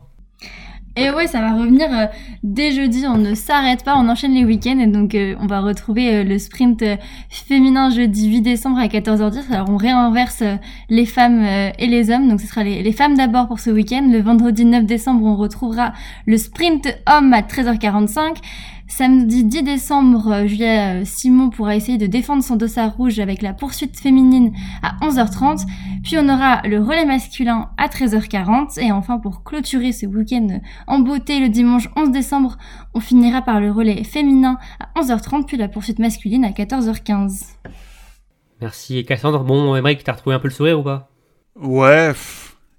[0.98, 1.88] Et ouais, ça va revenir
[2.44, 3.06] dès jeudi.
[3.08, 4.78] On ne s'arrête pas, on enchaîne les week-ends.
[4.78, 6.84] Et donc, on va retrouver le sprint
[7.30, 9.54] féminin jeudi 8 décembre à 14h10.
[9.54, 10.44] Alors, on réinverse
[10.90, 11.46] les femmes
[11.80, 12.28] et les hommes.
[12.28, 14.06] Donc, ce sera les, les femmes d'abord pour ce week-end.
[14.12, 15.94] Le vendredi 9 décembre, on retrouvera
[16.26, 18.36] le sprint homme à 13h45.
[18.94, 23.42] Samedi 10 décembre, euh, Julia euh, Simon pourra essayer de défendre son dossard rouge avec
[23.42, 24.52] la poursuite féminine
[24.84, 25.66] à 11h30.
[26.04, 28.80] Puis on aura le relais masculin à 13h40.
[28.82, 32.58] Et enfin, pour clôturer ce week-end en beauté le dimanche 11 décembre,
[32.94, 37.44] on finira par le relais féminin à 11h30, puis la poursuite masculine à 14h15.
[38.60, 39.44] Merci Cassandre.
[39.46, 41.10] Bon, Émeric, t'as retrouvé un peu le sourire ou pas?
[41.56, 42.12] Ouais.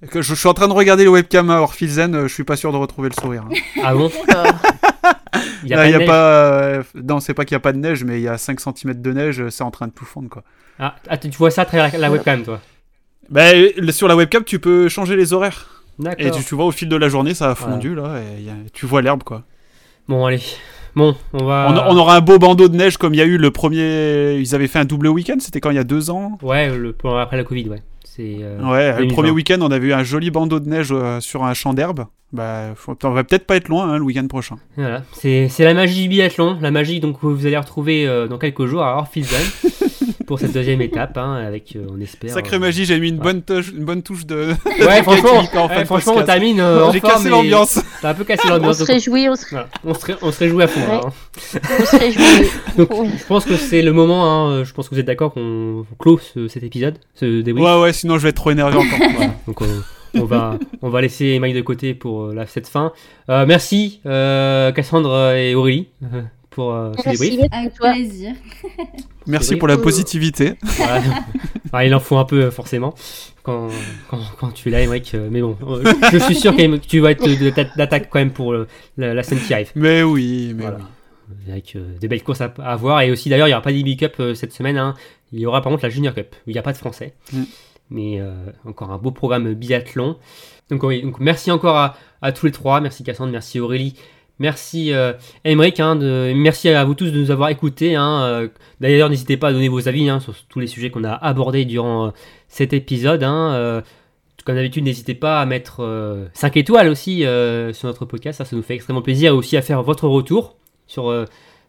[0.03, 2.15] je, je suis en train de regarder le webcam à Orphilzen.
[2.15, 3.45] euh, Je suis pas sûr de retrouver le sourire.
[3.51, 3.55] hein.
[3.83, 4.11] Ah bon?
[5.63, 6.53] Il y a Là, pas y de a neige pas.
[6.53, 8.61] euh, Non, c'est pas qu'il y a pas de neige, mais il y a 5
[8.61, 9.41] cm de neige.
[9.41, 10.43] euh, C'est en train de tout fondre, quoi.
[10.79, 12.61] Ah, ah, tu vois ça à travers la- webcam, toi
[13.31, 15.69] Bah, le- sur la webcam, tu peux changer les horaires.
[16.19, 18.17] Et tu, tu vois, au fil de la journée, ça a fondu, là.
[18.39, 19.43] Et y a- tu vois l'herbe, quoi.
[20.09, 20.41] Bon, allez.
[20.97, 21.69] Bon, on va.
[21.89, 24.35] On, on aura un beau bandeau de neige comme il y a eu le premier.
[24.35, 26.39] Ils avaient fait un double week-end, c'était quand il y a deux ans?
[26.43, 26.95] Ouais, le...
[27.19, 27.83] après la Covid, ouais.
[28.15, 28.39] C'est.
[28.43, 29.15] euh, Ouais, le 2020.
[29.15, 32.05] premier week-end, on avait eu un joli bandeau de neige euh, sur un champ d'herbe.
[32.33, 34.57] Bah, faut- on va peut-être pas être loin hein, le week-end prochain.
[34.77, 38.39] Voilà, c'est la magie du biathlon, la magie donc que vous allez retrouver euh, dans
[38.39, 39.41] quelques jours à Orphilzen
[40.33, 42.31] pour cette deuxième étape, hein, avec, euh, on espère.
[42.31, 43.23] Sacrée euh, magie, j'ai mis une ouais.
[43.23, 44.55] bonne touche, une bonne touche de.
[44.65, 47.79] Ouais, franchement, en ouais, on termine euh, J'ai cassé l'ambiance.
[48.01, 48.77] T'as un peu cassé On l'ambiance.
[48.77, 49.69] se donc, réjouit, on se, voilà.
[49.85, 50.81] on, se ré- on se réjouit à fond.
[50.81, 51.01] Ouais.
[51.05, 51.61] hein.
[51.81, 52.49] on se réjouit.
[52.79, 52.89] Donc,
[53.19, 54.25] je pense que c'est le moment.
[54.49, 57.67] hein, je pense que vous êtes d'accord qu'on clôt ce- cet épisode, ce débrief.
[57.67, 59.09] Ouais, ouais, sinon je vais être trop énervé encore.
[59.17, 59.35] Voilà.
[59.47, 62.93] Donc on, on va on va laisser Mike de côté pour euh, la, cette fin.
[63.29, 66.23] Euh, merci euh, Cassandre et Aurélie euh,
[66.55, 67.31] pour euh, ce Merci.
[67.31, 67.49] débrief.
[67.53, 67.93] Avec Toi.
[67.93, 68.33] plaisir.
[69.27, 69.57] Merci Oui.
[69.59, 70.55] pour la positivité.
[70.63, 71.85] Voilà.
[71.87, 72.95] Il en faut un peu forcément
[73.43, 73.69] quand,
[74.09, 75.15] quand, quand tu es là, Emmerich.
[75.15, 78.55] euh, Mais bon, euh, je suis sûr que tu vas être d'attaque quand même pour
[78.97, 79.73] la, la scène qui arrive.
[79.75, 80.79] Mais oui, mais Voilà.
[80.79, 80.85] oui.
[81.51, 83.01] Avec euh, des belles courses à, à voir.
[83.01, 84.77] Et aussi, d'ailleurs, il n'y aura pas d'IB Cup euh, cette semaine.
[84.77, 84.95] hein.
[85.33, 86.35] Il y aura par contre la Junior Cup.
[86.47, 87.15] où Il n'y a pas de français.
[87.33, 87.43] Mm.
[87.91, 88.33] Mais euh,
[88.67, 90.17] encore un beau programme biathlon.
[90.71, 92.81] Donc, oui, donc merci encore à, à tous les trois.
[92.81, 93.95] Merci Cassandre, merci Aurélie.
[94.39, 95.13] Merci euh,
[95.45, 95.95] hein,
[96.35, 97.95] merci à vous tous de nous avoir écoutés.
[97.95, 98.23] hein.
[98.23, 98.49] Euh,
[98.81, 101.65] D'ailleurs, n'hésitez pas à donner vos avis hein, sur tous les sujets qu'on a abordés
[101.65, 102.11] durant euh,
[102.49, 103.23] cet épisode.
[103.23, 103.81] Euh,
[104.45, 107.21] comme d'habitude, n'hésitez pas à mettre 5 étoiles aussi
[107.73, 108.39] sur notre podcast.
[108.39, 109.33] Ça, ça nous fait extrêmement plaisir.
[109.33, 110.57] Et aussi à faire votre retour
[110.89, 111.15] sur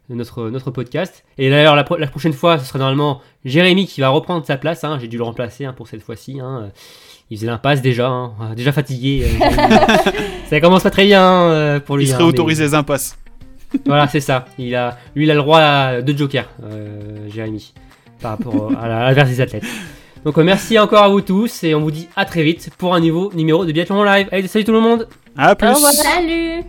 [0.08, 1.24] notre, notre podcast.
[1.38, 4.84] Et d'ailleurs, la, la prochaine fois, ce sera normalement Jérémy qui va reprendre sa place.
[5.00, 6.40] J'ai dû le remplacer pour cette fois-ci.
[7.34, 7.36] Hein.
[7.36, 8.32] Il faisait l'impasse déjà, hein.
[8.40, 9.24] Ah, déjà fatigué.
[9.24, 9.46] euh,
[10.50, 12.04] ça commence pas très bien euh, pour lui.
[12.04, 13.18] Il hein, serait mais- autorisé les impasses.
[13.86, 14.44] Voilà, c'est ça.
[14.56, 17.74] Il a, lui, il a le droit à deux jokers, euh, Jérémy,
[18.20, 19.64] par rapport à l'inverse des athlètes.
[20.24, 22.94] Donc, euh, merci encore à vous tous et on vous dit à très vite pour
[22.94, 24.28] un nouveau numéro de Biathlon Live.
[24.30, 25.08] Allez, salut tout le monde!
[25.36, 25.68] À plus.
[25.68, 25.92] Au revoir.
[25.92, 26.62] Salut